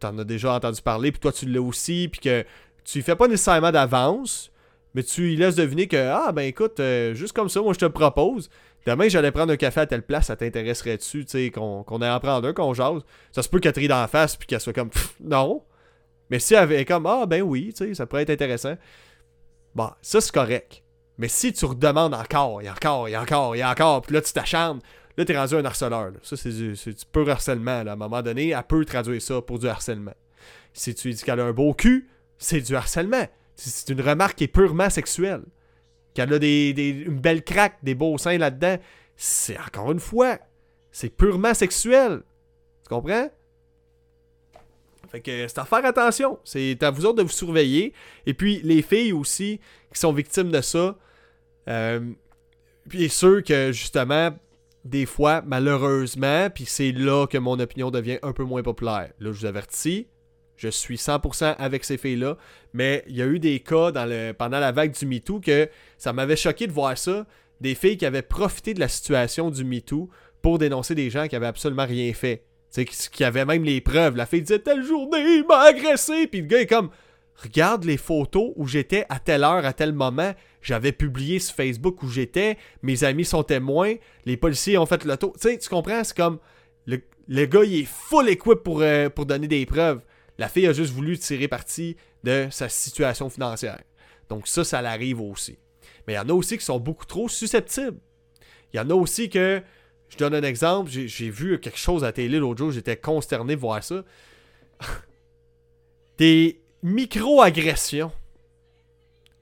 [0.00, 2.44] t'en as déjà entendu parler, puis toi, tu l'as aussi, puis que
[2.84, 4.51] tu fais pas nécessairement d'avance,
[4.94, 6.80] mais tu laisses deviner que, ah, ben écoute,
[7.12, 8.50] juste comme ça, moi, je te propose.
[8.86, 12.10] Demain, j'allais prendre un café à telle place, ça t'intéresserait-tu, tu sais, qu'on qu ait
[12.10, 13.02] en prendre un, qu'on jase?
[13.30, 14.90] Ça se peut qu'elle te dans la face, puis qu'elle soit comme,
[15.20, 15.62] non.
[16.30, 18.76] Mais si elle avait comme Ah ben oui, tu sais, ça pourrait être intéressant.
[19.74, 20.82] Bon, ça c'est correct.
[21.18, 24.80] Mais si tu redemandes encore, et encore, et encore, et encore, puis là tu t'acharnes,
[25.16, 26.12] là t'es rendu un harceleur.
[26.22, 27.84] Ça c'est du, du pur harcèlement.
[27.86, 30.14] À un moment donné, elle peut traduire ça pour du harcèlement.
[30.72, 32.08] Si tu dis qu'elle a un beau cul,
[32.38, 33.26] c'est du harcèlement.
[33.54, 35.42] C'est une remarque qui est purement sexuelle.
[36.14, 38.76] Qu'elle a des, une belle craque, des beaux seins là-dedans,
[39.16, 40.38] c'est encore une fois,
[40.90, 42.22] c'est purement sexuel.
[42.82, 43.30] Tu comprends?
[45.10, 46.38] Fait que c'est à faire attention.
[46.44, 47.92] C'est à vous autres de vous surveiller.
[48.26, 49.60] Et puis les filles aussi
[49.92, 50.96] qui sont victimes de ça.
[51.68, 52.12] Euh,
[52.88, 54.30] puis ceux que justement,
[54.84, 59.12] des fois, malheureusement, puis c'est là que mon opinion devient un peu moins populaire.
[59.20, 60.08] Là, je vous avertis,
[60.56, 62.36] je suis 100% avec ces filles-là.
[62.72, 65.68] Mais il y a eu des cas le, pendant la vague du MeToo que
[65.98, 67.26] ça m'avait choqué de voir ça.
[67.60, 70.08] Des filles qui avaient profité de la situation du MeToo
[70.40, 72.44] pour dénoncer des gens qui avaient absolument rien fait.
[72.72, 74.16] Tu sais, qui avait même les preuves.
[74.16, 76.26] La fille disait telle journée, il m'a agressé.
[76.26, 76.90] Puis le gars est comme
[77.42, 80.32] Regarde les photos où j'étais à telle heure, à tel moment.
[80.60, 82.56] J'avais publié sur Facebook où j'étais.
[82.82, 83.94] Mes amis sont témoins.
[84.26, 85.32] Les policiers ont fait le tour.
[85.34, 86.04] Tu sais, tu comprends?
[86.04, 86.38] C'est comme
[86.86, 90.00] le, gars, il est full equip pour, euh, pour donner des preuves.
[90.38, 93.82] La fille a juste voulu tirer parti de sa situation financière.
[94.28, 95.58] Donc ça, ça l'arrive aussi.
[96.06, 97.98] Mais il y en a aussi qui sont beaucoup trop susceptibles.
[98.72, 99.62] Il y en a aussi que
[100.08, 100.90] je donne un exemple.
[100.90, 102.70] J'ai vu quelque chose à télé l'autre jour.
[102.70, 104.04] J'étais consterné de voir ça.
[106.18, 108.12] Des micro-agressions.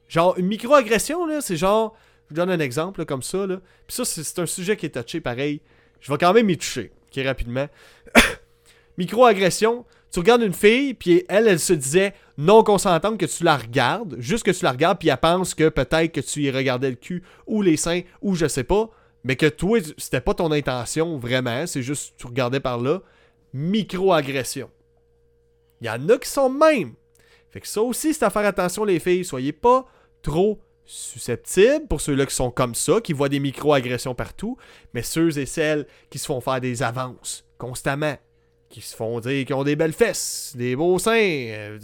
[0.09, 1.97] Genre, une micro-agression, là, c'est genre.
[2.31, 3.47] Je donne un exemple comme ça.
[3.47, 3.61] Là.
[3.87, 5.61] Puis ça, c'est un sujet qui est touché pareil.
[6.01, 7.69] Je vais quand même y toucher, qui rapidement.
[8.99, 9.85] micro-agression.
[10.13, 14.17] Tu regardes une fille, puis elle, elle se disait non consentante que tu la regardes,
[14.19, 16.97] juste que tu la regardes, puis elle pense que peut-être que tu y regardais le
[16.97, 18.91] cul ou les seins, ou je sais pas
[19.25, 23.03] mais que toi, c'était pas ton intention vraiment, c'est juste tu regardais par là,
[23.53, 24.71] micro-agression.
[25.81, 26.95] Il y en a qui sont même.
[27.51, 29.25] Fait que ça aussi, c'est à faire attention, les filles.
[29.25, 29.87] Soyez pas
[30.23, 34.57] trop susceptibles pour ceux-là qui sont comme ça, qui voient des micro-agressions partout,
[34.95, 38.17] mais ceux et celles qui se font faire des avances constamment,
[38.71, 41.13] qui se font dire qu'ils ont des belles fesses, des beaux seins.
[41.13, 41.79] Euh,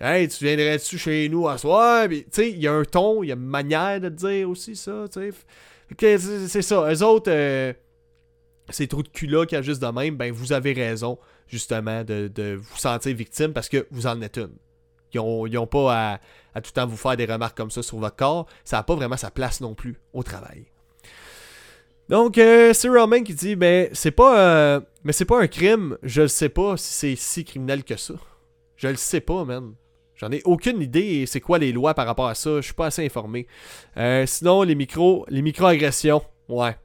[0.00, 2.08] hey, tu viendrais-tu chez nous à soir?
[2.08, 5.06] Tu il y a un ton, il y a une manière de dire aussi ça,
[5.98, 6.92] c'est ça.
[6.92, 7.72] Eux autres, euh,
[8.68, 12.76] ces trous de cul-là qui juste de même, ben vous avez raison, justement, de, vous
[12.76, 14.56] sentir victime parce que vous en êtes une.
[15.12, 16.18] Ils n'ont pas
[16.54, 18.48] à, tout le temps vous faire des remarques comme ça sur votre corps.
[18.64, 20.66] Ça n'a pas vraiment sa place non plus au travail.
[22.08, 25.96] Donc, euh, c'est Roman qui dit ben, c'est pas, euh, mais c'est pas un crime.
[26.02, 28.14] Je ne sais pas si c'est si criminel que ça.
[28.76, 29.74] Je le sais pas, man.
[30.16, 32.56] J'en ai aucune idée c'est quoi les lois par rapport à ça.
[32.56, 33.46] Je suis pas assez informé.
[33.96, 36.22] Euh, sinon, les micro, les micro-agressions.
[36.48, 36.76] Ouais.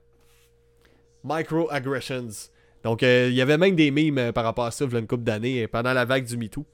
[1.24, 2.50] Micro-aggressions.
[2.84, 5.08] Donc, il y avait même des mimes par rapport à ça, il y a une
[5.08, 6.66] couple d'années, pendant la vague du MeToo.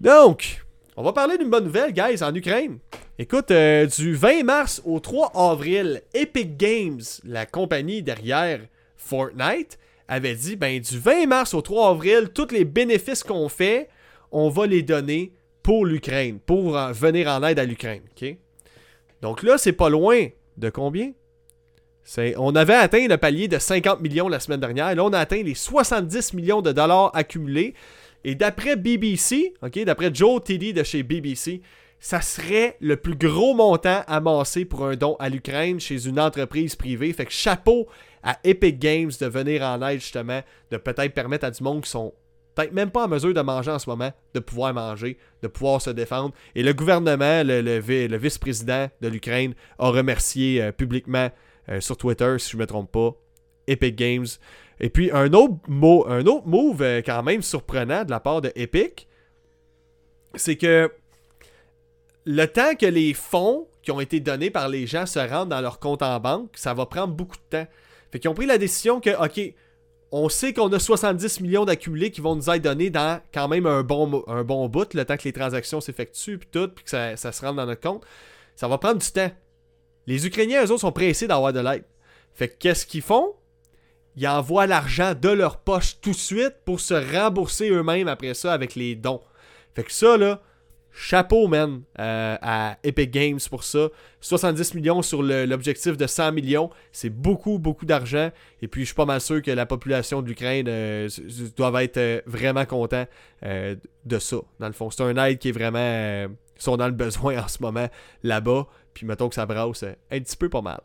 [0.00, 0.62] Donc,
[0.96, 2.78] on va parler d'une bonne nouvelle, guys, en Ukraine.
[3.18, 8.60] Écoute, du 20 mars au 3 avril, Epic Games, la compagnie derrière
[8.96, 9.78] Fortnite,
[10.08, 13.88] avait dit, ben, du 20 mars au 3 avril, tous les bénéfices qu'on fait,
[14.30, 15.32] on va les donner
[15.62, 18.02] pour l'Ukraine, pour venir en aide à l'Ukraine.
[19.22, 21.12] Donc là, c'est pas loin de combien?
[22.36, 24.94] On avait atteint le palier de 50 millions la semaine dernière.
[24.94, 27.74] Là, on a atteint les 70 millions de dollars accumulés.
[28.24, 29.54] Et d'après BBC,
[29.84, 31.60] d'après Joe Tiddy de chez BBC,
[31.98, 36.74] ça serait le plus gros montant amassé pour un don à l'Ukraine chez une entreprise
[36.74, 37.12] privée.
[37.12, 37.86] Fait que chapeau
[38.24, 40.40] à Epic Games de venir en aide justement,
[40.70, 42.12] de peut-être permettre à du monde qui sont
[42.54, 45.80] peut-être même pas en mesure de manger en ce moment, de pouvoir manger, de pouvoir
[45.80, 46.34] se défendre.
[46.54, 51.30] Et le gouvernement, le, vice-président de l'Ukraine, a remercié euh, publiquement
[51.68, 53.14] euh, sur Twitter, si je ne me trompe pas,
[53.66, 54.26] Epic Games.
[54.82, 58.40] Et puis un autre, mot, un autre move euh, quand même surprenant de la part
[58.40, 59.06] de Epic,
[60.34, 60.90] c'est que
[62.24, 65.60] le temps que les fonds qui ont été donnés par les gens se rendent dans
[65.60, 67.66] leur compte en banque, ça va prendre beaucoup de temps.
[68.10, 69.54] Fait qu'ils ont pris la décision que, OK,
[70.12, 73.66] on sait qu'on a 70 millions d'accumulés qui vont nous être donnés dans quand même
[73.66, 76.90] un bon, un bon bout, le temps que les transactions s'effectuent, puis tout, puis que
[76.90, 78.04] ça, se rentre dans notre compte.
[78.54, 79.30] Ça va prendre du temps.
[80.06, 81.84] Les Ukrainiens, eux autres, sont pressés d'avoir de l'aide.
[82.34, 83.34] Fait que qu'est-ce qu'ils font?
[84.16, 88.52] Ils envoient l'argent de leur poche tout de suite pour se rembourser eux-mêmes après ça
[88.52, 89.22] avec les dons.
[89.74, 90.40] Fait que ça, là,
[90.94, 93.88] Chapeau, man, euh, à Epic Games pour ça.
[94.20, 98.30] 70 millions sur l'objectif de 100 millions, c'est beaucoup, beaucoup d'argent.
[98.60, 101.08] Et puis, je suis pas mal sûr que la population de l'Ukraine euh,
[101.56, 103.06] doit être euh, vraiment content
[103.42, 104.36] de ça.
[104.60, 106.28] Dans le fond, c'est un aide qui est vraiment.
[106.28, 107.88] ils sont dans le besoin en ce moment
[108.22, 108.66] là-bas.
[108.92, 110.80] Puis, mettons que ça brasse un petit peu pas mal.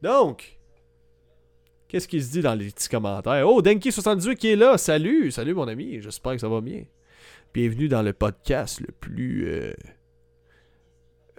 [0.00, 0.57] Donc,
[1.88, 3.48] qu'est-ce qu'il se dit dans les petits commentaires?
[3.48, 4.78] Oh, Denki78 qui est là.
[4.78, 6.00] Salut, salut mon ami.
[6.00, 6.84] J'espère que ça va bien.
[7.54, 9.48] Bienvenue dans le podcast le plus.
[9.48, 9.72] Euh,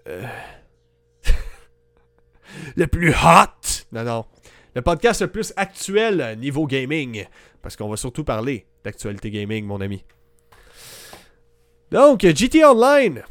[0.07, 0.25] euh,
[2.75, 3.85] le plus hot!
[3.91, 4.25] Non, non.
[4.75, 7.25] Le podcast le plus actuel niveau gaming.
[7.61, 10.03] Parce qu'on va surtout parler d'actualité gaming, mon ami.
[11.91, 13.23] Donc, GTA Online.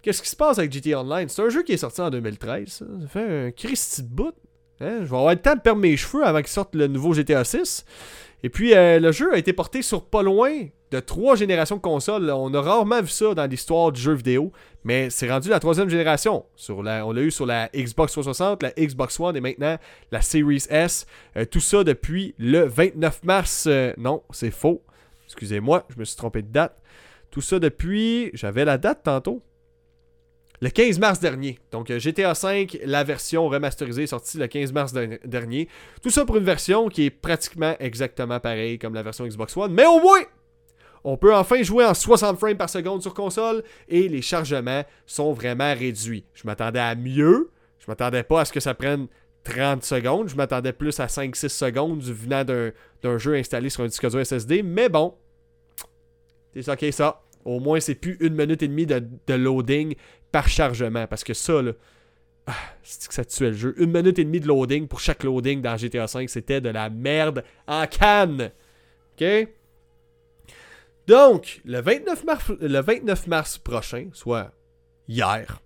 [0.00, 1.28] Qu'est-ce qui se passe avec GTA Online?
[1.28, 2.68] C'est un jeu qui est sorti en 2013.
[2.68, 4.34] Ça, fait un Christy de.
[4.82, 4.98] Hein?
[5.00, 7.44] Je vais avoir le temps de perdre mes cheveux avant qu'il sorte le nouveau GTA
[7.44, 7.84] 6.
[8.44, 10.50] Et puis, euh, le jeu a été porté sur pas loin
[10.90, 12.28] de trois générations de consoles.
[12.30, 14.52] On a rarement vu ça dans l'histoire du jeu vidéo,
[14.84, 16.44] mais c'est rendu la troisième génération.
[16.56, 19.78] Sur la, on l'a eu sur la Xbox 360, la Xbox One et maintenant
[20.10, 21.06] la Series S.
[21.36, 23.64] Euh, tout ça depuis le 29 mars.
[23.68, 24.82] Euh, non, c'est faux.
[25.26, 26.76] Excusez-moi, je me suis trompé de date.
[27.30, 28.30] Tout ça depuis.
[28.34, 29.40] J'avais la date tantôt.
[30.62, 31.58] Le 15 mars dernier.
[31.72, 35.68] Donc euh, GTA V, la version remasterisée, sortie le 15 mars dernier.
[36.00, 39.74] Tout ça pour une version qui est pratiquement exactement pareille comme la version Xbox One.
[39.74, 40.20] Mais au moins,
[41.02, 45.32] on peut enfin jouer en 60 frames par seconde sur console et les chargements sont
[45.32, 46.24] vraiment réduits.
[46.32, 47.50] Je m'attendais à mieux.
[47.80, 49.08] Je m'attendais pas à ce que ça prenne
[49.42, 50.28] 30 secondes.
[50.28, 54.62] Je m'attendais plus à 5-6 secondes venant d'un jeu installé sur un disque dur SSD.
[54.62, 55.14] Mais bon,
[56.54, 57.20] c'est ok ça.
[57.44, 59.96] Au moins, c'est plus une minute et demie de, loading
[60.32, 61.06] par chargement.
[61.06, 61.72] Parce que ça, là,
[62.46, 63.74] ah, c'est que ça tuait le jeu?
[63.76, 66.90] Une minute et demie de loading pour chaque loading dans GTA V, c'était de la
[66.90, 68.50] merde en canne.
[69.14, 69.48] OK?
[71.06, 74.52] Donc, le 29 mars, le 29 mars prochain, soit
[75.08, 75.60] hier,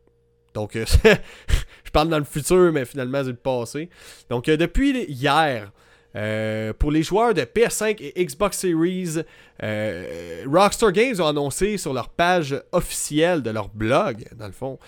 [0.55, 0.87] donc euh,
[1.85, 3.91] je parle dans le futur, mais finalement c'est le passé.
[4.31, 5.71] Donc, euh, depuis hier,
[6.17, 9.23] euh, pour les joueurs de PS5 et Xbox Series,
[10.47, 14.79] Rockstar Games ont annoncé sur leur page officielle de leur blog, dans le fond,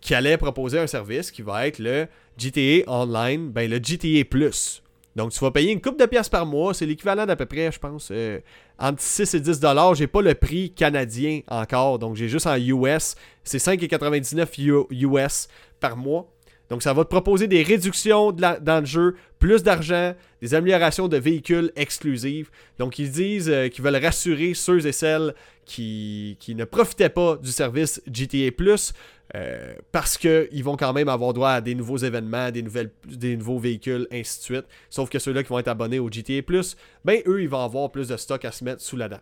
[0.00, 4.82] qu'ils allaient proposer un service qui va être le GTA Online, ben le GTA Plus.
[5.18, 6.72] Donc, tu vas payer une coupe de pièces par mois.
[6.72, 8.38] C'est l'équivalent d'à peu près, je pense, euh,
[8.78, 9.96] entre 6 et 10 dollars.
[9.96, 11.98] J'ai pas le prix canadien encore.
[11.98, 13.16] Donc, j'ai juste en US.
[13.42, 15.48] C'est 5,99 US
[15.80, 16.30] par mois.
[16.70, 21.16] Donc, ça va te proposer des réductions dans le jeu, plus d'argent, des améliorations de
[21.16, 22.50] véhicules exclusives.
[22.78, 25.34] Donc, ils disent euh, qu'ils veulent rassurer ceux et celles
[25.64, 28.92] qui, qui ne profitaient pas du service GTA Plus
[29.34, 33.36] euh, parce qu'ils vont quand même avoir droit à des nouveaux événements, des, nouvelles, des
[33.36, 34.64] nouveaux véhicules, ainsi de suite.
[34.88, 37.90] Sauf que ceux-là qui vont être abonnés au GTA Plus, ben eux, ils vont avoir
[37.90, 39.20] plus de stock à se mettre sous la dent.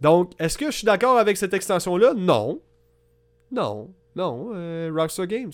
[0.00, 2.12] Donc, est-ce que je suis d'accord avec cette extension-là?
[2.14, 2.60] Non.
[3.50, 3.90] Non.
[4.16, 4.50] Non.
[4.54, 5.52] Euh, Rockstar Games.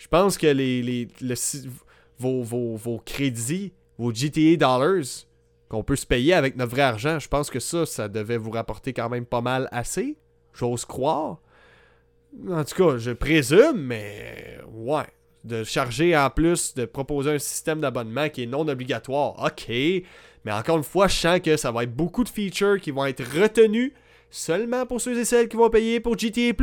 [0.00, 1.08] Je pense que les, les,
[2.18, 5.04] vos, vos, vos crédits, vos GTA Dollars,
[5.68, 8.50] qu'on peut se payer avec notre vrai argent, je pense que ça, ça devait vous
[8.50, 10.16] rapporter quand même pas mal assez.
[10.54, 11.42] J'ose croire.
[12.48, 15.04] En tout cas, je présume, mais ouais.
[15.44, 19.68] De charger en plus, de proposer un système d'abonnement qui est non obligatoire, ok.
[19.68, 23.04] Mais encore une fois, je sens que ça va être beaucoup de features qui vont
[23.04, 23.92] être retenus
[24.30, 26.54] seulement pour ceux et celles qui vont payer pour GTA.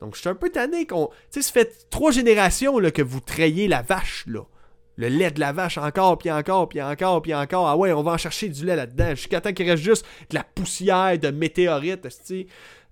[0.00, 1.06] Donc, je suis un peu tanné qu'on.
[1.06, 4.42] Tu sais, ça fait trois générations là, que vous trayez la vache, là.
[4.98, 7.68] Le lait de la vache encore, puis encore, puis encore, puis encore.
[7.68, 9.10] Ah ouais, on va en chercher du lait là-dedans.
[9.10, 12.08] Jusqu'à temps qu'il reste juste de la poussière de météorites,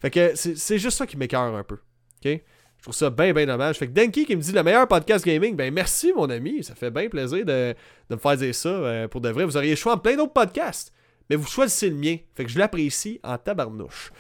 [0.01, 1.76] fait que c'est juste ça qui m'écœure un peu.
[2.22, 2.40] OK?
[2.76, 3.78] Je trouve ça bien, bien dommage.
[3.78, 6.62] Fait que Denki qui me dit le meilleur podcast gaming, ben merci mon ami.
[6.62, 7.74] Ça fait bien plaisir de,
[8.10, 8.68] me faire dire ça.
[8.68, 10.93] Euh, pour de vrai, vous auriez choix en plein d'autres podcasts.
[11.30, 12.16] Mais vous choisissez le mien.
[12.34, 14.12] Fait que je l'apprécie en tabarnouche.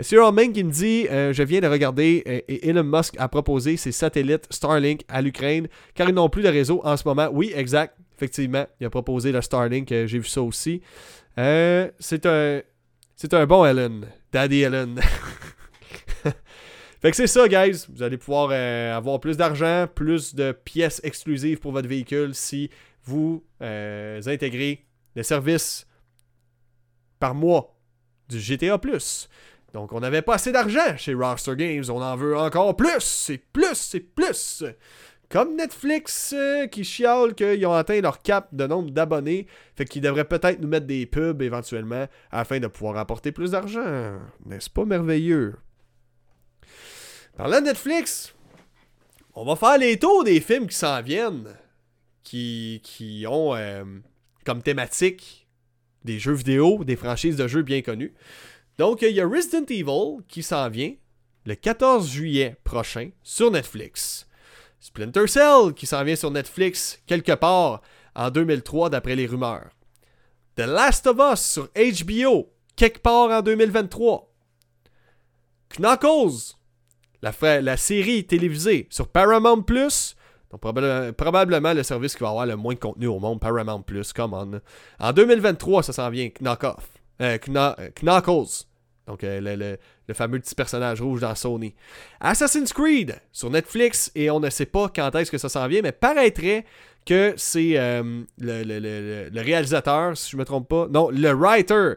[0.00, 3.28] C'est Main qui me dit euh, Je viens de regarder euh, et Elon Musk a
[3.28, 7.28] proposé ses satellites Starlink à l'Ukraine car ils n'ont plus de réseau en ce moment.
[7.32, 7.96] Oui, exact.
[8.16, 9.90] Effectivement, il a proposé le Starlink.
[9.90, 10.82] Euh, j'ai vu ça aussi.
[11.36, 12.62] c'est un.
[13.16, 14.02] C'est un bon Elon.
[14.30, 14.94] Daddy Elon.
[17.00, 17.84] fait que c'est ça, guys.
[17.92, 18.52] Vous allez pouvoir
[18.96, 22.70] avoir plus d'argent, plus de pièces exclusives pour votre véhicule si
[23.02, 24.84] vous intégrez
[25.16, 25.87] le service
[27.18, 27.74] par mois
[28.28, 28.78] du GTA
[29.72, 31.84] Donc, on n'avait pas assez d'argent chez Rockstar Games.
[31.88, 33.00] On en veut encore plus.
[33.00, 34.64] C'est plus, c'est plus.
[35.30, 39.46] Comme Netflix euh, qui chiale qu'ils ont atteint leur cap de nombre d'abonnés.
[39.76, 44.18] Fait qu'ils devraient peut-être nous mettre des pubs éventuellement afin de pouvoir apporter plus d'argent.
[44.46, 45.56] N'est-ce pas merveilleux?
[47.36, 48.34] Parlant de Netflix,
[49.34, 51.54] on va faire les tours des films qui s'en viennent.
[52.24, 53.84] Qui, qui ont euh,
[54.44, 55.47] comme thématique
[56.08, 58.14] des jeux vidéo, des franchises de jeux bien connues.
[58.78, 60.94] Donc, il y a Resident Evil qui s'en vient
[61.44, 64.26] le 14 juillet prochain sur Netflix.
[64.80, 67.82] Splinter Cell qui s'en vient sur Netflix quelque part
[68.14, 69.68] en 2003 d'après les rumeurs.
[70.56, 74.32] The Last of Us sur HBO quelque part en 2023.
[75.78, 76.54] Knuckles,
[77.20, 80.16] la, la série télévisée sur Paramount Plus
[80.50, 80.60] donc,
[81.16, 84.32] probablement le service qui va avoir le moins de contenu au monde, Paramount Plus, come
[84.32, 84.60] on.
[84.98, 86.88] En 2023, ça s'en vient, Knockoff.
[87.20, 88.64] Euh, euh, Knuckles.
[89.06, 91.74] Donc, euh, le, fameux petit personnage rouge dans Sony.
[92.20, 95.82] Assassin's Creed sur Netflix, et on ne sait pas quand est-ce que ça s'en vient,
[95.82, 96.64] mais paraîtrait
[97.04, 97.74] que c'est
[98.38, 101.94] le, réalisateur, si je ne me trompe pas, non, le writer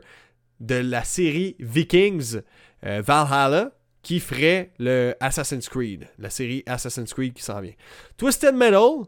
[0.59, 2.41] de la série Vikings,
[2.81, 3.71] Valhalla,
[4.01, 7.73] qui ferait le Assassin's Creed, la série Assassin's Creed qui s'en vient.
[8.17, 9.05] Twisted Metal,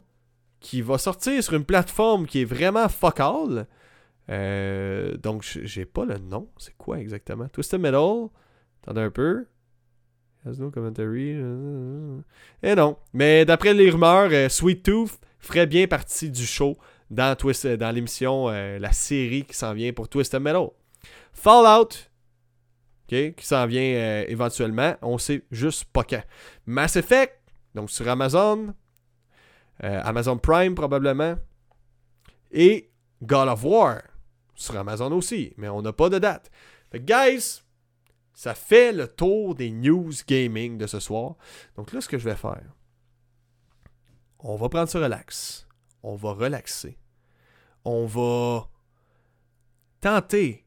[0.59, 3.67] qui va sortir sur une plateforme qui est vraiment fuck all.
[4.29, 6.49] Euh, donc, j'ai pas le nom.
[6.57, 7.47] C'est quoi exactement?
[7.49, 8.27] Twisted Metal.
[8.81, 9.45] Attendez un peu.
[10.45, 11.31] Has no commentary.
[11.31, 12.97] Et eh non.
[13.13, 16.77] Mais d'après les rumeurs, euh, Sweet Tooth ferait bien partie du show
[17.09, 20.67] dans, Twist, dans l'émission, euh, la série qui s'en vient pour Twisted Metal.
[21.33, 21.89] Fallout,
[23.07, 24.95] qui s'en vient euh, éventuellement.
[25.01, 26.23] On sait juste pas quand.
[26.65, 27.39] Mass Effect,
[27.75, 28.73] donc sur Amazon,
[29.83, 31.35] euh, Amazon Prime probablement,
[32.51, 34.01] et God of War
[34.55, 36.51] sur Amazon aussi, mais on n'a pas de date.
[36.91, 37.61] Fait guys,
[38.33, 41.35] ça fait le tour des news gaming de ce soir.
[41.75, 42.63] Donc là, ce que je vais faire,
[44.39, 45.67] on va prendre ce relax.
[46.03, 46.97] On va relaxer.
[47.85, 48.67] On va
[50.01, 50.65] tenter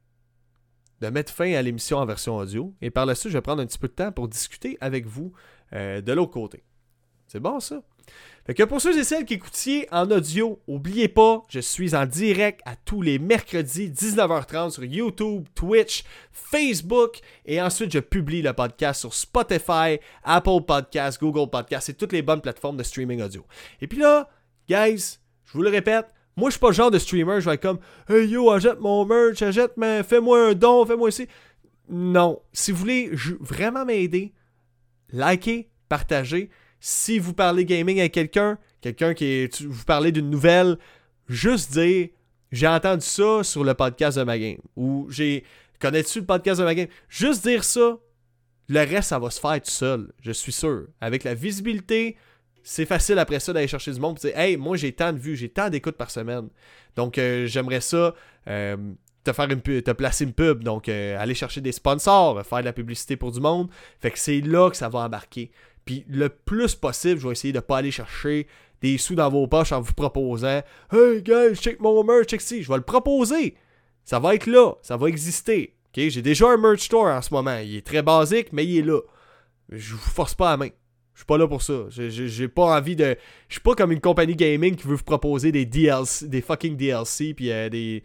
[1.01, 2.74] de mettre fin à l'émission en version audio.
[2.81, 5.06] Et par la suite, je vais prendre un petit peu de temps pour discuter avec
[5.06, 5.32] vous
[5.73, 6.62] euh, de l'autre côté.
[7.27, 7.82] C'est bon ça?
[8.47, 12.06] Fait que pour ceux et celles qui écoutiez en audio, n'oubliez pas, je suis en
[12.06, 18.52] direct à tous les mercredis 19h30 sur YouTube, Twitch, Facebook et ensuite je publie le
[18.52, 23.44] podcast sur Spotify, Apple Podcasts, Google Podcasts et toutes les bonnes plateformes de streaming audio.
[23.81, 24.28] Et puis là,
[24.68, 26.06] guys, je vous le répète,
[26.36, 28.78] moi, je suis pas le genre de streamer, je vais être comme Hey yo, achète
[28.78, 31.26] mon merch, achète, mais fais-moi un don, fais-moi ici.
[31.88, 32.42] Non.
[32.52, 33.10] Si vous voulez
[33.40, 34.34] vraiment m'aider,
[35.12, 36.50] likez, partagez.
[36.78, 39.48] Si vous parlez gaming avec quelqu'un, quelqu'un qui.
[39.62, 40.76] Vous parlez d'une nouvelle,
[41.26, 42.08] juste dire
[42.52, 44.58] J'ai entendu ça sur le podcast de ma game.
[44.76, 45.42] Ou j'ai.
[45.80, 46.88] Connais-tu le podcast de ma game?
[47.08, 47.98] Juste dire ça,
[48.68, 50.86] le reste, ça va se faire tout seul, je suis sûr.
[51.00, 52.16] Avec la visibilité,
[52.68, 55.18] c'est facile après ça d'aller chercher du monde et dire Hey, moi j'ai tant de
[55.18, 56.48] vues, j'ai tant d'écoutes par semaine.
[56.97, 58.12] Donc euh, j'aimerais ça
[58.48, 58.76] euh,
[59.22, 60.64] te faire une te placer une pub.
[60.64, 63.68] Donc euh, aller chercher des sponsors, faire de la publicité pour du monde.
[64.01, 65.52] Fait que c'est là que ça va embarquer.
[65.84, 68.48] Puis le plus possible, je vais essayer de pas aller chercher
[68.82, 70.60] des sous dans vos poches en vous proposant
[70.90, 72.64] Hey guys, check mon merch, check si.
[72.64, 73.56] Je vais le proposer.
[74.05, 75.76] Ça va être là, ça va exister.
[75.94, 77.59] J'ai déjà un merch store en ce moment.
[77.59, 79.01] Il est très basique, mais il est là.
[79.70, 80.68] Je vous force pas la main.
[81.16, 81.86] Je suis pas là pour ça.
[81.88, 83.16] J'ai pas envie de.
[83.48, 86.76] Je suis pas comme une compagnie gaming qui veut vous proposer des DLC, des fucking
[86.76, 88.02] DLC puis euh, des,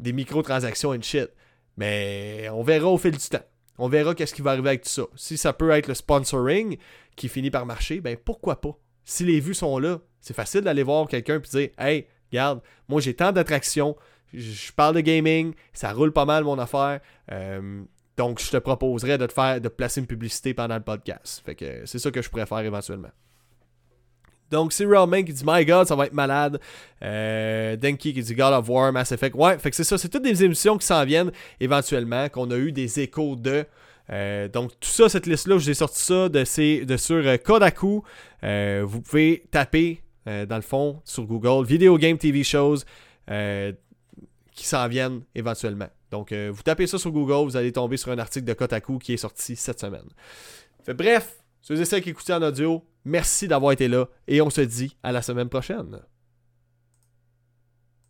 [0.00, 1.30] microtransactions et shit.
[1.76, 3.44] Mais on verra au fil du temps.
[3.78, 5.04] On verra qu'est-ce qui va arriver avec tout ça.
[5.14, 6.78] Si ça peut être le sponsoring
[7.14, 8.76] qui finit par marcher, ben pourquoi pas?
[9.04, 13.00] Si les vues sont là, c'est facile d'aller voir quelqu'un et dire Hey, regarde, moi
[13.00, 13.94] j'ai tant d'attractions,
[14.34, 16.98] je parle de gaming, ça roule pas mal mon affaire.
[17.30, 17.84] Euh,
[18.18, 21.40] donc, je te proposerais de te faire, de placer une publicité pendant le podcast.
[21.46, 23.12] Fait que c'est ça que je pourrais faire éventuellement.
[24.50, 26.58] Donc, c'est Man qui dit My God, ça va être malade.
[27.02, 29.36] Euh, Denki qui dit God of War, Mass Effect.
[29.36, 29.96] Ouais, fait que c'est ça.
[29.98, 31.30] C'est toutes des émissions qui s'en viennent
[31.60, 33.64] éventuellement, qu'on a eu des échos de.
[34.10, 37.36] Euh, donc, tout ça, cette liste-là, je vous ai sorti ça de, de sur euh,
[37.36, 38.02] Kodaku.
[38.42, 42.78] vous pouvez taper, dans le fond, sur Google, Video Game TV Shows
[43.28, 45.88] qui s'en viennent éventuellement.
[46.10, 48.98] Donc, euh, vous tapez ça sur Google, vous allez tomber sur un article de Kotaku
[48.98, 50.08] qui est sorti cette semaine.
[50.86, 54.62] Bref, ceux et celles qui écoutaient en audio, merci d'avoir été là et on se
[54.62, 56.00] dit à la semaine prochaine.